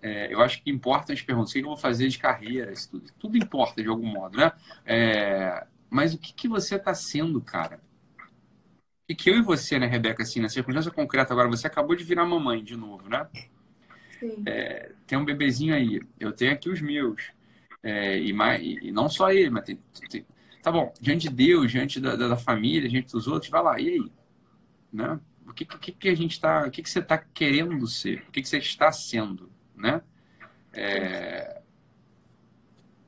É, 0.00 0.32
eu 0.32 0.42
acho 0.42 0.62
que 0.62 0.70
importam 0.70 1.14
as 1.14 1.22
perguntas. 1.22 1.50
O 1.50 1.54
que 1.54 1.60
eu 1.60 1.64
vou 1.64 1.76
fazer 1.76 2.08
de 2.08 2.18
carreira? 2.18 2.72
Isso 2.72 2.90
tudo, 2.90 3.12
tudo 3.18 3.36
importa 3.38 3.82
de 3.82 3.88
algum 3.88 4.06
modo, 4.06 4.36
né? 4.36 4.52
É, 4.84 5.66
mas 5.88 6.12
o 6.12 6.18
que, 6.18 6.32
que 6.32 6.46
você 6.46 6.76
está 6.76 6.92
sendo, 6.94 7.40
cara? 7.40 7.80
E 9.08 9.14
que 9.14 9.30
eu 9.30 9.36
e 9.36 9.42
você, 9.42 9.78
né, 9.78 9.86
Rebeca, 9.86 10.22
assim, 10.22 10.40
na 10.40 10.48
circunstância 10.48 10.90
concreta 10.90 11.32
agora, 11.32 11.48
você 11.48 11.66
acabou 11.66 11.94
de 11.96 12.04
virar 12.04 12.24
mamãe 12.24 12.62
de 12.62 12.76
novo, 12.76 13.08
né? 13.08 13.26
É, 14.46 14.92
tem 15.06 15.18
um 15.18 15.24
bebezinho 15.24 15.74
aí, 15.74 16.00
eu 16.18 16.32
tenho 16.32 16.52
aqui 16.52 16.70
os 16.70 16.80
meus. 16.80 17.30
É, 17.82 18.18
e, 18.18 18.32
mais, 18.32 18.62
e, 18.62 18.90
não 18.90 19.08
só 19.08 19.30
ele, 19.30 19.50
mas 19.50 19.64
tem, 19.64 19.78
tem, 20.08 20.24
Tá 20.62 20.72
bom, 20.72 20.90
diante 20.98 21.28
de 21.28 21.34
Deus, 21.34 21.70
diante 21.70 22.00
da, 22.00 22.16
da, 22.16 22.28
da 22.28 22.36
família, 22.38 22.88
diante 22.88 23.12
dos 23.12 23.26
outros, 23.26 23.50
vai 23.50 23.62
lá, 23.62 23.78
e 23.78 23.88
aí? 23.88 24.12
Né? 24.90 25.20
O 25.46 25.52
que, 25.52 25.64
que, 25.64 25.92
que 25.92 26.08
a 26.08 26.14
gente 26.14 26.32
está, 26.32 26.66
o 26.66 26.70
que, 26.70 26.82
que 26.82 26.90
você 26.90 27.00
está 27.00 27.18
querendo 27.18 27.86
ser, 27.86 28.24
o 28.28 28.32
que, 28.32 28.42
que 28.42 28.48
você 28.48 28.58
está 28.58 28.90
sendo, 28.90 29.50
né? 29.74 30.02
É... 30.72 31.62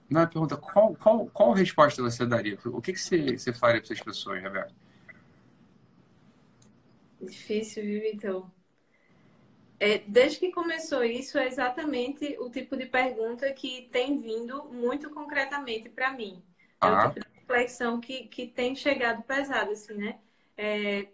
Não, 0.09 0.21
é 0.21 0.27
pergunta, 0.27 0.57
qual, 0.57 0.95
qual, 0.95 1.27
qual 1.27 1.53
resposta 1.53 2.01
você 2.01 2.25
daria? 2.25 2.59
O 2.67 2.81
que, 2.81 2.93
que 2.93 3.01
você, 3.01 3.37
você 3.37 3.53
faria 3.53 3.81
para 3.81 3.93
essas 3.93 4.01
pessoas, 4.01 4.41
Rebeca? 4.41 4.73
Difícil, 7.21 7.83
viu, 7.83 8.05
então? 8.05 8.51
É, 9.81 9.99
desde 9.99 10.39
que 10.39 10.53
começou 10.53 11.05
isso, 11.05 11.39
é 11.39 11.47
exatamente 11.47 12.37
o 12.39 12.49
tipo 12.49 12.77
de 12.77 12.87
pergunta 12.87 13.53
que 13.53 13.89
tem 13.91 14.19
vindo 14.19 14.65
muito 14.67 15.11
concretamente 15.11 15.89
para 15.89 16.13
mim. 16.13 16.43
É 16.83 16.87
ah. 16.87 17.09
o 17.09 17.13
tipo 17.13 17.29
de 17.29 17.41
reflexão 17.41 18.01
que, 18.01 18.27
que 18.29 18.47
tem 18.47 18.75
chegado 18.77 19.23
pesado, 19.23 19.73
assim, 19.73 19.95
né? 19.95 20.19
É, 20.57 21.09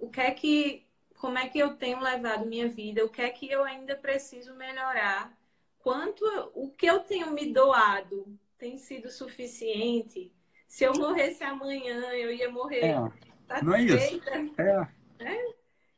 o 0.00 0.10
que 0.10 0.20
é 0.20 0.30
que, 0.32 0.86
como 1.18 1.38
é 1.38 1.48
que 1.48 1.58
eu 1.58 1.76
tenho 1.76 2.00
levado 2.00 2.46
minha 2.46 2.68
vida, 2.68 3.04
o 3.04 3.10
que 3.10 3.22
é 3.22 3.30
que 3.30 3.50
eu 3.50 3.62
ainda 3.62 3.94
preciso 3.94 4.54
melhorar, 4.54 5.36
quanto 5.78 6.24
o 6.54 6.70
que 6.70 6.86
eu 6.86 7.00
tenho 7.00 7.30
me 7.30 7.52
doado 7.52 8.38
tem 8.58 8.76
sido 8.78 9.10
suficiente. 9.10 10.32
Se 10.66 10.84
eu 10.84 10.92
morresse 10.94 11.42
amanhã, 11.44 12.12
eu 12.12 12.32
ia 12.32 12.50
morrer. 12.50 12.80
É, 12.80 13.62
não 13.62 13.74
é 13.74 13.82
isso. 13.82 14.20
É. 14.58 14.88
é. 15.24 15.54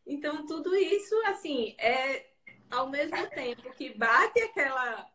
Então, 0.06 0.46
tudo 0.46 0.74
isso, 0.74 1.14
assim, 1.26 1.74
é 1.78 2.26
ao 2.70 2.88
mesmo 2.88 3.28
tempo 3.30 3.70
que 3.74 3.92
bate 3.94 4.40
aquela 4.40 5.08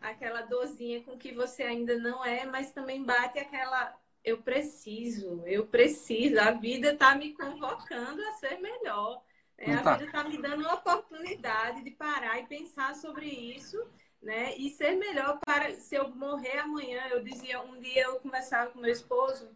aquela 0.00 0.42
dorzinha 0.42 1.00
com 1.04 1.16
que 1.16 1.32
você 1.32 1.62
ainda 1.62 1.96
não 1.96 2.24
é, 2.24 2.44
mas 2.44 2.72
também 2.72 3.04
bate 3.04 3.38
aquela 3.38 3.96
eu 4.24 4.38
preciso, 4.38 5.42
eu 5.46 5.66
preciso. 5.66 6.38
A 6.40 6.50
vida 6.52 6.92
está 6.92 7.14
me 7.14 7.32
convocando 7.34 8.22
a 8.22 8.32
ser 8.32 8.58
melhor. 8.60 9.22
Né? 9.58 9.74
A 9.74 9.82
tá. 9.82 9.92
vida 9.94 10.06
está 10.06 10.24
me 10.24 10.38
dando 10.38 10.66
a 10.66 10.74
oportunidade 10.74 11.82
de 11.82 11.90
parar 11.90 12.38
e 12.40 12.46
pensar 12.46 12.94
sobre 12.94 13.26
isso 13.26 13.78
né? 14.22 14.54
E 14.56 14.70
ser 14.70 14.96
melhor 14.96 15.38
para 15.44 15.74
se 15.74 15.96
eu 15.96 16.08
morrer 16.10 16.58
amanhã, 16.58 17.02
eu 17.10 17.22
dizia, 17.22 17.60
um 17.60 17.78
dia 17.80 18.04
eu 18.04 18.20
conversava 18.20 18.70
com 18.70 18.78
meu 18.78 18.92
esposo, 18.92 19.50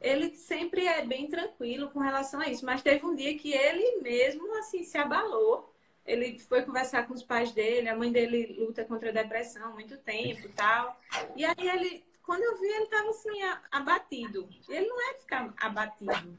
ele 0.00 0.34
sempre 0.34 0.86
é 0.86 1.04
bem 1.04 1.28
tranquilo 1.28 1.90
com 1.90 1.98
relação 1.98 2.40
a 2.40 2.48
isso, 2.48 2.64
mas 2.64 2.82
teve 2.82 3.04
um 3.04 3.14
dia 3.14 3.36
que 3.36 3.52
ele 3.52 4.00
mesmo 4.00 4.56
assim 4.58 4.82
se 4.82 4.96
abalou. 4.96 5.74
Ele 6.06 6.38
foi 6.38 6.62
conversar 6.62 7.06
com 7.06 7.12
os 7.12 7.22
pais 7.22 7.52
dele, 7.52 7.88
a 7.88 7.96
mãe 7.96 8.10
dele 8.10 8.56
luta 8.58 8.82
contra 8.82 9.10
a 9.10 9.12
depressão 9.12 9.66
há 9.66 9.68
muito 9.68 9.98
tempo 9.98 10.48
tal. 10.56 10.98
E 11.36 11.44
aí 11.44 11.68
ele, 11.68 12.02
quando 12.28 12.42
eu 12.42 12.58
vi, 12.58 12.66
ele 12.66 12.84
estava 12.84 13.08
assim 13.08 13.42
abatido. 13.72 14.46
Ele 14.68 14.86
não 14.86 15.08
é 15.08 15.14
de 15.14 15.20
ficar 15.20 15.54
abatido, 15.56 16.38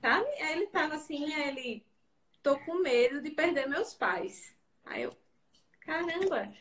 sabe? 0.00 0.28
Aí 0.40 0.52
ele 0.52 0.64
estava 0.66 0.94
assim, 0.94 1.34
ele 1.34 1.84
tô 2.40 2.56
com 2.60 2.76
medo 2.76 3.20
de 3.20 3.32
perder 3.32 3.68
meus 3.68 3.92
pais. 3.92 4.54
Aí 4.86 5.02
eu, 5.02 5.12
caramba, 5.80 6.54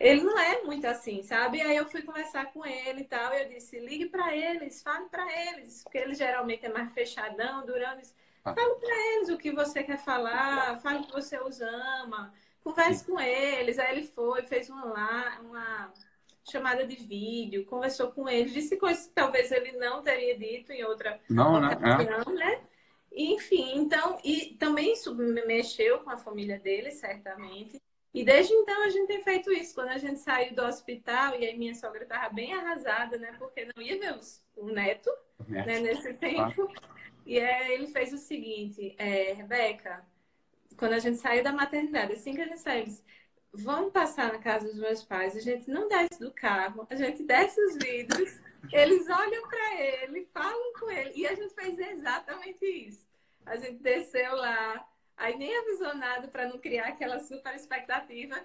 ele 0.00 0.22
não 0.22 0.38
é 0.38 0.62
muito 0.62 0.86
assim, 0.86 1.22
sabe? 1.22 1.60
Aí 1.60 1.76
eu 1.76 1.86
fui 1.86 2.00
conversar 2.00 2.50
com 2.50 2.64
ele 2.64 3.02
e 3.02 3.04
tal, 3.04 3.34
e 3.34 3.42
eu 3.42 3.48
disse, 3.50 3.78
ligue 3.78 4.06
para 4.06 4.34
eles, 4.34 4.82
fale 4.82 5.04
para 5.10 5.30
eles, 5.30 5.82
porque 5.82 5.98
ele 5.98 6.14
geralmente 6.14 6.64
é 6.64 6.70
mais 6.70 6.90
fechadão, 6.94 7.66
durando 7.66 8.00
isso. 8.00 8.14
Ah. 8.42 8.54
Fale 8.54 8.74
para 8.76 8.96
eles 9.12 9.28
o 9.28 9.36
que 9.36 9.52
você 9.52 9.82
quer 9.82 9.98
falar, 9.98 10.80
fale 10.80 11.04
que 11.04 11.12
você 11.12 11.38
os 11.38 11.60
ama, 11.60 12.32
converse 12.64 13.04
com 13.04 13.20
eles. 13.20 13.78
Aí 13.78 13.98
ele 13.98 14.06
foi, 14.06 14.44
fez 14.44 14.70
uma, 14.70 15.40
uma 15.40 15.92
chamada 16.50 16.86
de 16.86 16.96
vídeo, 16.96 17.66
conversou 17.66 18.10
com 18.12 18.28
eles, 18.28 18.52
disse 18.52 18.76
coisas 18.76 19.06
que 19.06 19.12
talvez 19.12 19.50
ele 19.52 19.72
não 19.72 20.02
teria 20.02 20.36
dito 20.38 20.72
em 20.72 20.84
outra 20.84 21.20
não, 21.28 21.60
né? 21.60 21.68
ocasião, 21.68 22.34
né? 22.34 22.62
Enfim, 23.12 23.76
então, 23.76 24.18
e 24.22 24.56
também 24.58 24.92
isso 24.92 25.14
mexeu 25.14 26.00
com 26.00 26.10
a 26.10 26.18
família 26.18 26.58
dele, 26.58 26.90
certamente. 26.90 27.80
E 28.14 28.24
desde 28.24 28.52
então 28.54 28.84
a 28.84 28.88
gente 28.88 29.06
tem 29.06 29.22
feito 29.22 29.52
isso. 29.52 29.74
Quando 29.74 29.88
a 29.88 29.98
gente 29.98 30.18
saiu 30.20 30.54
do 30.54 30.62
hospital, 30.62 31.38
e 31.38 31.46
aí 31.46 31.56
minha 31.56 31.74
sogra 31.74 32.02
estava 32.02 32.28
bem 32.32 32.52
arrasada, 32.52 33.18
né? 33.18 33.34
Porque 33.38 33.68
não 33.74 33.82
ia 33.82 33.98
ver 33.98 34.14
os, 34.14 34.42
o 34.56 34.66
neto, 34.66 35.10
neto. 35.46 35.66
Né, 35.66 35.80
nesse 35.80 36.14
tempo. 36.14 36.70
E 37.26 37.38
aí 37.38 37.72
ele 37.72 37.88
fez 37.88 38.12
o 38.12 38.18
seguinte, 38.18 38.94
é, 38.98 39.34
Rebeca, 39.34 40.04
quando 40.78 40.94
a 40.94 40.98
gente 40.98 41.18
saiu 41.18 41.42
da 41.44 41.52
maternidade, 41.52 42.14
assim 42.14 42.34
que 42.34 42.40
a 42.40 42.46
gente 42.46 42.60
saiu, 42.60 42.84
disse, 42.84 43.04
vamos 43.52 43.92
passar 43.92 44.32
na 44.32 44.38
casa 44.38 44.66
dos 44.66 44.78
meus 44.78 45.02
pais, 45.02 45.36
a 45.36 45.40
gente 45.40 45.70
não 45.70 45.88
desce 45.88 46.20
do 46.20 46.32
carro, 46.32 46.86
a 46.90 46.94
gente 46.94 47.22
desce 47.22 47.60
os 47.60 47.76
vidros, 47.76 48.40
eles 48.72 49.08
olham 49.08 49.48
para 49.48 49.80
ele, 49.80 50.28
falam 50.32 50.72
com 50.78 50.90
ele. 50.90 51.12
E 51.14 51.26
a 51.26 51.34
gente 51.34 51.54
fez 51.54 51.78
exatamente 51.78 52.64
isso. 52.64 53.06
A 53.46 53.56
gente 53.56 53.78
desceu 53.82 54.34
lá, 54.36 54.86
Aí 55.18 55.36
nem 55.36 55.54
avisou 55.58 55.94
nada 55.96 56.28
para 56.28 56.48
não 56.48 56.58
criar 56.58 56.86
aquela 56.86 57.18
super 57.18 57.54
expectativa. 57.54 58.36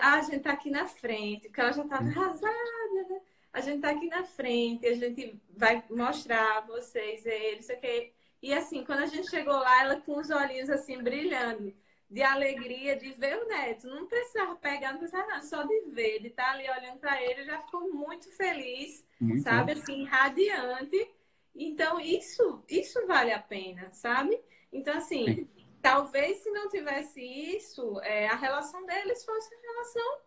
Ah, 0.00 0.14
a 0.14 0.22
gente 0.22 0.40
tá 0.40 0.52
aqui 0.52 0.70
na 0.70 0.86
frente, 0.86 1.48
porque 1.48 1.60
ela 1.60 1.72
já 1.72 1.82
estava 1.82 2.04
arrasada, 2.04 3.08
né? 3.10 3.20
A 3.52 3.60
gente 3.60 3.80
tá 3.80 3.90
aqui 3.90 4.06
na 4.06 4.24
frente, 4.24 4.86
a 4.86 4.94
gente 4.94 5.40
vai 5.50 5.82
mostrar 5.90 6.58
a 6.58 6.60
vocês 6.60 7.26
eles, 7.26 7.66
que 7.66 8.12
E 8.40 8.54
assim, 8.54 8.84
quando 8.84 9.00
a 9.00 9.06
gente 9.06 9.28
chegou 9.28 9.54
lá, 9.54 9.82
ela 9.82 10.00
com 10.00 10.18
os 10.18 10.30
olhinhos 10.30 10.70
assim 10.70 11.02
brilhando, 11.02 11.74
de 12.14 12.22
alegria 12.22 12.94
de 12.94 13.12
ver 13.12 13.36
o 13.38 13.48
neto. 13.48 13.88
Não 13.88 14.06
precisava 14.06 14.54
pegar, 14.54 14.92
não 14.92 14.98
precisava 14.98 15.26
nada, 15.26 15.42
só 15.42 15.64
de 15.64 15.80
ver, 15.90 16.20
de 16.20 16.28
estar 16.28 16.44
tá 16.44 16.52
ali 16.52 16.70
olhando 16.70 16.98
para 17.00 17.20
ele, 17.20 17.44
já 17.44 17.60
ficou 17.62 17.92
muito 17.92 18.30
feliz, 18.36 19.04
muito 19.20 19.42
sabe? 19.42 19.74
Bom. 19.74 19.80
Assim, 19.80 20.04
radiante. 20.04 21.10
Então, 21.56 22.00
isso, 22.00 22.62
isso 22.68 23.04
vale 23.06 23.32
a 23.32 23.40
pena, 23.40 23.92
sabe? 23.92 24.40
Então, 24.72 24.96
assim, 24.96 25.24
Sim 25.34 25.64
talvez 25.84 26.38
se 26.38 26.50
não 26.50 26.66
tivesse 26.70 27.20
isso, 27.20 28.00
é, 28.00 28.26
a 28.26 28.34
relação 28.34 28.86
deles 28.86 29.22
fosse 29.22 29.54
a 29.54 29.60
relação 29.60 30.18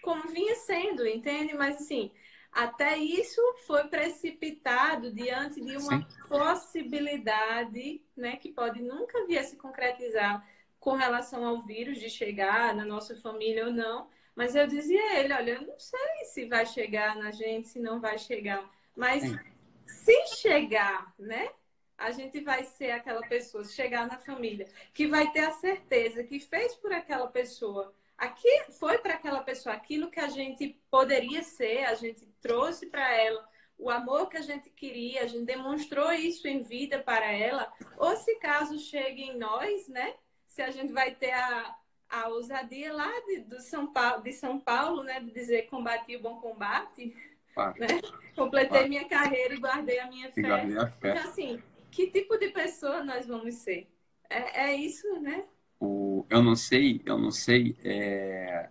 como 0.00 0.26
vinha 0.28 0.54
sendo, 0.54 1.06
entende? 1.06 1.52
Mas 1.54 1.82
assim, 1.82 2.10
até 2.50 2.96
isso 2.96 3.42
foi 3.66 3.88
precipitado 3.88 5.12
diante 5.12 5.60
de 5.60 5.76
uma 5.76 6.00
Sim. 6.00 6.06
possibilidade, 6.26 8.02
né, 8.16 8.36
que 8.36 8.50
pode 8.50 8.80
nunca 8.80 9.26
vir 9.26 9.36
a 9.36 9.44
se 9.44 9.56
concretizar 9.56 10.42
com 10.86 10.94
relação 10.94 11.44
ao 11.44 11.62
vírus 11.62 11.98
de 11.98 12.08
chegar 12.08 12.72
na 12.72 12.84
nossa 12.84 13.16
família 13.16 13.66
ou 13.66 13.72
não. 13.72 14.08
Mas 14.36 14.54
eu 14.54 14.68
dizia 14.68 15.00
a 15.00 15.18
ele, 15.18 15.32
olha, 15.32 15.50
eu 15.54 15.62
não 15.62 15.80
sei 15.80 16.24
se 16.26 16.46
vai 16.46 16.64
chegar 16.64 17.16
na 17.16 17.32
gente, 17.32 17.66
se 17.66 17.80
não 17.80 18.00
vai 18.00 18.16
chegar, 18.16 18.70
mas 18.94 19.24
Sim. 19.24 19.36
se 19.84 20.26
chegar, 20.36 21.12
né? 21.18 21.50
a 21.98 22.12
gente 22.12 22.40
vai 22.40 22.62
ser 22.62 22.90
aquela 22.92 23.22
pessoa, 23.22 23.64
chegar 23.64 24.06
na 24.06 24.18
família, 24.18 24.68
que 24.94 25.08
vai 25.08 25.32
ter 25.32 25.40
a 25.40 25.50
certeza 25.50 26.22
que 26.22 26.38
fez 26.38 26.74
por 26.76 26.92
aquela 26.92 27.26
pessoa, 27.26 27.92
aqui 28.16 28.64
foi 28.78 28.98
para 28.98 29.14
aquela 29.14 29.40
pessoa 29.40 29.74
aquilo 29.74 30.10
que 30.10 30.20
a 30.20 30.28
gente 30.28 30.78
poderia 30.88 31.42
ser, 31.42 31.84
a 31.86 31.94
gente 31.94 32.26
trouxe 32.40 32.86
para 32.86 33.10
ela 33.12 33.48
o 33.78 33.90
amor 33.90 34.28
que 34.28 34.36
a 34.36 34.42
gente 34.42 34.70
queria, 34.70 35.22
a 35.22 35.26
gente 35.26 35.46
demonstrou 35.46 36.12
isso 36.12 36.46
em 36.46 36.62
vida 36.62 36.98
para 37.02 37.32
ela, 37.32 37.72
ou 37.96 38.14
se 38.16 38.36
caso 38.36 38.78
chegue 38.78 39.22
em 39.22 39.36
nós, 39.36 39.88
né? 39.88 40.14
Se 40.56 40.62
a 40.62 40.70
gente 40.70 40.90
vai 40.90 41.14
ter 41.14 41.32
a, 41.32 41.76
a 42.08 42.28
ousadia 42.28 42.90
lá 42.90 43.12
de, 43.26 43.40
do 43.40 43.60
São 43.60 43.92
Paulo, 43.92 44.22
de 44.22 44.32
São 44.32 44.58
Paulo, 44.58 45.02
né? 45.02 45.20
De 45.20 45.30
dizer 45.30 45.66
combati 45.66 46.16
o 46.16 46.22
bom 46.22 46.40
combate. 46.40 47.14
Ah. 47.54 47.74
Né? 47.78 47.88
Completei 48.34 48.84
ah. 48.84 48.88
minha 48.88 49.06
carreira 49.06 49.52
e 49.52 49.58
guardei 49.58 49.98
a 49.98 50.06
minha 50.06 50.32
fé. 50.32 50.50
A 50.50 50.86
fé. 50.92 51.10
Então, 51.10 51.28
assim, 51.28 51.62
que 51.90 52.10
tipo 52.10 52.38
de 52.38 52.48
pessoa 52.48 53.04
nós 53.04 53.26
vamos 53.26 53.56
ser? 53.56 53.86
É, 54.30 54.70
é 54.70 54.74
isso, 54.74 55.20
né? 55.20 55.44
O, 55.78 56.24
eu 56.30 56.42
não 56.42 56.56
sei, 56.56 57.02
eu 57.04 57.18
não 57.18 57.30
sei. 57.30 57.76
É... 57.84 58.66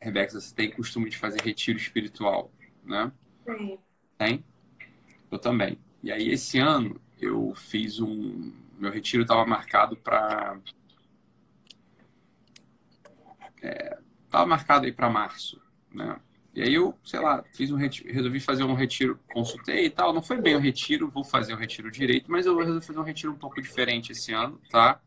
Rebeca, 0.00 0.40
você 0.40 0.54
tem 0.54 0.70
costume 0.70 1.10
de 1.10 1.18
fazer 1.18 1.42
retiro 1.42 1.76
espiritual, 1.76 2.50
né? 2.82 3.12
Sim. 3.44 3.78
Tem? 4.16 4.42
Eu 5.30 5.38
também. 5.38 5.78
E 6.02 6.10
aí, 6.10 6.30
esse 6.30 6.58
ano, 6.58 6.98
eu 7.20 7.54
fiz 7.54 8.00
um. 8.00 8.54
Meu 8.78 8.90
retiro 8.90 9.24
estava 9.24 9.44
marcado 9.44 9.98
para. 9.98 10.58
Estava 13.62 14.44
é... 14.44 14.46
marcado 14.46 14.86
aí 14.86 14.92
para 14.92 15.10
março, 15.10 15.60
né? 15.92 16.16
E 16.54 16.62
aí 16.62 16.74
eu, 16.74 16.98
sei 17.04 17.20
lá, 17.20 17.44
fiz 17.54 17.70
um 17.70 17.76
retiro, 17.76 18.12
resolvi 18.12 18.40
fazer 18.40 18.64
um 18.64 18.74
retiro, 18.74 19.18
consultei 19.32 19.86
e 19.86 19.90
tal. 19.90 20.12
Não 20.12 20.22
foi 20.22 20.40
bem 20.40 20.56
o 20.56 20.58
retiro, 20.58 21.08
vou 21.08 21.22
fazer 21.22 21.54
o 21.54 21.56
retiro 21.56 21.90
direito, 21.90 22.30
mas 22.30 22.44
eu 22.44 22.58
resolvi 22.58 22.84
fazer 22.84 22.98
um 22.98 23.04
retiro 23.04 23.32
um 23.32 23.36
pouco 23.36 23.62
diferente 23.62 24.12
esse 24.12 24.32
ano, 24.32 24.60
tá? 24.68 25.00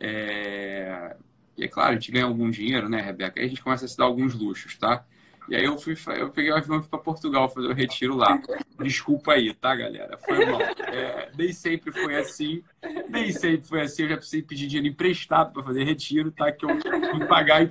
É... 0.00 1.16
E 1.56 1.64
é 1.64 1.68
claro, 1.68 1.90
a 1.90 1.94
gente 1.94 2.10
ganha 2.10 2.24
algum 2.24 2.50
dinheiro, 2.50 2.88
né, 2.88 3.02
Rebeca? 3.02 3.38
Aí 3.38 3.46
a 3.46 3.48
gente 3.48 3.62
começa 3.62 3.84
a 3.84 3.88
se 3.88 3.96
dar 3.96 4.04
alguns 4.04 4.34
luxos, 4.34 4.76
tá? 4.78 5.04
E 5.48 5.56
aí 5.56 5.64
eu 5.64 5.76
fui, 5.76 5.96
eu 6.18 6.30
peguei 6.30 6.52
o 6.52 6.56
avião 6.56 6.78
e 6.78 6.80
fui 6.80 6.88
para 6.88 6.98
Portugal 6.98 7.48
fazer 7.48 7.66
o 7.66 7.74
retiro 7.74 8.16
lá. 8.16 8.40
Desculpa 8.78 9.32
aí, 9.32 9.52
tá, 9.52 9.74
galera? 9.74 10.16
Foi 10.18 10.44
mal. 10.46 10.60
É, 10.60 11.30
nem 11.36 11.52
sempre 11.52 11.90
foi 11.90 12.16
assim. 12.16 12.62
Nem 13.08 13.32
sempre 13.32 13.66
foi 13.66 13.82
assim. 13.82 14.02
Eu 14.02 14.10
já 14.10 14.16
precisei 14.16 14.42
pedir 14.42 14.66
dinheiro 14.68 14.88
emprestado 14.88 15.52
para 15.52 15.62
fazer 15.62 15.84
retiro, 15.84 16.30
tá? 16.30 16.52
Que 16.52 16.64
eu 16.64 16.70
fui 17.10 17.26
pagar 17.26 17.62
em, 17.62 17.70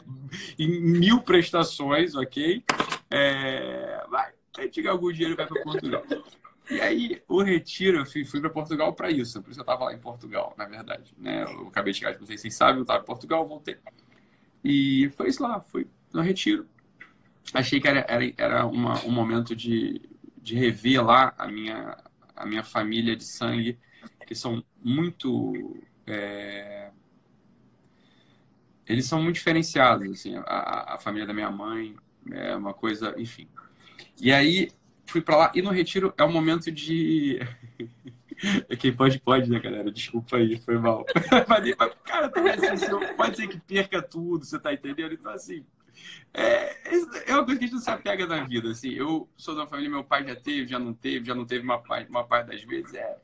em 0.59 0.81
mil 0.81 1.21
prestações, 1.21 2.13
ok? 2.15 2.63
É, 3.09 4.05
vai, 4.09 4.31
a 4.57 4.61
gente 4.61 4.81
ganha 4.81 4.91
algum 4.91 5.11
dinheiro 5.11 5.35
vai 5.35 5.47
para 5.47 5.63
Portugal. 5.63 6.03
E 6.69 6.79
aí, 6.79 7.21
o 7.27 7.41
retiro, 7.41 7.99
eu 7.99 8.05
fui, 8.05 8.23
fui 8.25 8.39
para 8.39 8.49
Portugal 8.49 8.93
para 8.93 9.09
isso. 9.09 9.41
Por 9.41 9.51
isso 9.51 9.59
eu 9.59 9.63
estava 9.63 9.85
lá 9.85 9.93
em 9.93 9.99
Portugal, 9.99 10.53
na 10.57 10.65
verdade. 10.65 11.13
Né? 11.17 11.43
Eu 11.43 11.67
acabei 11.67 11.93
de 11.93 11.99
chegar, 11.99 12.17
não 12.19 12.25
sei 12.25 12.37
se 12.37 12.43
vocês 12.43 12.55
sabem, 12.55 12.77
eu 12.77 12.81
estava 12.83 13.01
em 13.01 13.05
Portugal, 13.05 13.47
voltei. 13.47 13.77
E 14.63 15.09
foi 15.17 15.29
isso 15.29 15.41
lá, 15.41 15.59
fui 15.59 15.87
no 16.13 16.21
retiro 16.21 16.67
achei 17.53 17.79
que 17.79 17.87
era, 17.87 18.05
era, 18.07 18.33
era 18.37 18.65
uma, 18.65 19.03
um 19.05 19.11
momento 19.11 19.55
de, 19.55 20.01
de 20.37 20.55
rever 20.55 21.03
lá 21.03 21.33
a 21.37 21.47
minha, 21.47 21.97
a 22.35 22.45
minha 22.45 22.63
família 22.63 23.15
de 23.15 23.23
sangue, 23.23 23.77
que 24.25 24.35
são 24.35 24.63
muito. 24.81 25.77
É... 26.07 26.91
Eles 28.87 29.05
são 29.05 29.21
muito 29.21 29.35
diferenciados, 29.35 30.09
assim, 30.09 30.35
a, 30.37 30.95
a 30.95 30.97
família 30.97 31.25
da 31.25 31.33
minha 31.33 31.51
mãe 31.51 31.95
é 32.29 32.55
uma 32.55 32.73
coisa, 32.73 33.15
enfim. 33.17 33.47
E 34.19 34.31
aí 34.31 34.71
fui 35.05 35.21
para 35.21 35.37
lá 35.37 35.51
e 35.53 35.61
no 35.61 35.69
retiro 35.69 36.13
é 36.17 36.23
um 36.23 36.31
momento 36.31 36.71
de 36.71 37.39
quem 38.79 38.93
pode 38.93 39.19
pode, 39.19 39.49
né, 39.49 39.59
galera? 39.59 39.91
Desculpa 39.91 40.37
aí, 40.37 40.57
foi 40.59 40.77
mal. 40.77 41.05
Mas, 41.47 41.75
cara, 42.03 42.29
pode 43.15 43.37
ser 43.37 43.47
que 43.47 43.59
perca 43.59 44.01
tudo, 44.01 44.45
você 44.45 44.59
tá 44.59 44.73
entendendo? 44.73 45.13
Então 45.13 45.31
assim, 45.31 45.65
é, 46.33 46.77
é 47.27 47.33
uma 47.35 47.43
coisa 47.43 47.59
que 47.59 47.65
a 47.65 47.67
gente 47.67 47.73
não 47.73 47.81
se 47.81 47.89
apega 47.89 48.25
na 48.25 48.43
vida, 48.43 48.69
assim. 48.69 48.89
Eu 48.89 49.29
sou 49.35 49.55
da 49.55 49.67
família, 49.67 49.89
meu 49.89 50.03
pai 50.03 50.25
já 50.25 50.35
teve, 50.35 50.67
já 50.67 50.79
não 50.79 50.93
teve, 50.93 51.25
já 51.25 51.35
não 51.35 51.45
teve 51.45 51.63
uma 51.63 51.79
parte, 51.79 52.09
uma 52.09 52.23
parte 52.23 52.47
das 52.47 52.63
vezes. 52.63 52.93
É, 52.93 53.17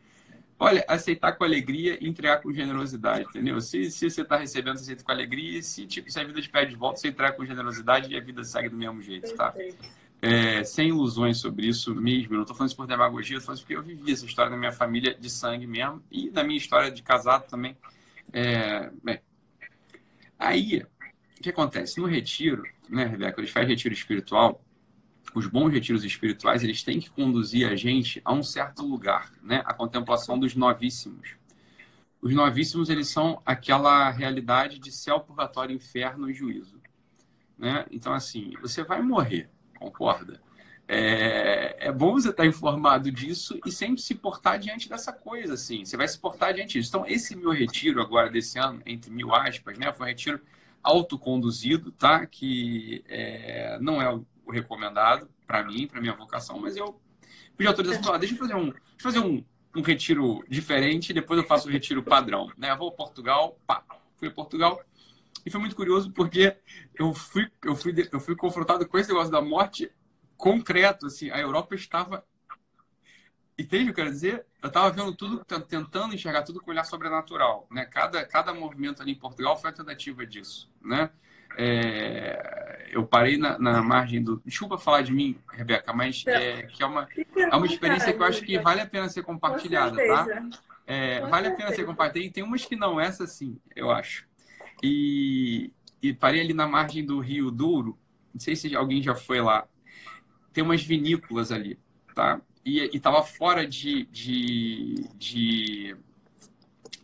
olha, 0.60 0.84
aceitar 0.88 1.32
com 1.34 1.44
alegria 1.44 1.98
e 2.02 2.08
entregar 2.08 2.42
com 2.42 2.52
generosidade, 2.52 3.26
entendeu? 3.30 3.62
Se, 3.62 3.90
se 3.90 4.10
você 4.10 4.22
está 4.22 4.38
recebendo, 4.38 4.78
você 4.78 4.84
aceita 4.84 5.04
com 5.04 5.12
alegria. 5.12 5.62
Se, 5.62 5.86
tipo, 5.86 6.12
se 6.12 6.20
a 6.20 6.24
vida 6.24 6.42
te 6.42 6.50
pede 6.50 6.72
de 6.72 6.78
volta, 6.78 7.00
você 7.00 7.08
entrega 7.08 7.34
com 7.34 7.46
generosidade 7.46 8.12
e 8.12 8.18
a 8.18 8.22
vida 8.22 8.44
segue 8.44 8.70
do 8.70 8.78
mesmo 8.78 9.02
jeito, 9.02 9.34
tá? 9.36 9.54
É, 10.22 10.64
sem 10.64 10.90
ilusões 10.90 11.38
sobre 11.38 11.68
isso 11.68 11.96
mesmo. 11.96 12.34
Eu 12.34 12.38
não 12.38 12.42
estou 12.42 12.58
falando 12.58 12.70
isso 12.70 12.78
por 12.78 12.88
demagogia, 12.88 13.38
eu 13.38 13.40
tô 13.40 13.46
falando 13.46 13.58
isso 13.58 13.66
porque 13.66 13.78
eu 13.78 13.84
vivi 13.84 14.12
essa 14.12 14.26
história 14.26 14.50
na 14.50 14.58
minha 14.58 14.72
família 14.74 15.14
de 15.14 15.30
sangue 15.30 15.66
mesmo 15.66 16.04
e 16.12 16.30
na 16.30 16.44
minha 16.44 16.58
história 16.58 16.92
de 16.92 17.02
casado 17.02 17.48
também. 17.48 17.78
É, 18.34 18.92
bem, 19.02 19.22
aí 20.38 20.84
o 21.40 21.44
que 21.44 21.50
acontece? 21.50 22.00
No 22.00 22.08
retiro, 22.08 22.64
né, 22.90 23.06
Rebeca, 23.06 23.40
eles 23.40 23.52
fazem 23.52 23.70
retiro 23.70 23.94
espiritual, 23.94 24.64
os 25.34 25.46
bons 25.46 25.70
retiros 25.70 26.04
espirituais, 26.04 26.64
eles 26.64 26.84
têm 26.84 27.00
que 27.00 27.10
conduzir 27.10 27.68
a 27.68 27.76
gente 27.76 28.22
a 28.24 28.34
um 28.34 28.42
certo 28.42 28.86
lugar, 28.86 29.32
né? 29.44 29.62
A 29.66 29.74
contemplação 29.74 30.40
dos 30.40 30.56
novíssimos. 30.56 31.36
Os 32.22 32.34
novíssimos, 32.34 32.90
eles 32.90 33.08
são 33.10 33.42
aquela 33.46 34.10
realidade 34.10 34.80
de 34.80 34.92
céu, 34.92 35.20
purgatório, 35.20 35.76
inferno 35.76 36.30
e 36.30 36.34
juízo, 36.34 36.82
né? 37.58 37.86
Então, 37.92 38.14
assim, 38.14 38.54
você 38.62 38.84
vai 38.84 39.02
morrer, 39.02 39.50
concorda? 39.78 40.42
É, 40.88 41.88
é 41.88 41.92
bom 41.92 42.14
você 42.14 42.30
estar 42.30 42.46
informado 42.46 43.12
disso 43.12 43.60
e 43.66 43.72
sempre 43.72 44.02
se 44.02 44.16
portar 44.16 44.58
diante 44.58 44.88
dessa 44.88 45.12
coisa, 45.12 45.54
assim. 45.54 45.84
Você 45.84 45.98
vai 45.98 46.08
se 46.08 46.18
portar 46.18 46.54
diante 46.54 46.80
disso. 46.80 46.90
Então, 46.90 47.06
esse 47.06 47.36
meu 47.36 47.52
retiro 47.52 48.02
agora 48.02 48.30
desse 48.30 48.58
ano, 48.58 48.82
entre 48.86 49.12
mil 49.12 49.36
aspas, 49.36 49.78
né? 49.78 49.92
Foi 49.92 50.08
um 50.08 50.10
retiro 50.10 50.42
autoconduzido, 50.88 51.92
tá? 51.92 52.26
Que 52.26 53.04
é, 53.10 53.78
não 53.82 54.02
é 54.02 54.14
o 54.14 54.26
recomendado 54.50 55.30
para 55.46 55.64
mim, 55.64 55.88
para 55.88 56.00
minha 56.00 56.14
vocação, 56.14 56.60
mas 56.60 56.78
eu 56.78 57.00
pedi 57.56 57.68
autorização, 57.68 58.14
ah, 58.14 58.18
deixa 58.18 58.36
eu 58.36 58.40
fazer 58.40 58.56
um, 58.56 58.68
eu 58.68 58.74
fazer 59.00 59.20
um, 59.20 59.44
um 59.76 59.82
retiro 59.82 60.44
diferente, 60.48 61.14
depois 61.14 61.40
eu 61.40 61.46
faço 61.46 61.68
o 61.68 61.72
retiro 61.72 62.02
padrão, 62.02 62.52
né? 62.58 62.72
Eu 62.72 62.78
vou 62.78 62.90
a 62.90 62.92
Portugal, 62.92 63.60
pá, 63.68 63.84
fui 64.16 64.30
a 64.30 64.32
Portugal 64.32 64.82
e 65.46 65.50
foi 65.50 65.60
muito 65.60 65.76
curioso 65.76 66.12
porque 66.12 66.56
eu 66.98 67.14
fui, 67.14 67.50
eu 67.64 67.76
fui, 67.76 68.10
eu 68.12 68.20
fui 68.20 68.36
confrontado 68.36 68.88
com 68.88 68.98
esse 68.98 69.10
negócio 69.10 69.32
da 69.32 69.42
morte 69.42 69.92
concreto, 70.38 71.08
assim, 71.08 71.30
a 71.32 71.40
Europa 71.40 71.76
estava 71.76 72.24
Entende 73.58 73.84
o 73.84 73.86
que 73.86 73.91
eu 73.91 74.05
quero 74.05 74.12
dizer? 74.12 74.45
Eu 74.62 74.68
estava 74.68 74.91
vendo 74.91 75.14
tudo, 75.16 75.43
tentando 75.43 76.14
enxergar 76.14 76.43
tudo 76.43 76.62
com 76.62 76.70
olhar 76.70 76.84
sobrenatural, 76.84 77.66
né? 77.72 77.86
Cada, 77.86 78.24
cada 78.26 78.53
movimento 78.53 79.01
ali 79.01 79.14
em 79.14 79.16
Portugal 79.16 79.60
foi 79.60 79.72
a 79.72 79.74
tentativa 79.74 80.26
disso, 80.26 80.70
né? 80.80 81.10
É, 81.58 82.88
eu 82.91 83.03
parei 83.05 83.36
na, 83.36 83.58
na, 83.58 83.82
margem 83.82 84.24
do. 84.24 84.39
Desculpa 84.45 84.78
falar 84.78 85.01
de 85.01 85.12
mim, 85.12 85.39
Rebeca, 85.51 85.91
mas 85.91 86.24
é, 86.28 86.64
que 86.64 86.84
é 86.84 86.86
uma, 86.86 87.08
é 87.36 87.55
uma 87.55 87.66
experiência 87.66 88.14
que 88.14 88.22
eu 88.22 88.26
acho 88.26 88.43
que 88.43 88.60
vale 88.60 88.82
a 88.82 88.86
pena 88.86 89.10
ser 89.10 89.24
compartilhada, 89.24 89.95
tá? 89.95 90.28
É, 90.86 91.22
vale 91.22 91.47
a 91.47 91.55
pena 91.55 91.74
ser 91.74 91.84
compartilhada. 91.84 92.28
E 92.28 92.32
tem 92.32 92.43
umas 92.43 92.64
que 92.64 92.76
não, 92.76 92.99
essa 92.99 93.26
sim, 93.26 93.60
eu 93.76 93.89
acho. 93.89 94.28
E, 94.84 95.74
e 95.99 96.14
parei 96.14 96.41
ali 96.41 96.53
na 96.53 96.68
margem 96.68 97.03
do 97.03 97.20
Rio 97.20 97.49
Douro. 97.49 97.97
Não 98.32 98.39
sei 98.39 98.55
se 98.55 98.76
alguém 98.76 99.01
já 99.01 99.16
foi 99.16 99.41
lá. 99.41 99.68
Tem 100.53 100.64
umas 100.64 100.84
vinícolas 100.84 101.51
ali, 101.51 101.80
tá? 102.14 102.39
E 102.68 102.89
estava 102.93 103.24
fora 103.24 103.65
de, 103.65 104.03
de, 104.07 105.07
de 105.15 105.95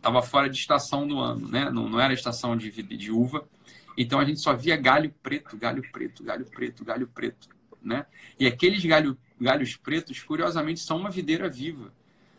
tava 0.02 0.20
fora 0.20 0.50
de 0.50 0.58
estação 0.58 1.08
do 1.08 1.18
ano, 1.18 1.48
né? 1.48 1.70
Não, 1.70 1.88
não 1.88 1.98
era 1.98 2.12
estação 2.12 2.54
de, 2.54 2.70
de 2.70 3.10
uva. 3.10 3.48
Então 3.96 4.20
a 4.20 4.24
gente 4.26 4.40
só 4.40 4.54
via 4.54 4.76
galho 4.76 5.14
preto, 5.22 5.56
galho 5.56 5.82
preto, 5.90 6.22
galho 6.22 6.44
preto, 6.44 6.84
galho 6.84 7.08
preto, 7.08 7.48
né? 7.80 8.04
E 8.38 8.46
aqueles 8.46 8.84
galho, 8.84 9.16
galhos 9.40 9.74
pretos, 9.74 10.22
curiosamente, 10.22 10.80
são 10.80 10.98
uma 10.98 11.08
videira 11.08 11.48
viva, 11.48 11.90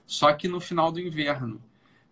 só 0.06 0.32
que 0.32 0.48
no 0.48 0.60
final 0.60 0.92
do 0.92 1.00
inverno. 1.00 1.60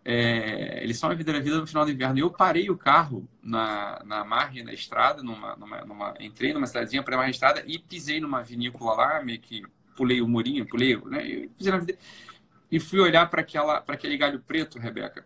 É, 0.05 0.84
eles 0.84 0.97
são 0.97 1.09
uma 1.09 1.16
videira 1.16 1.39
viva 1.39 1.59
no 1.59 1.68
final 1.68 1.86
do 1.86 1.91
inverno. 1.91 2.18
Eu 2.18 2.32
parei 2.32 2.72
o 2.72 2.78
carro 2.78 3.30
na, 3.41 4.01
na 4.03 4.26
margem 4.26 4.66
da 4.66 4.74
estrada, 4.74 5.22
numa, 5.22 5.55
numa, 5.57 5.82
numa 5.86 6.14
entrei 6.20 6.53
numa 6.53 6.66
cidadezinha 6.66 7.03
para 7.03 7.14
a 7.14 7.18
margem 7.18 7.32
da 7.32 7.36
estrada 7.36 7.64
e 7.68 7.78
pisei 7.78 8.20
numa 8.20 8.41
vinícola 8.41 8.95
lá, 8.95 9.24
meio 9.24 9.39
que 9.39 9.64
pulei 9.96 10.22
o 10.22 10.28
murinho, 10.28 10.68
pulei, 10.68 10.98
né? 11.06 11.48
E, 12.72 12.80
fui 12.80 13.00
olhar 13.00 13.30
para 13.30 13.41
aquela, 13.41 13.82
para 13.82 13.96
aquele 13.96 14.18
galho 14.18 14.39
preto, 14.39 14.80
Rebeca. 14.80 15.26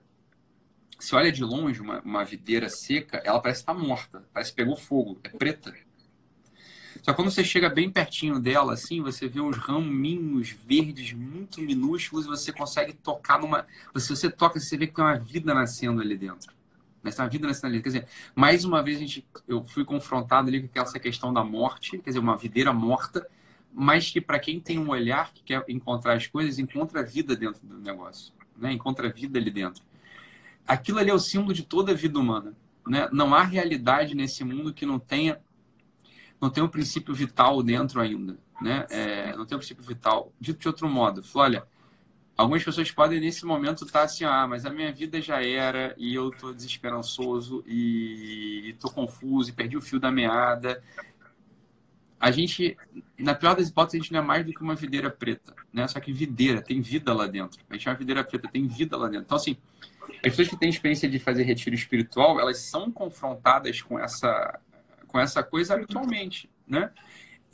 Se 0.99 1.15
olha 1.15 1.32
de 1.32 1.43
longe 1.43 1.80
uma, 1.80 2.01
uma 2.01 2.24
videira 2.24 2.70
seca, 2.70 3.22
ela 3.24 3.39
parece 3.39 3.61
estar 3.61 3.74
tá 3.74 3.80
morta, 3.80 4.28
parece 4.34 4.51
que 4.51 4.57
pegou 4.57 4.76
fogo, 4.76 5.20
é 5.24 5.30
preta. 5.30 5.74
Só 7.03 7.13
quando 7.13 7.32
você 7.32 7.43
chega 7.43 7.70
bem 7.70 7.89
pertinho 7.89 8.39
dela, 8.39 8.74
assim, 8.74 9.01
você 9.01 9.28
vê 9.28 9.39
uns 9.39 9.55
raminhos 9.55 10.49
verdes 10.49 11.13
muito 11.13 11.61
minúsculos 11.61 12.26
e 12.26 12.28
você 12.28 12.51
consegue 12.51 12.93
tocar 12.93 13.39
numa. 13.39 13.65
Se 13.95 14.09
você 14.09 14.30
toca, 14.30 14.59
você 14.59 14.78
vê 14.78 14.88
que 14.88 14.93
tem 14.93 15.05
uma 15.05 15.18
vida 15.18 15.53
nascendo 15.53 16.01
ali 16.01 16.18
dentro. 16.18 16.51
Tem 17.03 17.13
uma 17.18 17.30
vida 17.30 17.47
nascendo 17.47 17.68
ali. 17.68 17.82
Quer 17.82 17.89
dizer, 17.89 18.07
mais 18.36 18.65
uma 18.65 18.84
vez 18.84 18.97
a 18.97 18.99
gente, 18.99 19.26
eu 19.47 19.63
fui 19.63 19.86
confrontado 19.86 20.49
ali 20.49 20.68
com 20.68 20.82
essa 20.82 20.99
questão 20.99 21.32
da 21.32 21.43
morte, 21.43 21.97
quer 21.99 22.09
dizer, 22.09 22.20
uma 22.20 22.36
videira 22.36 22.74
morta 22.74 23.26
mas 23.80 24.09
que 24.09 24.19
para 24.19 24.39
quem 24.39 24.59
tem 24.59 24.80
um 24.80 24.89
olhar 24.89 25.32
que 25.32 25.43
quer 25.43 25.63
encontrar 25.67 26.15
as 26.15 26.25
coisas, 26.25 26.57
encontra 26.57 27.03
vida 27.03 27.36
dentro 27.36 27.61
do 27.63 27.78
negócio, 27.78 28.34
né? 28.57 28.73
encontra 28.73 29.07
vida 29.07 29.38
ali 29.38 29.51
dentro. 29.51 29.84
Aquilo 30.67 30.97
ali 30.97 31.11
é 31.11 31.13
o 31.13 31.19
símbolo 31.19 31.53
de 31.53 31.61
toda 31.61 31.91
a 31.91 31.95
vida 31.95 32.17
humana. 32.17 32.57
Né? 32.88 33.07
Não 33.11 33.36
há 33.36 33.43
realidade 33.43 34.15
nesse 34.15 34.43
mundo 34.43 34.73
que 34.73 34.84
não 34.84 34.97
tenha 34.97 35.39
não 36.41 36.49
tenha 36.49 36.65
um 36.65 36.69
princípio 36.69 37.13
vital 37.13 37.61
dentro 37.61 38.01
ainda. 38.01 38.39
Né? 38.59 38.88
É, 38.89 39.36
não 39.38 39.45
tem 39.45 39.55
um 39.55 39.59
princípio 39.59 39.84
vital. 39.84 40.34
Dito 40.41 40.59
de 40.59 40.67
outro 40.67 40.89
modo, 40.89 41.21
falou, 41.21 41.45
olha, 41.45 41.67
algumas 42.36 42.63
pessoas 42.63 42.89
podem 42.89 43.19
nesse 43.19 43.45
momento 43.45 43.86
estar 43.86 44.01
assim, 44.01 44.25
ah, 44.25 44.47
mas 44.47 44.65
a 44.65 44.71
minha 44.71 44.91
vida 44.91 45.21
já 45.21 45.43
era 45.43 45.93
e 45.99 46.15
eu 46.15 46.30
estou 46.30 46.51
desesperançoso 46.51 47.63
e 47.67 48.71
estou 48.71 48.89
confuso 48.89 49.51
e 49.51 49.53
perdi 49.53 49.78
o 49.78 49.82
fio 49.82 49.99
da 49.99 50.11
meada 50.11 50.82
a 52.20 52.32
gente, 52.32 52.76
na 53.18 53.36
pior 53.36 53.55
das 53.55 53.70
hipóteses, 53.70 53.99
a 53.99 54.03
gente 54.03 54.11
não 54.11 54.20
é 54.20 54.24
mais 54.24 54.45
do 54.45 54.51
que 54.51 54.61
uma 54.61 54.76
videira 54.76 55.09
preta, 55.09 55.53
né? 55.72 55.88
Só 55.88 55.99
que 55.99 56.11
videira, 56.11 56.61
tem 56.61 56.82
vida 56.82 57.13
lá 57.13 57.28
dentro. 57.28 57.61
A 57.70 57.74
gente 57.74 57.88
é 57.88 57.91
uma 57.91 57.97
videira 57.97 58.24
preta, 58.24 58.47
tem 58.47 58.65
vida 58.65 58.97
lá 58.97 59.07
dentro. 59.07 59.26
Então, 59.26 59.38
assim, 59.38 59.57
as 60.15 60.22
pessoas 60.22 60.47
que 60.47 60.57
têm 60.57 60.70
experiência 60.70 61.07
de 61.07 61.20
fazer 61.20 61.43
retiro 61.43 61.76
espiritual, 61.76 62.39
elas 62.39 62.57
são 62.57 62.91
confrontadas 62.91 63.82
com 63.82 63.99
essa, 63.99 64.59
com 65.07 65.20
essa 65.20 65.43
coisa 65.43 65.76
habitualmente, 65.76 66.49
né? 66.68 66.91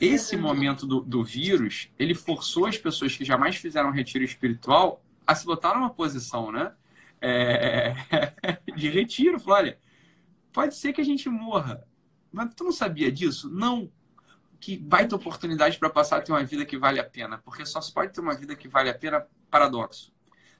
Esse 0.00 0.36
momento 0.36 0.86
do, 0.86 1.00
do 1.00 1.22
vírus, 1.22 1.90
ele 1.98 2.14
forçou 2.14 2.66
as 2.66 2.78
pessoas 2.78 3.16
que 3.16 3.24
jamais 3.24 3.56
fizeram 3.56 3.90
retiro 3.90 4.24
espiritual 4.24 5.04
a 5.26 5.34
se 5.34 5.44
botar 5.44 5.74
numa 5.74 5.90
posição, 5.90 6.50
né? 6.50 6.72
É, 7.20 7.94
de 8.74 8.88
retiro. 8.88 9.38
Falou, 9.38 9.58
olha, 9.58 9.78
pode 10.52 10.74
ser 10.74 10.92
que 10.92 11.00
a 11.00 11.04
gente 11.04 11.28
morra, 11.28 11.86
mas 12.32 12.54
tu 12.54 12.64
não 12.64 12.72
sabia 12.72 13.12
disso? 13.12 13.48
Não, 13.50 13.90
que 14.64 14.78
baita 14.78 15.14
oportunidade 15.14 15.78
para 15.78 15.90
passar 15.90 16.16
a 16.16 16.22
ter 16.22 16.32
uma 16.32 16.42
vida 16.42 16.64
que 16.64 16.78
vale 16.78 16.98
a 16.98 17.04
pena. 17.04 17.36
Porque 17.36 17.66
só 17.66 17.82
se 17.82 17.92
pode 17.92 18.14
ter 18.14 18.22
uma 18.22 18.34
vida 18.34 18.56
que 18.56 18.66
vale 18.66 18.88
a 18.88 18.94
pena, 18.94 19.26
paradoxo. 19.50 20.10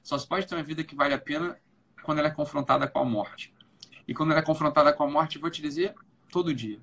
Só 0.03 0.15
se 0.15 0.27
pode 0.27 0.45
ter 0.45 0.53
uma 0.53 0.63
vida 0.63 0.83
que 0.83 0.95
vale 0.95 1.15
a 1.15 1.17
pena 1.17 1.59
quando 2.03 2.19
ela 2.19 2.27
é 2.27 2.31
confrontada 2.31 2.87
com 2.87 2.99
a 2.99 3.03
morte. 3.03 3.51
E 4.07 4.13
quando 4.13 4.29
ela 4.29 4.41
é 4.41 4.43
confrontada 4.43 4.93
com 4.93 5.05
a 5.05 5.09
morte, 5.09 5.39
vou 5.39 5.49
te 5.49 5.59
dizer, 5.59 5.95
todo 6.31 6.53
dia. 6.53 6.79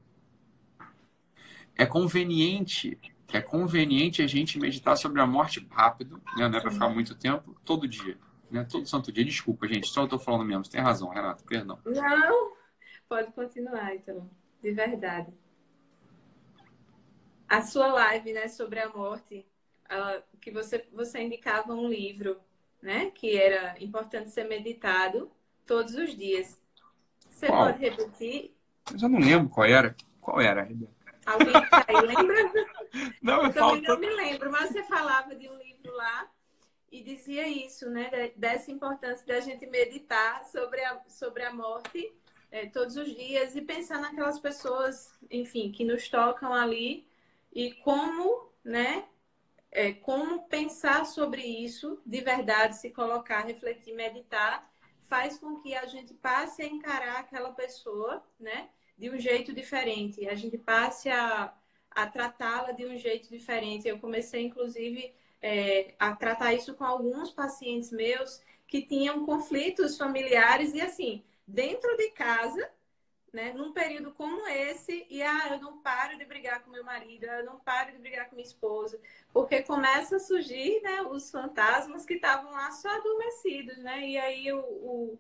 É 1.77 1.87
conveniente, 1.87 2.99
é 3.33 3.41
conveniente 3.41 4.21
a 4.21 4.27
gente 4.27 4.59
meditar 4.59 4.97
sobre 4.97 5.21
a 5.21 5.27
morte 5.27 5.65
rápido, 5.71 6.21
né? 6.37 6.49
não 6.49 6.59
é 6.59 6.61
para 6.61 6.73
ficar 6.73 6.89
muito 6.89 7.15
tempo, 7.15 7.57
todo 7.65 7.87
dia. 7.87 8.19
Né? 8.51 8.65
Todo 8.65 8.85
santo 8.85 9.13
dia. 9.13 9.25
Desculpa, 9.25 9.69
gente, 9.69 9.87
só 9.87 10.01
eu 10.01 10.05
estou 10.07 10.19
falando 10.19 10.45
mesmo. 10.45 10.65
Você 10.65 10.73
tem 10.73 10.81
razão, 10.81 11.09
Renato, 11.09 11.45
perdão. 11.45 11.79
Não, 11.85 12.53
pode 13.09 13.31
continuar, 13.31 13.95
então. 13.95 14.29
De 14.61 14.73
verdade 14.73 15.33
a 17.53 17.61
sua 17.61 17.87
live, 17.89 18.33
né, 18.33 18.49
sobre 18.49 18.81
a 18.81 18.89
morte, 18.89 19.45
uh, 19.85 20.23
que 20.41 20.51
você, 20.51 20.87
você 20.91 21.21
indicava 21.21 21.75
um 21.75 21.87
livro, 21.87 22.41
né, 22.81 23.11
que 23.11 23.37
era 23.37 23.77
importante 23.79 24.31
ser 24.31 24.45
meditado 24.45 25.31
todos 25.67 25.95
os 25.95 26.17
dias. 26.17 26.59
Você 27.29 27.49
qual? 27.49 27.67
pode 27.67 27.79
repetir? 27.79 28.57
Eu 28.91 28.99
já 28.99 29.07
não 29.07 29.21
lembro 29.21 29.51
qual 29.51 29.67
era. 29.67 29.95
Qual 30.19 30.41
era? 30.41 30.67
Alguém 31.27 31.53
tá 31.53 31.85
aí 31.87 32.01
lembra? 32.01 32.73
Não, 33.23 33.43
eu, 33.43 33.47
eu 33.47 33.53
também 33.55 33.83
não 33.83 33.99
me 33.99 34.11
lembro, 34.11 34.53
mas 34.53 34.71
você 34.71 34.83
falava 34.83 35.35
de 35.35 35.49
um 35.49 35.57
livro 35.57 35.95
lá 35.95 36.29
e 36.91 37.03
dizia 37.03 37.49
isso, 37.49 37.89
né, 37.89 38.33
dessa 38.37 38.71
importância 38.71 39.27
da 39.27 39.41
gente 39.41 39.67
meditar 39.67 40.45
sobre 40.45 40.85
a, 40.85 41.01
sobre 41.09 41.43
a 41.43 41.55
morte 41.55 42.13
é, 42.51 42.67
todos 42.67 42.97
os 42.97 43.15
dias 43.17 43.57
e 43.57 43.63
pensar 43.63 43.99
naquelas 43.99 44.39
pessoas, 44.39 45.19
enfim, 45.31 45.73
que 45.73 45.85
nos 45.85 46.07
tocam 46.09 46.53
ali 46.53 47.07
e 47.53 47.73
como, 47.75 48.51
né, 48.65 49.05
é, 49.71 49.93
como 49.93 50.43
pensar 50.49 51.05
sobre 51.07 51.43
isso 51.43 52.01
de 52.05 52.21
verdade, 52.21 52.77
se 52.77 52.91
colocar, 52.91 53.41
refletir, 53.47 53.95
meditar, 53.95 54.71
faz 55.05 55.39
com 55.39 55.61
que 55.61 55.75
a 55.75 55.87
gente 55.87 56.15
passe 56.15 56.63
a 56.63 56.67
encarar 56.67 57.19
aquela 57.19 57.53
pessoa, 57.53 58.25
né, 58.41 58.69
de 58.97 59.11
um 59.11 59.19
jeito 59.19 59.53
diferente. 59.53 60.27
A 60.29 60.35
gente 60.35 60.57
passe 60.57 61.11
a, 61.11 61.53
a 61.91 62.07
tratá-la 62.07 62.73
de 62.73 62.87
um 62.87 62.97
jeito 62.97 63.29
diferente. 63.29 63.87
Eu 63.89 63.99
comecei, 63.99 64.43
inclusive, 64.43 65.13
é, 65.41 65.95
a 65.99 66.15
tratar 66.15 66.55
isso 66.55 66.75
com 66.75 66.85
alguns 66.85 67.31
pacientes 67.31 67.91
meus 67.91 68.41
que 68.67 68.83
tinham 68.83 69.27
conflitos 69.27 69.99
familiares 69.99 70.73
e, 70.73 70.81
assim, 70.81 71.23
dentro 71.47 71.95
de 71.97 72.11
casa, 72.13 72.71
né, 73.33 73.53
num 73.53 73.73
período 73.73 74.13
como 74.13 74.47
esse, 74.47 75.07
e 75.09 75.23
ah, 75.23 75.49
eu 75.53 75.61
não 75.61 75.79
paro 75.79 76.19
de 76.19 76.25
brigar 76.25 76.63
com 76.63 76.71
meu 76.71 76.85
marido, 76.85 77.25
eu 77.25 77.45
não 77.45 77.59
paro 77.59 77.93
de 77.93 77.99
brigar 77.99 78.29
com 78.29 78.37
minha 78.37 78.47
esposa, 78.47 79.01
porque 79.33 79.63
começa 79.63 80.17
a 80.17 80.21
surgir 80.21 80.81
né, 80.83 81.03
os 81.03 81.31
fantasmas 81.31 82.05
que 82.05 82.15
estavam 82.15 82.53
lá 82.53 82.71
só 82.73 82.89
adormecidos, 82.91 83.79
né? 83.79 84.07
E 84.07 84.19
aí 84.19 84.53
o, 84.53 84.61
o 84.61 85.19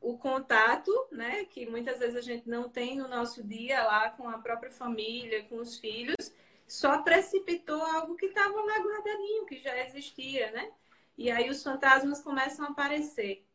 o 0.00 0.18
contato, 0.18 0.92
né, 1.10 1.44
que 1.46 1.66
muitas 1.66 1.98
vezes 1.98 2.16
a 2.16 2.20
gente 2.20 2.48
não 2.48 2.68
tem 2.68 2.96
no 2.96 3.08
nosso 3.08 3.42
dia 3.42 3.82
lá 3.84 4.10
com 4.10 4.28
a 4.28 4.38
própria 4.38 4.70
família, 4.70 5.44
com 5.44 5.56
os 5.56 5.78
filhos, 5.78 6.32
só 6.66 7.02
precipitou 7.02 7.80
algo 7.82 8.16
que 8.16 8.26
estava 8.26 8.60
lá 8.60 8.78
guardadinho, 8.78 9.46
que 9.46 9.58
já 9.58 9.76
existia, 9.84 10.50
né? 10.52 10.70
E 11.16 11.30
aí 11.30 11.50
os 11.50 11.62
fantasmas 11.62 12.22
começam 12.22 12.64
a 12.64 12.68
aparecer. 12.70 13.46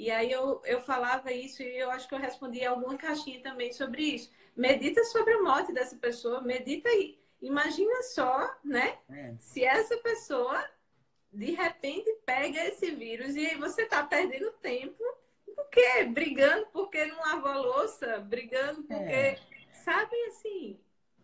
E 0.00 0.10
aí 0.10 0.32
eu, 0.32 0.62
eu 0.64 0.80
falava 0.80 1.30
isso 1.30 1.62
e 1.62 1.78
eu 1.78 1.90
acho 1.90 2.08
que 2.08 2.14
eu 2.14 2.18
respondi 2.18 2.64
alguma 2.64 2.96
caixinha 2.96 3.42
também 3.42 3.70
sobre 3.70 4.02
isso. 4.02 4.32
Medita 4.56 5.04
sobre 5.04 5.34
a 5.34 5.42
morte 5.42 5.74
dessa 5.74 5.94
pessoa, 5.94 6.40
medita 6.40 6.88
aí. 6.88 7.18
Imagina 7.42 8.02
só, 8.04 8.50
né? 8.64 8.96
É. 9.10 9.34
Se 9.38 9.62
essa 9.62 9.98
pessoa 9.98 10.66
de 11.30 11.50
repente 11.50 12.10
pega 12.24 12.64
esse 12.64 12.90
vírus 12.92 13.36
e 13.36 13.46
aí 13.46 13.56
você 13.56 13.84
tá 13.84 14.02
perdendo 14.02 14.50
tempo. 14.52 15.04
Por 15.44 15.68
quê? 15.68 16.04
Brigando 16.04 16.66
porque 16.72 17.04
não 17.04 17.20
lavou 17.20 17.50
a 17.50 17.58
louça, 17.58 18.20
brigando 18.20 18.82
porque. 18.84 19.12
É. 19.12 19.38
Sabe 19.84 20.16
assim? 20.28 20.80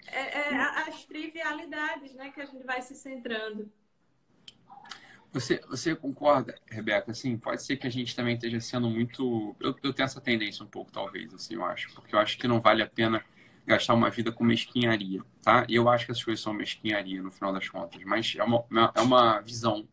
É, 0.08 0.20
é, 0.20 0.54
as 0.86 1.02
trivialidades, 1.06 2.14
né, 2.14 2.30
que 2.30 2.42
a 2.42 2.44
gente 2.44 2.64
vai 2.64 2.82
se 2.82 2.94
centrando. 2.94 3.72
Você, 5.36 5.60
você 5.68 5.94
concorda, 5.94 6.54
Rebeca? 6.66 7.10
Assim, 7.10 7.36
pode 7.36 7.62
ser 7.62 7.76
que 7.76 7.86
a 7.86 7.90
gente 7.90 8.16
também 8.16 8.36
esteja 8.36 8.58
sendo 8.58 8.88
muito. 8.88 9.54
Eu, 9.60 9.76
eu 9.82 9.92
tenho 9.92 10.06
essa 10.06 10.18
tendência 10.18 10.64
um 10.64 10.66
pouco, 10.66 10.90
talvez, 10.90 11.34
assim, 11.34 11.56
eu 11.56 11.64
acho. 11.66 11.92
Porque 11.92 12.14
eu 12.14 12.18
acho 12.18 12.38
que 12.38 12.48
não 12.48 12.58
vale 12.58 12.82
a 12.82 12.86
pena 12.86 13.22
gastar 13.66 13.92
uma 13.92 14.08
vida 14.08 14.32
com 14.32 14.42
mesquinharia, 14.42 15.20
tá? 15.42 15.66
E 15.68 15.74
eu 15.74 15.90
acho 15.90 16.06
que 16.06 16.12
essas 16.12 16.24
coisas 16.24 16.42
são 16.42 16.54
mesquinharia, 16.54 17.20
no 17.20 17.30
final 17.30 17.52
das 17.52 17.68
contas. 17.68 18.02
Mas 18.04 18.34
é 18.34 18.42
uma, 18.42 18.64
é 18.94 19.00
uma 19.02 19.40
visão 19.40 19.86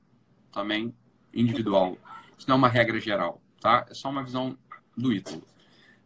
também 0.50 0.96
individual. 1.34 1.98
Isso 2.38 2.48
não 2.48 2.56
é 2.56 2.60
uma 2.60 2.70
regra 2.70 2.98
geral, 2.98 3.41
tá? 3.60 3.86
É 3.89 3.94
só 3.94 4.10
uma 4.10 4.24
visão 4.24 4.58
do 4.96 5.12
Ítalo. 5.12 5.44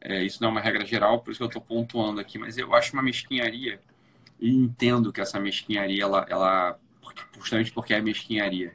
É, 0.02 0.24
isso 0.24 0.42
não 0.42 0.50
é 0.50 0.52
uma 0.54 0.62
regra 0.62 0.84
geral, 0.84 1.22
por 1.22 1.30
isso 1.30 1.38
que 1.38 1.44
eu 1.44 1.48
estou 1.48 1.62
pontuando 1.62 2.20
aqui. 2.20 2.40
Mas 2.40 2.58
eu 2.58 2.74
acho 2.74 2.92
uma 2.94 3.04
mesquinharia 3.04 3.80
e 4.40 4.50
entendo 4.50 5.14
que 5.14 5.22
essa 5.22 5.40
mesquinharia, 5.40 6.02
ela, 6.02 6.26
ela 6.28 6.80
justamente 7.40 7.72
porque 7.72 7.94
é 7.94 8.02
mesquinharia, 8.02 8.74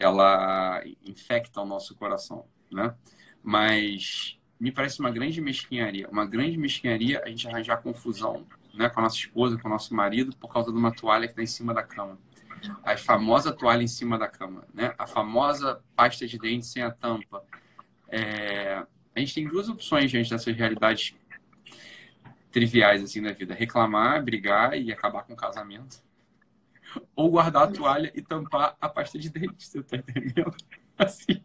ela 0.00 0.82
infecta 1.04 1.60
o 1.60 1.66
nosso 1.66 1.94
coração, 1.94 2.46
né? 2.72 2.94
Mas 3.42 4.38
me 4.58 4.72
parece 4.72 4.98
uma 4.98 5.10
grande 5.10 5.40
mesquinharia, 5.40 6.08
uma 6.08 6.26
grande 6.26 6.56
mesquinharia 6.56 7.22
a 7.22 7.28
gente 7.28 7.46
arranjar 7.46 7.82
confusão, 7.82 8.46
né, 8.74 8.88
com 8.88 9.00
a 9.00 9.02
nossa 9.04 9.16
esposa, 9.16 9.58
com 9.58 9.68
o 9.68 9.70
nosso 9.70 9.94
marido, 9.94 10.34
por 10.36 10.52
causa 10.52 10.72
de 10.72 10.78
uma 10.78 10.92
toalha 10.92 11.26
que 11.26 11.32
está 11.32 11.42
em 11.42 11.46
cima 11.46 11.74
da 11.74 11.82
cama. 11.82 12.18
A 12.82 12.96
famosa 12.96 13.52
toalha 13.52 13.82
em 13.82 13.88
cima 13.88 14.18
da 14.18 14.28
cama, 14.28 14.66
né? 14.74 14.94
A 14.98 15.06
famosa 15.06 15.82
pasta 15.96 16.26
de 16.26 16.38
dente 16.38 16.66
sem 16.66 16.82
a 16.82 16.90
tampa. 16.90 17.42
É... 18.08 18.84
A 19.14 19.20
gente 19.20 19.34
tem 19.34 19.48
duas 19.48 19.68
opções 19.68 20.10
diante 20.10 20.30
dessas 20.30 20.54
realidades 20.54 21.14
triviais 22.50 23.02
assim 23.02 23.22
da 23.22 23.32
vida: 23.32 23.54
reclamar, 23.54 24.22
brigar 24.22 24.78
e 24.78 24.92
acabar 24.92 25.22
com 25.22 25.32
o 25.32 25.36
casamento, 25.36 26.02
ou 27.14 27.30
guardar 27.30 27.64
a 27.64 27.72
toalha 27.72 28.12
e 28.14 28.22
tampar 28.22 28.76
a 28.80 28.88
pasta 28.88 29.18
de 29.18 29.30
dente. 29.30 29.66
Você 29.66 29.82
tá 29.82 29.96
entendendo? 29.96 30.54
Assim. 30.98 31.42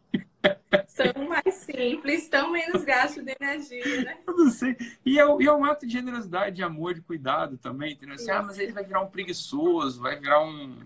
São 0.87 1.27
mais 1.27 1.55
simples, 1.55 2.27
tão 2.29 2.51
menos 2.51 2.83
gasto 2.83 3.23
de 3.23 3.35
energia, 3.39 4.03
né? 4.03 4.17
Eu 4.27 4.35
não 4.35 4.49
sei. 4.49 4.77
E 5.05 5.19
é, 5.19 5.23
e 5.39 5.47
é 5.47 5.53
um 5.53 5.65
ato 5.65 5.85
de 5.85 5.93
generosidade, 5.93 6.57
de 6.57 6.63
amor, 6.63 6.93
de 6.93 7.01
cuidado 7.01 7.57
também, 7.57 7.93
entendeu? 7.93 8.15
Assim, 8.15 8.31
ah, 8.31 8.43
mas 8.43 8.59
ele 8.59 8.71
vai 8.71 8.83
virar 8.83 9.01
um 9.01 9.07
preguiçoso, 9.07 10.01
vai 10.01 10.19
virar 10.19 10.43
um. 10.43 10.79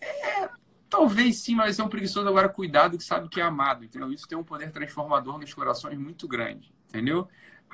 É, 0.00 0.48
talvez 0.90 1.38
sim, 1.38 1.54
mas 1.54 1.78
é 1.78 1.82
um 1.82 1.88
preguiçoso 1.88 2.28
agora 2.28 2.48
cuidado 2.48 2.98
que 2.98 3.04
sabe 3.04 3.28
que 3.28 3.40
é 3.40 3.44
amado, 3.44 3.84
entendeu? 3.84 4.12
Isso 4.12 4.28
tem 4.28 4.36
um 4.36 4.44
poder 4.44 4.70
transformador 4.70 5.38
nos 5.38 5.54
corações 5.54 5.98
muito 5.98 6.28
grande, 6.28 6.72
entendeu? 6.88 7.28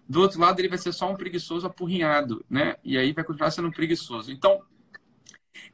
Do 0.09 0.20
outro 0.20 0.41
lado, 0.41 0.59
ele 0.61 0.68
vai 0.68 0.78
ser 0.78 0.93
só 0.93 1.11
um 1.11 1.16
preguiçoso 1.16 1.66
apurrinhado, 1.66 2.45
né? 2.49 2.76
E 2.84 2.97
aí 2.97 3.12
vai 3.12 3.24
continuar 3.24 3.51
sendo 3.51 3.68
um 3.68 3.72
preguiçoso. 3.72 4.30
Então, 4.32 4.62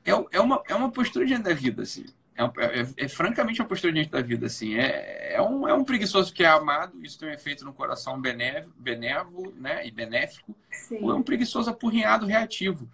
é, 0.04 0.10
é, 0.36 0.40
uma, 0.40 0.62
é 0.68 0.74
uma 0.74 0.90
postura 0.90 1.24
diante 1.26 1.42
da 1.42 1.54
vida, 1.54 1.82
assim. 1.82 2.04
É, 2.36 2.42
é, 2.42 2.86
é, 2.96 3.08
francamente 3.08 3.60
uma 3.60 3.68
postura 3.68 3.92
diante 3.92 4.10
da 4.10 4.20
vida, 4.20 4.46
assim. 4.46 4.74
É, 4.74 5.34
é, 5.34 5.42
um, 5.42 5.68
é 5.68 5.74
um 5.74 5.84
preguiçoso 5.84 6.32
que 6.32 6.42
é 6.42 6.48
amado, 6.48 7.04
isso 7.04 7.18
tem 7.18 7.28
um 7.28 7.32
efeito 7.32 7.64
no 7.64 7.72
coração 7.72 8.20
benévo, 8.20 8.72
benévolo 8.76 9.52
né? 9.56 9.86
e 9.86 9.90
benéfico. 9.90 10.54
Sim. 10.70 10.98
Ou 11.02 11.10
é 11.10 11.14
um 11.14 11.22
preguiçoso 11.22 11.70
apurrinhado 11.70 12.26
reativo. 12.26 12.88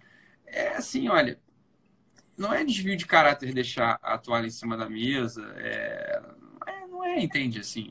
É 0.45 0.75
assim, 0.75 1.09
olha, 1.09 1.39
não 2.37 2.53
é 2.53 2.63
desvio 2.63 2.95
de 2.95 3.05
caráter 3.05 3.53
deixar 3.53 3.99
a 4.01 4.17
toalha 4.17 4.47
em 4.47 4.51
cima 4.51 4.77
da 4.77 4.89
mesa. 4.89 5.53
É, 5.57 6.21
é 6.67 6.87
não 6.87 7.03
é, 7.03 7.21
entende, 7.21 7.59
assim 7.59 7.89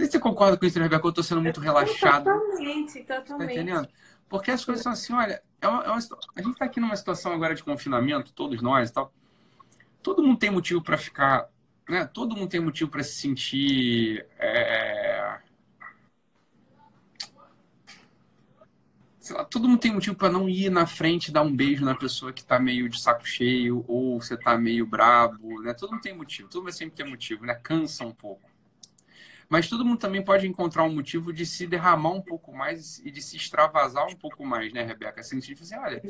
sei 0.00 0.06
se 0.06 0.12
você 0.12 0.18
concorda 0.18 0.56
com 0.56 0.64
isso, 0.64 0.78
né, 0.78 0.84
Rebeca, 0.84 1.06
eu 1.06 1.10
estou 1.10 1.24
sendo 1.24 1.42
muito 1.42 1.60
relaxado. 1.60 2.24
Totalmente, 2.24 3.00
totalmente. 3.04 3.46
Tá 3.46 3.52
entendendo? 3.52 3.88
Porque 4.28 4.50
as 4.50 4.64
coisas 4.64 4.82
são 4.82 4.92
assim, 4.92 5.12
olha, 5.12 5.42
é 5.60 5.68
uma, 5.68 5.84
é 5.84 5.88
uma, 5.88 5.98
a 5.98 6.42
gente 6.42 6.52
está 6.52 6.64
aqui 6.64 6.80
numa 6.80 6.96
situação 6.96 7.32
agora 7.32 7.54
de 7.54 7.62
confinamento, 7.62 8.32
todos 8.32 8.62
nós 8.62 8.90
e 8.90 8.92
tal. 8.92 9.12
Todo 10.02 10.22
mundo 10.22 10.38
tem 10.38 10.50
motivo 10.50 10.82
para 10.82 10.96
ficar, 10.96 11.48
né? 11.88 12.06
Todo 12.06 12.36
mundo 12.36 12.48
tem 12.48 12.60
motivo 12.60 12.90
para 12.90 13.02
se 13.02 13.14
sentir 13.14 14.26
é... 14.38 15.38
Lá, 19.30 19.44
todo 19.44 19.68
mundo 19.68 19.78
tem 19.78 19.92
motivo 19.92 20.16
para 20.16 20.28
não 20.28 20.48
ir 20.48 20.70
na 20.70 20.86
frente 20.86 21.28
e 21.28 21.32
dar 21.32 21.42
um 21.42 21.54
beijo 21.54 21.84
na 21.84 21.94
pessoa 21.94 22.32
que 22.32 22.40
está 22.40 22.58
meio 22.58 22.88
de 22.88 23.00
saco 23.00 23.24
cheio 23.26 23.84
ou 23.86 24.20
você 24.20 24.34
está 24.34 24.58
meio 24.58 24.84
brabo, 24.84 25.62
né? 25.62 25.72
Todo 25.72 25.92
mundo 25.92 26.02
tem 26.02 26.16
motivo, 26.16 26.48
todo 26.48 26.62
mundo 26.62 26.72
sempre 26.72 26.96
tem 26.96 27.08
motivo, 27.08 27.44
né? 27.44 27.54
Cansa 27.54 28.04
um 28.04 28.12
pouco. 28.12 28.49
Mas 29.50 29.68
todo 29.68 29.84
mundo 29.84 29.98
também 29.98 30.22
pode 30.22 30.46
encontrar 30.46 30.84
um 30.84 30.94
motivo 30.94 31.32
de 31.32 31.44
se 31.44 31.66
derramar 31.66 32.10
um 32.10 32.22
pouco 32.22 32.54
mais 32.54 33.00
e 33.00 33.10
de 33.10 33.20
se 33.20 33.36
extravasar 33.36 34.06
um 34.06 34.14
pouco 34.14 34.46
mais, 34.46 34.72
né, 34.72 34.84
Rebeca? 34.84 35.20
Assim, 35.20 35.40
tipo 35.40 35.62
assim, 35.62 35.76
olha, 35.76 36.00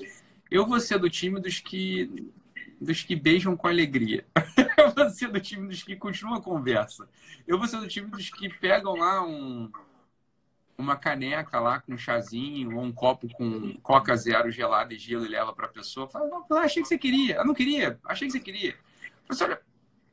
eu 0.51 0.67
vou 0.67 0.79
ser 0.79 0.99
do 0.99 1.09
time 1.09 1.41
dos 1.41 1.59
que 1.59 2.31
dos 2.79 3.03
que 3.03 3.17
beijam 3.17 3.57
com 3.57 3.67
alegria. 3.67 4.27
eu 4.77 4.91
vou 4.91 5.09
ser 5.09 5.29
do 5.29 5.41
time 5.41 5.67
dos 5.67 5.83
que 5.83 5.97
continuam 5.97 6.37
a 6.37 6.43
conversa. 6.43 7.09
Eu 7.47 7.59
vou 7.59 7.67
ser 7.67 7.79
do 7.79 7.89
time 7.89 8.09
dos 8.09 8.29
que 8.29 8.47
pegam 8.51 8.95
lá 8.95 9.27
um, 9.27 9.73
uma 10.77 10.97
caneca 10.97 11.59
lá 11.61 11.81
com 11.81 11.95
um 11.95 11.99
chazinho 11.99 12.77
ou 12.77 12.83
um 12.83 12.93
copo 12.93 13.27
com 13.33 13.75
coca 13.83 14.15
zero 14.17 14.51
gelado 14.51 14.93
e 14.93 14.99
gelo 14.99 15.25
e 15.25 15.29
leva 15.29 15.55
para 15.55 15.65
a 15.65 15.71
pessoa. 15.71 16.09
Fala, 16.09 16.45
não, 16.49 16.59
achei 16.59 16.83
que 16.83 16.89
você 16.89 16.99
queria. 16.99 17.37
Eu 17.37 17.47
não 17.47 17.55
queria. 17.55 17.99
Achei 18.05 18.29
que 18.29 18.33
você 18.33 18.41
queria. 18.41 18.77
Mas 19.27 19.41
olha, 19.41 19.59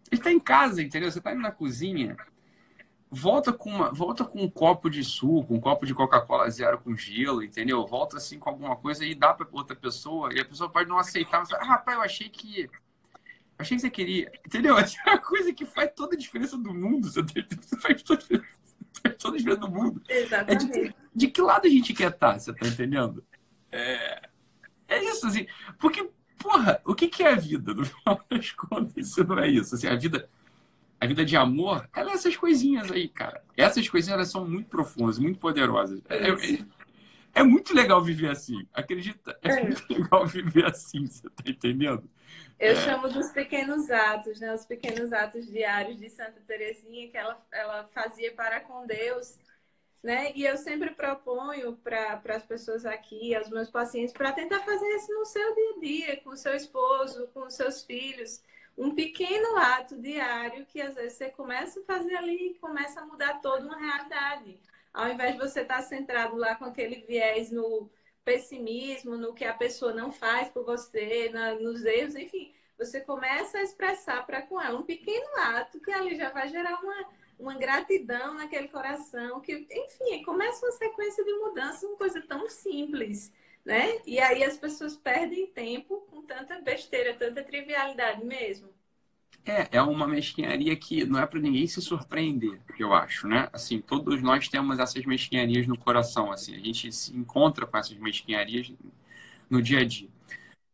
ele 0.09 0.21
está 0.21 0.31
em 0.31 0.39
casa, 0.39 0.81
entendeu? 0.81 1.11
Você 1.11 1.19
está 1.19 1.33
indo 1.33 1.41
na 1.41 1.51
cozinha 1.51 2.15
volta 3.09 3.53
com 3.53 3.69
uma, 3.69 3.91
volta 3.91 4.23
com 4.23 4.41
um 4.41 4.49
copo 4.49 4.89
de 4.89 5.03
suco, 5.03 5.53
um 5.53 5.59
copo 5.59 5.85
de 5.85 5.93
Coca-Cola 5.93 6.49
zero 6.49 6.77
com 6.77 6.95
gelo, 6.95 7.43
entendeu? 7.43 7.85
Volta 7.85 8.17
assim 8.17 8.37
com 8.37 8.49
alguma 8.49 8.75
coisa 8.75 9.05
e 9.05 9.15
dá 9.15 9.33
para 9.33 9.47
outra 9.51 9.75
pessoa 9.75 10.33
e 10.33 10.39
a 10.39 10.45
pessoa 10.45 10.69
pode 10.69 10.89
não 10.89 10.97
aceitar, 10.97 11.39
mas 11.39 11.51
ah, 11.53 11.63
rapaz, 11.63 11.97
eu 11.97 12.03
achei 12.03 12.29
que 12.29 12.69
achei 13.57 13.75
que 13.77 13.81
você 13.81 13.89
queria, 13.89 14.31
entendeu? 14.45 14.75
É 14.77 15.09
uma 15.09 15.17
coisa 15.17 15.53
que 15.53 15.65
faz 15.65 15.91
toda 15.95 16.15
a 16.15 16.17
diferença 16.17 16.57
do 16.57 16.73
mundo, 16.73 17.09
você, 17.09 17.23
faz 17.79 18.03
toda, 18.03 18.21
faz 19.01 19.15
toda 19.17 19.35
a 19.35 19.37
diferença 19.37 19.61
do 19.61 19.71
mundo. 19.71 20.01
Exatamente. 20.07 20.65
É 20.65 20.83
de, 20.83 20.95
de, 21.15 21.27
que 21.27 21.41
lado 21.41 21.65
a 21.65 21.69
gente 21.69 21.93
quer 21.93 22.11
estar, 22.11 22.33
tá, 22.33 22.39
você 22.39 22.53
tá 22.53 22.67
entendendo? 22.67 23.23
É, 23.71 24.21
é 24.87 25.03
isso 25.03 25.27
assim, 25.27 25.47
porque 25.79 26.09
porra, 26.37 26.81
o 26.85 26.93
que 26.93 27.07
que 27.07 27.23
é 27.23 27.31
a 27.31 27.35
vida 27.35 27.73
no 27.73 27.85
final 27.85 28.21
das 28.29 28.51
contas? 28.51 28.95
Isso 28.97 29.23
não 29.23 29.39
é 29.39 29.47
isso, 29.47 29.75
assim, 29.75 29.87
a 29.87 29.95
vida 29.95 30.29
a 30.99 31.05
vida 31.05 31.23
de 31.23 31.37
amor, 31.37 31.87
ela 31.95 32.11
é 32.11 32.13
essas 32.13 32.35
coisinhas 32.35 32.91
aí, 32.91 33.07
cara. 33.07 33.43
Essas 33.55 33.87
coisinhas 33.87 34.17
elas 34.17 34.31
são 34.31 34.47
muito 34.47 34.67
profundas, 34.67 35.19
muito 35.19 35.39
poderosas. 35.39 36.01
É, 36.09 36.29
é, 36.29 36.65
é 37.35 37.43
muito 37.43 37.73
legal 37.73 38.03
viver 38.03 38.31
assim. 38.31 38.67
Acredita? 38.73 39.37
É, 39.43 39.51
é, 39.51 39.63
muito 39.63 39.85
legal 39.93 40.25
viver 40.25 40.65
assim, 40.65 41.05
você 41.05 41.29
tá 41.29 41.43
entendendo? 41.45 42.09
Eu 42.59 42.71
é. 42.71 42.75
chamo 42.75 43.07
dos 43.09 43.29
pequenos 43.29 43.91
atos, 43.91 44.39
né? 44.39 44.53
Os 44.53 44.65
pequenos 44.65 45.13
atos 45.13 45.45
diários 45.45 45.99
de 45.99 46.09
Santa 46.09 46.41
Teresinha 46.47 47.07
que 47.09 47.17
ela, 47.17 47.39
ela 47.51 47.87
fazia 47.93 48.33
para 48.33 48.59
com 48.61 48.87
Deus. 48.87 49.37
Né? 50.01 50.31
E 50.35 50.45
eu 50.45 50.57
sempre 50.57 50.91
proponho 50.91 51.75
para 51.75 52.21
as 52.29 52.43
pessoas 52.43 52.85
aqui, 52.85 53.35
aos 53.35 53.49
meus 53.49 53.69
pacientes, 53.69 54.13
para 54.13 54.31
tentar 54.31 54.59
fazer 54.59 54.87
isso 54.95 55.11
no 55.11 55.25
seu 55.25 55.55
dia 55.55 55.69
a 55.69 55.79
dia, 55.79 56.17
com 56.23 56.29
o 56.29 56.37
seu 56.37 56.55
esposo, 56.55 57.27
com 57.33 57.45
os 57.47 57.55
seus 57.55 57.83
filhos 57.83 58.41
um 58.77 58.93
pequeno 58.93 59.57
ato 59.57 59.97
diário 59.97 60.65
que 60.65 60.79
às 60.79 60.93
vezes 60.93 61.13
você 61.13 61.29
começa 61.29 61.79
a 61.79 61.83
fazer 61.83 62.15
ali 62.15 62.51
e 62.51 62.59
começa 62.59 63.01
a 63.01 63.05
mudar 63.05 63.41
toda 63.41 63.65
uma 63.65 63.77
realidade. 63.77 64.59
Ao 64.93 65.09
invés 65.09 65.33
de 65.33 65.39
você 65.39 65.61
estar 65.61 65.81
centrado 65.81 66.35
lá 66.35 66.55
com 66.55 66.65
aquele 66.65 67.01
viés 67.01 67.51
no 67.51 67.89
pessimismo, 68.23 69.17
no 69.17 69.33
que 69.33 69.45
a 69.45 69.53
pessoa 69.53 69.93
não 69.93 70.11
faz 70.11 70.49
por 70.49 70.63
você, 70.63 71.29
na, 71.33 71.55
nos 71.55 71.83
erros, 71.85 72.15
enfim, 72.15 72.53
você 72.77 73.01
começa 73.01 73.57
a 73.57 73.63
expressar 73.63 74.25
para 74.25 74.41
com 74.41 74.61
ela 74.61 74.79
um 74.79 74.83
pequeno 74.83 75.27
ato 75.37 75.79
que 75.79 75.91
ali 75.91 76.15
já 76.15 76.29
vai 76.29 76.47
gerar 76.49 76.79
uma, 76.79 77.09
uma 77.39 77.55
gratidão 77.55 78.35
naquele 78.35 78.67
coração, 78.67 79.41
que, 79.41 79.67
enfim, 79.71 80.23
começa 80.23 80.65
uma 80.65 80.71
sequência 80.73 81.23
de 81.23 81.33
mudanças, 81.33 81.83
uma 81.83 81.97
coisa 81.97 82.21
tão 82.21 82.47
simples 82.47 83.31
né? 83.67 83.99
E 84.05 84.17
aí 84.17 84.45
as 84.45 84.57
pessoas 84.57 84.95
perdem 84.95 85.45
tempo 85.47 85.99
com 86.09 86.16
tanta 86.27 86.61
besteira, 86.61 87.13
tanta 87.15 87.43
trivialidade 87.43 88.23
mesmo. 88.25 88.69
É, 89.45 89.77
é 89.77 89.81
uma 89.81 90.07
mesquinharia 90.07 90.75
que 90.75 91.05
não 91.05 91.19
é 91.19 91.25
para 91.25 91.39
ninguém 91.39 91.65
se 91.67 91.81
surpreender, 91.81 92.59
eu 92.77 92.93
acho, 92.93 93.27
né? 93.27 93.49
Assim, 93.53 93.79
todos 93.79 94.21
nós 94.21 94.49
temos 94.49 94.77
essas 94.77 95.05
mesquinharias 95.05 95.65
no 95.65 95.77
coração, 95.77 96.31
assim, 96.31 96.53
a 96.53 96.59
gente 96.59 96.91
se 96.91 97.15
encontra 97.15 97.65
com 97.65 97.77
essas 97.77 97.97
mesquinharias 97.97 98.71
no 99.49 99.61
dia 99.61 99.79
a 99.79 99.85
dia. 99.85 100.09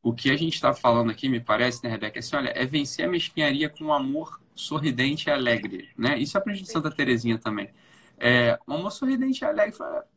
O 0.01 0.13
que 0.13 0.31
a 0.31 0.37
gente 0.37 0.55
está 0.55 0.73
falando 0.73 1.11
aqui, 1.11 1.29
me 1.29 1.39
parece, 1.39 1.83
né, 1.83 1.89
Rebeca, 1.89 2.19
é 2.19 2.21
assim, 2.21 2.35
olha, 2.35 2.49
é 2.49 2.65
vencer 2.65 3.05
a 3.05 3.09
mesquinharia 3.09 3.69
com 3.69 3.85
um 3.85 3.93
amor 3.93 4.41
sorridente 4.55 5.29
e 5.29 5.31
alegre, 5.31 5.89
né? 5.97 6.17
Isso 6.17 6.37
aprendi 6.37 6.63
de 6.63 6.71
Santa 6.71 6.91
Terezinha 6.91 7.37
também. 7.39 7.69
É, 8.17 8.59
um 8.67 8.73
amor 8.75 8.91
sorridente 8.91 9.43
e 9.43 9.45
alegre, 9.45 9.75
fala, 9.77 10.07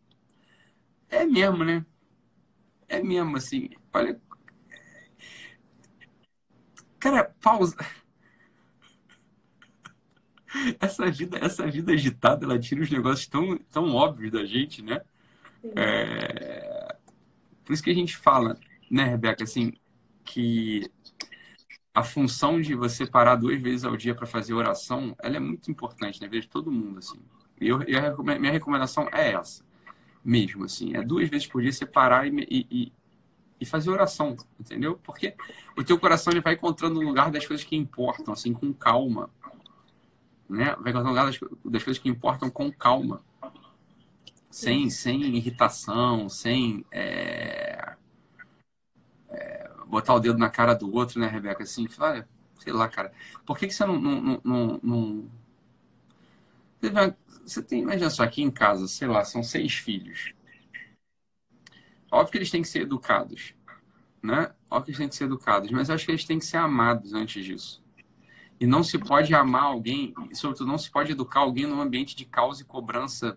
é 1.08 1.24
mesmo, 1.24 1.64
né? 1.64 1.84
É 2.88 3.02
mesmo, 3.02 3.36
assim, 3.36 3.70
olha... 3.92 4.20
Cara, 6.98 7.34
pausa 7.40 7.76
essa 10.80 11.10
vida, 11.10 11.38
essa 11.38 11.66
vida 11.66 11.92
agitada, 11.92 12.44
ela 12.44 12.58
tira 12.58 12.82
os 12.82 12.90
negócios 12.90 13.26
tão, 13.26 13.58
tão 13.70 13.94
óbvios 13.94 14.32
da 14.32 14.44
gente, 14.44 14.82
né? 14.82 15.00
É... 15.74 16.96
Por 17.64 17.72
isso 17.72 17.82
que 17.82 17.90
a 17.90 17.94
gente 17.94 18.16
fala, 18.16 18.58
né, 18.90 19.04
Rebeca, 19.04 19.44
assim, 19.44 19.72
que 20.24 20.90
a 21.92 22.02
função 22.02 22.60
de 22.60 22.74
você 22.74 23.06
parar 23.06 23.36
duas 23.36 23.60
vezes 23.60 23.84
ao 23.84 23.96
dia 23.96 24.14
para 24.14 24.26
fazer 24.26 24.52
oração, 24.54 25.16
ela 25.18 25.36
é 25.36 25.40
muito 25.40 25.70
importante, 25.70 26.20
né? 26.20 26.28
Vejo 26.28 26.48
todo 26.48 26.70
mundo, 26.70 26.98
assim. 26.98 27.18
E 27.60 27.68
eu, 27.68 27.78
minha 28.38 28.52
recomendação 28.52 29.08
é 29.12 29.32
essa, 29.32 29.64
mesmo, 30.22 30.64
assim. 30.64 30.94
É 30.94 31.02
duas 31.02 31.28
vezes 31.28 31.46
por 31.46 31.62
dia 31.62 31.72
você 31.72 31.86
parar 31.86 32.26
e, 32.26 32.46
e, 32.50 32.66
e 32.70 32.92
fazer 33.64 33.90
oração, 33.90 34.36
entendeu? 34.60 35.00
Porque 35.02 35.34
o 35.76 35.82
teu 35.82 35.98
coração 35.98 36.32
ele 36.32 36.42
vai 36.42 36.54
encontrando 36.54 37.00
um 37.00 37.04
lugar 37.04 37.30
das 37.30 37.46
coisas 37.46 37.64
que 37.64 37.76
importam, 37.76 38.34
assim, 38.34 38.52
com 38.52 38.72
calma, 38.72 39.30
né? 40.48 40.76
Vai 40.80 40.90
encontrar 40.90 41.04
um 41.04 41.08
lugar 41.08 41.26
das, 41.26 41.38
das 41.64 41.82
coisas 41.82 42.02
que 42.02 42.08
importam 42.08 42.50
com 42.50 42.70
calma. 42.70 43.22
Sem, 44.50 44.88
sem 44.88 45.22
irritação, 45.36 46.28
sem 46.30 46.84
é, 46.90 47.94
é, 49.28 49.70
botar 49.86 50.14
o 50.14 50.20
dedo 50.20 50.38
na 50.38 50.48
cara 50.48 50.74
do 50.74 50.94
outro, 50.94 51.20
né, 51.20 51.26
Rebeca? 51.26 51.62
Assim, 51.62 51.86
fala, 51.88 52.26
sei 52.58 52.72
lá, 52.72 52.88
cara, 52.88 53.12
por 53.44 53.58
que, 53.58 53.66
que 53.66 53.74
você 53.74 53.84
não, 53.84 54.00
não, 54.00 54.40
não, 54.42 54.80
não... 54.82 55.30
Você 57.44 57.62
tem, 57.62 57.82
imagina 57.82 58.08
só, 58.08 58.22
aqui 58.22 58.42
em 58.42 58.50
casa, 58.50 58.88
sei 58.88 59.08
lá, 59.08 59.24
são 59.24 59.42
seis 59.42 59.74
filhos. 59.74 60.32
Óbvio 62.10 62.32
que 62.32 62.38
eles 62.38 62.50
têm 62.50 62.62
que 62.62 62.68
ser 62.68 62.82
educados, 62.82 63.54
né? 64.22 64.52
Óbvio 64.70 64.84
que 64.84 64.90
eles 64.90 64.98
têm 64.98 65.08
que 65.08 65.16
ser 65.16 65.24
educados, 65.24 65.70
mas 65.70 65.90
acho 65.90 66.04
que 66.04 66.12
eles 66.12 66.24
têm 66.24 66.38
que 66.38 66.44
ser 66.44 66.58
amados 66.58 67.12
antes 67.12 67.44
disso. 67.44 67.84
E 68.58 68.66
não 68.66 68.82
se 68.82 68.98
pode 68.98 69.34
amar 69.34 69.64
alguém, 69.64 70.14
e 70.30 70.36
sobretudo 70.36 70.68
não 70.68 70.78
se 70.78 70.90
pode 70.90 71.12
educar 71.12 71.40
alguém 71.40 71.66
num 71.66 71.80
ambiente 71.80 72.16
de 72.16 72.24
causa 72.24 72.62
e 72.62 72.64
cobrança 72.64 73.36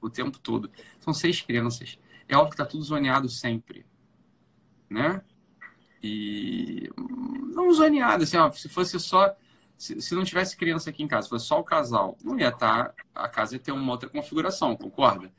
o 0.00 0.08
tempo 0.08 0.38
todo. 0.38 0.70
São 1.00 1.12
seis 1.12 1.40
crianças. 1.40 1.98
É 2.28 2.36
óbvio 2.36 2.50
que 2.50 2.54
está 2.54 2.66
tudo 2.66 2.84
zoneado 2.84 3.28
sempre. 3.28 3.84
Né? 4.88 5.22
E 6.02 6.90
não 7.54 7.72
zoneado, 7.72 8.24
assim, 8.24 8.36
ó, 8.36 8.50
se 8.50 8.68
fosse 8.68 8.98
só. 8.98 9.34
Se, 9.76 10.00
se, 10.00 10.14
não 10.14 10.22
tivesse 10.22 10.56
criança 10.56 10.90
aqui 10.90 11.02
em 11.02 11.08
casa, 11.08 11.24
se 11.24 11.30
fosse 11.30 11.46
só 11.46 11.58
o 11.58 11.64
casal, 11.64 12.16
não 12.22 12.38
ia 12.38 12.48
estar. 12.48 12.90
Tá, 12.90 12.94
a 13.14 13.28
casa 13.28 13.54
ia 13.54 13.60
ter 13.60 13.72
uma 13.72 13.90
outra 13.90 14.08
configuração, 14.08 14.76
concorda? 14.76 15.32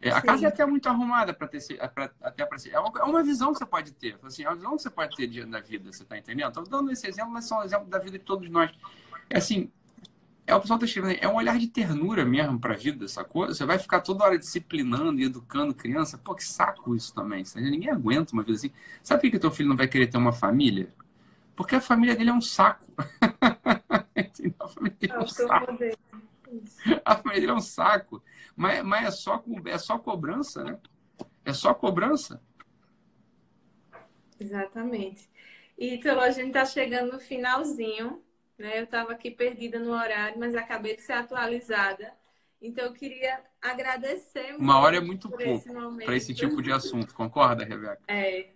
É, 0.00 0.10
a 0.10 0.22
casa 0.22 0.46
é 0.46 0.48
até 0.48 0.64
muito 0.64 0.88
arrumada 0.88 1.34
para 1.34 1.48
ter 1.48 1.60
pra, 1.94 2.10
até 2.22 2.46
para 2.46 2.58
ser. 2.58 2.70
É 2.70 2.80
uma, 2.80 2.92
é 2.98 3.02
uma 3.04 3.22
visão 3.22 3.52
que 3.52 3.58
você 3.58 3.66
pode 3.66 3.92
ter. 3.92 4.18
Assim, 4.22 4.44
é 4.44 4.48
uma 4.48 4.56
visão 4.56 4.76
que 4.76 4.82
você 4.82 4.90
pode 4.90 5.16
ter 5.16 5.46
da 5.46 5.60
vida, 5.60 5.92
você 5.92 6.02
está 6.02 6.16
entendendo? 6.16 6.48
Estou 6.48 6.64
dando 6.64 6.90
esse 6.90 7.06
exemplo, 7.06 7.30
mas 7.30 7.44
são 7.44 7.58
um 7.58 7.62
exemplo 7.64 7.86
da 7.88 7.98
vida 7.98 8.18
de 8.18 8.24
todos 8.24 8.48
nós. 8.48 8.70
É 9.28 9.38
assim, 9.38 9.70
é 10.46 10.54
o 10.54 10.60
pessoal 10.60 10.76
está 10.76 10.86
escrevendo, 10.86 11.18
é 11.20 11.28
um 11.28 11.34
olhar 11.34 11.58
de 11.58 11.66
ternura 11.66 12.24
mesmo 12.24 12.58
para 12.60 12.74
a 12.74 12.76
vida, 12.76 13.08
sacou? 13.08 13.48
Você 13.48 13.66
vai 13.66 13.78
ficar 13.78 14.00
toda 14.00 14.24
hora 14.24 14.38
disciplinando 14.38 15.20
e 15.20 15.24
educando 15.24 15.74
criança. 15.74 16.16
Pô, 16.16 16.34
que 16.36 16.44
saco 16.44 16.94
isso 16.94 17.12
também. 17.12 17.42
Ninguém 17.56 17.90
aguenta 17.90 18.32
uma 18.32 18.44
vida 18.44 18.56
assim. 18.56 18.70
Sabe 19.02 19.22
por 19.22 19.30
que 19.30 19.38
teu 19.40 19.50
filho 19.50 19.68
não 19.68 19.76
vai 19.76 19.88
querer 19.88 20.06
ter 20.06 20.16
uma 20.16 20.32
família? 20.32 20.88
Porque 21.56 21.74
a 21.74 21.80
família 21.80 22.14
dele 22.14 22.30
é 22.30 22.32
um 22.32 22.40
saco. 22.40 22.86
a 24.60 24.68
família 24.68 24.96
dele 25.00 25.12
é 25.12 25.18
um 25.18 25.26
saco. 25.26 25.66
A 27.04 27.16
família 27.16 27.40
dele 27.40 27.52
é 27.52 27.54
um 27.54 27.60
saco. 27.60 28.22
Mas, 28.56 28.82
mas 28.82 29.06
é, 29.06 29.10
só, 29.10 29.44
é 29.66 29.78
só 29.78 29.98
cobrança, 29.98 30.64
né? 30.64 30.78
É 31.44 31.52
só 31.52 31.74
cobrança. 31.74 32.42
Exatamente. 34.40 35.28
E, 35.78 35.94
então, 35.94 36.18
a 36.18 36.30
gente 36.30 36.48
está 36.48 36.64
chegando 36.64 37.12
no 37.12 37.20
finalzinho. 37.20 38.22
Né? 38.58 38.78
Eu 38.78 38.84
estava 38.84 39.12
aqui 39.12 39.30
perdida 39.30 39.78
no 39.78 39.92
horário, 39.92 40.38
mas 40.38 40.54
acabei 40.54 40.96
de 40.96 41.02
ser 41.02 41.12
atualizada. 41.12 42.12
Então, 42.60 42.86
eu 42.86 42.92
queria 42.94 43.40
agradecer 43.60 44.56
Uma 44.56 44.80
hora 44.80 44.96
é 44.96 45.00
muito 45.00 45.28
pouco 45.28 45.62
para 46.04 46.16
esse 46.16 46.34
tipo 46.34 46.62
de 46.62 46.72
assunto, 46.72 47.14
concorda, 47.14 47.64
Rebeca? 47.64 48.00
É, 48.08 48.48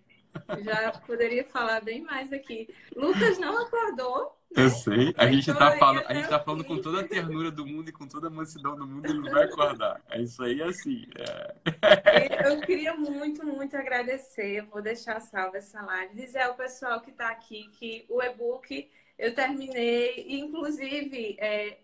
já 0.62 0.92
poderia 1.06 1.44
falar 1.44 1.80
bem 1.82 2.00
mais 2.00 2.32
aqui. 2.32 2.68
Lucas 2.96 3.38
não 3.38 3.62
acordou, 3.62 4.39
eu 4.56 4.68
sei. 4.68 5.14
A 5.16 5.26
gente, 5.30 5.52
tá 5.54 5.76
falando, 5.78 6.04
a 6.06 6.14
gente 6.14 6.28
tá 6.28 6.40
falando 6.40 6.64
com 6.64 6.78
toda 6.78 7.00
a 7.00 7.08
ternura 7.08 7.50
do 7.50 7.66
mundo 7.66 7.88
e 7.88 7.92
com 7.92 8.06
toda 8.06 8.26
a 8.26 8.30
mansidão 8.30 8.76
do 8.76 8.86
mundo, 8.86 9.06
ele 9.06 9.20
não 9.20 9.30
vai 9.30 9.44
acordar. 9.44 10.02
É 10.10 10.20
isso 10.20 10.42
aí, 10.42 10.60
assim. 10.62 11.06
É. 11.16 12.50
Eu 12.50 12.60
queria 12.60 12.94
muito, 12.94 13.44
muito 13.46 13.76
agradecer. 13.76 14.62
Vou 14.66 14.82
deixar 14.82 15.20
salva 15.20 15.58
essa 15.58 15.80
live. 15.82 16.14
Dizer 16.14 16.40
ao 16.40 16.54
pessoal 16.54 17.00
que 17.00 17.10
está 17.10 17.28
aqui 17.28 17.68
que 17.72 18.04
o 18.08 18.22
e-book 18.22 18.90
eu 19.16 19.34
terminei. 19.34 20.26
Inclusive, 20.28 21.36
é, 21.38 21.78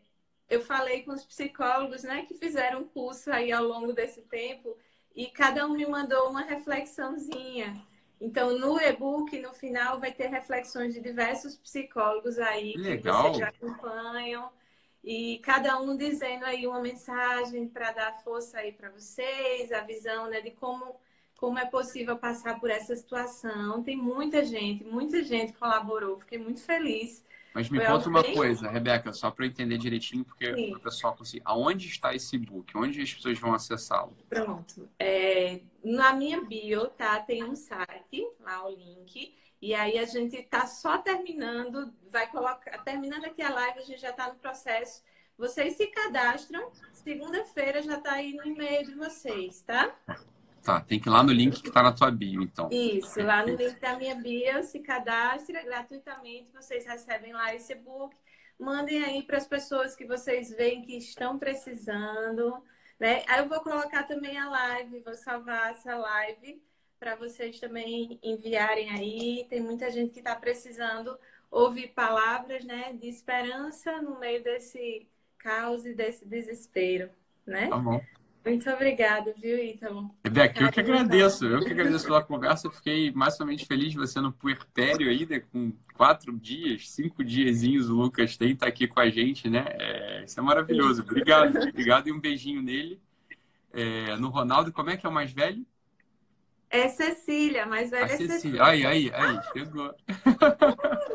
eu 0.48 0.60
falei 0.60 1.02
com 1.02 1.12
os 1.12 1.24
psicólogos 1.24 2.02
né, 2.02 2.24
que 2.26 2.34
fizeram 2.34 2.84
curso 2.84 3.30
aí 3.30 3.52
ao 3.52 3.64
longo 3.64 3.92
desse 3.92 4.22
tempo 4.22 4.76
e 5.14 5.26
cada 5.26 5.66
um 5.66 5.74
me 5.74 5.86
mandou 5.86 6.28
uma 6.30 6.42
reflexãozinha. 6.42 7.74
Então, 8.20 8.58
no 8.58 8.80
e-book, 8.80 9.38
no 9.40 9.52
final, 9.52 10.00
vai 10.00 10.12
ter 10.12 10.28
reflexões 10.28 10.94
de 10.94 11.00
diversos 11.00 11.56
psicólogos 11.56 12.38
aí 12.38 12.74
Legal. 12.76 13.32
que 13.32 13.38
vocês 13.38 13.48
acompanham. 13.48 14.50
E 15.04 15.38
cada 15.44 15.80
um 15.80 15.96
dizendo 15.96 16.44
aí 16.44 16.66
uma 16.66 16.80
mensagem 16.80 17.68
para 17.68 17.92
dar 17.92 18.22
força 18.24 18.58
aí 18.58 18.72
para 18.72 18.90
vocês, 18.90 19.70
a 19.70 19.82
visão 19.82 20.28
né, 20.28 20.40
de 20.40 20.50
como, 20.52 20.96
como 21.36 21.58
é 21.58 21.66
possível 21.66 22.16
passar 22.16 22.58
por 22.58 22.70
essa 22.70 22.96
situação. 22.96 23.82
Tem 23.82 23.96
muita 23.96 24.44
gente, 24.44 24.82
muita 24.84 25.22
gente 25.22 25.52
colaborou. 25.52 26.18
Fiquei 26.18 26.38
muito 26.38 26.62
feliz 26.62 27.22
mas 27.56 27.70
me 27.70 27.82
conta 27.82 28.06
uma 28.06 28.22
coisa, 28.22 28.68
Rebeca, 28.68 29.14
só 29.14 29.30
para 29.30 29.46
eu 29.46 29.48
entender 29.48 29.78
direitinho, 29.78 30.22
porque 30.26 30.50
o 30.74 30.78
pessoal 30.78 31.16
conseguir. 31.16 31.40
Aonde 31.42 31.88
está 31.88 32.14
esse 32.14 32.36
book? 32.36 32.76
Onde 32.76 33.00
as 33.00 33.14
pessoas 33.14 33.38
vão 33.38 33.54
acessá-lo? 33.54 34.14
Pronto. 34.28 34.86
É, 34.98 35.62
na 35.82 36.12
minha 36.12 36.42
bio, 36.42 36.88
tá? 36.88 37.18
Tem 37.18 37.42
um 37.42 37.56
site, 37.56 38.28
lá 38.40 38.66
o 38.66 38.68
link. 38.68 39.34
E 39.62 39.74
aí 39.74 39.98
a 39.98 40.04
gente 40.04 40.42
tá 40.42 40.66
só 40.66 40.98
terminando, 40.98 41.90
vai 42.10 42.30
colocar, 42.30 42.76
terminando 42.84 43.24
aqui 43.24 43.40
a 43.40 43.48
live, 43.48 43.78
a 43.78 43.84
gente 43.84 44.02
já 44.02 44.10
está 44.10 44.28
no 44.28 44.38
processo. 44.38 45.02
Vocês 45.38 45.78
se 45.78 45.86
cadastram, 45.86 46.70
segunda-feira 46.92 47.80
já 47.80 47.96
está 47.96 48.12
aí 48.12 48.34
no 48.34 48.46
e-mail 48.46 48.84
de 48.84 48.94
vocês, 48.94 49.62
tá? 49.62 49.96
Tá, 50.66 50.80
tem 50.80 50.98
que 50.98 51.08
ir 51.08 51.12
lá 51.12 51.22
no 51.22 51.30
link 51.30 51.62
que 51.62 51.68
está 51.68 51.80
na 51.80 51.92
tua 51.92 52.10
bio, 52.10 52.42
então. 52.42 52.68
Isso, 52.72 53.22
lá 53.22 53.46
no 53.46 53.54
link 53.54 53.78
da 53.78 53.96
minha 53.96 54.16
bio, 54.16 54.64
se 54.64 54.80
cadastre 54.80 55.62
gratuitamente, 55.62 56.50
vocês 56.52 56.84
recebem 56.84 57.32
lá 57.32 57.54
esse 57.54 57.72
e-book. 57.72 58.16
Mandem 58.58 59.04
aí 59.04 59.22
para 59.22 59.36
as 59.36 59.46
pessoas 59.46 59.94
que 59.94 60.04
vocês 60.04 60.50
veem 60.50 60.82
que 60.82 60.98
estão 60.98 61.38
precisando, 61.38 62.60
né? 62.98 63.22
Aí 63.28 63.38
eu 63.38 63.48
vou 63.48 63.60
colocar 63.60 64.02
também 64.08 64.36
a 64.36 64.50
live, 64.50 65.04
vou 65.04 65.14
salvar 65.14 65.70
essa 65.70 65.96
live 65.96 66.60
para 66.98 67.14
vocês 67.14 67.60
também 67.60 68.18
enviarem 68.20 68.90
aí. 68.90 69.46
Tem 69.48 69.60
muita 69.60 69.88
gente 69.88 70.14
que 70.14 70.18
está 70.18 70.34
precisando 70.34 71.16
ouvir 71.48 71.92
palavras, 71.94 72.64
né, 72.64 72.92
de 72.92 73.08
esperança 73.08 74.02
no 74.02 74.18
meio 74.18 74.42
desse 74.42 75.06
caos 75.38 75.86
e 75.86 75.94
desse 75.94 76.26
desespero, 76.26 77.08
né? 77.46 77.68
Tá 77.68 77.76
bom. 77.76 78.00
Muito 78.46 78.70
obrigada, 78.70 79.34
viu, 79.36 79.58
Ítalo? 79.58 80.08
Rebeca, 80.24 80.62
eu 80.62 80.70
que 80.70 80.78
agradeço. 80.78 81.44
Eu 81.44 81.64
que 81.64 81.72
agradeço 81.72 82.04
pela 82.06 82.22
conversa. 82.22 82.68
Eu 82.68 82.70
fiquei 82.70 83.10
massivamente 83.10 83.66
feliz 83.66 83.90
de 83.90 83.98
você 83.98 84.20
no 84.20 84.32
puerpério 84.32 85.10
ainda, 85.10 85.40
com 85.40 85.72
quatro 85.94 86.32
dias, 86.38 86.88
cinco 86.88 87.24
diazinhos 87.24 87.90
o 87.90 87.94
Lucas 87.94 88.36
tem, 88.36 88.54
tá 88.54 88.68
aqui 88.68 88.86
com 88.86 89.00
a 89.00 89.10
gente, 89.10 89.50
né? 89.50 89.64
É, 89.70 90.24
isso 90.24 90.38
é 90.38 90.42
maravilhoso. 90.44 91.02
Obrigado. 91.02 91.58
Obrigado 91.68 92.06
e 92.06 92.12
um 92.12 92.20
beijinho 92.20 92.62
nele. 92.62 93.00
É, 93.72 94.16
no 94.16 94.28
Ronaldo, 94.28 94.72
como 94.72 94.90
é 94.90 94.96
que 94.96 95.04
é 95.04 95.08
o 95.08 95.12
mais 95.12 95.32
velho? 95.32 95.66
É 96.70 96.88
Cecília, 96.88 97.66
mais 97.66 97.90
velha 97.90 98.04
é 98.04 98.16
Cecília. 98.16 98.62
Ai, 98.62 98.84
ai, 98.84 99.10
ai, 99.12 99.40
chegou. 99.52 99.92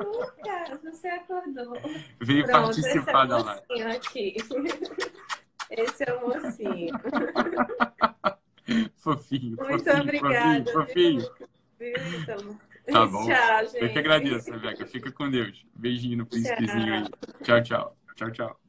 Lucas, 0.02 0.82
você 0.84 1.08
acordou. 1.08 1.74
Veio 2.20 2.46
Pronto, 2.46 2.64
participar 2.64 3.26
da 3.26 3.38
live. 3.38 3.84
Aqui. 3.84 4.36
Esse 5.72 6.04
é 6.04 6.14
o 6.14 6.28
mocinho. 6.28 6.94
fofinho. 8.98 9.56
Muito 9.58 9.84
fofinho, 9.84 10.02
obrigada. 10.02 10.72
Fofinho. 10.72 11.22
fofinho. 11.22 12.22
Então. 12.22 12.60
Tá 12.92 13.06
bom. 13.06 13.26
Tchau, 13.26 13.66
gente. 13.66 13.84
Eu 13.84 13.90
que 13.90 14.00
agradeço, 14.00 14.52
Rebeca. 14.52 14.86
Fica 14.86 15.12
com 15.12 15.30
Deus. 15.30 15.66
Beijinho 15.74 16.18
no 16.18 16.26
príncipezinho 16.26 16.94
aí. 16.94 17.06
Tchau, 17.44 17.64
tchau. 17.64 17.98
Tchau, 18.16 18.32
tchau. 18.32 18.61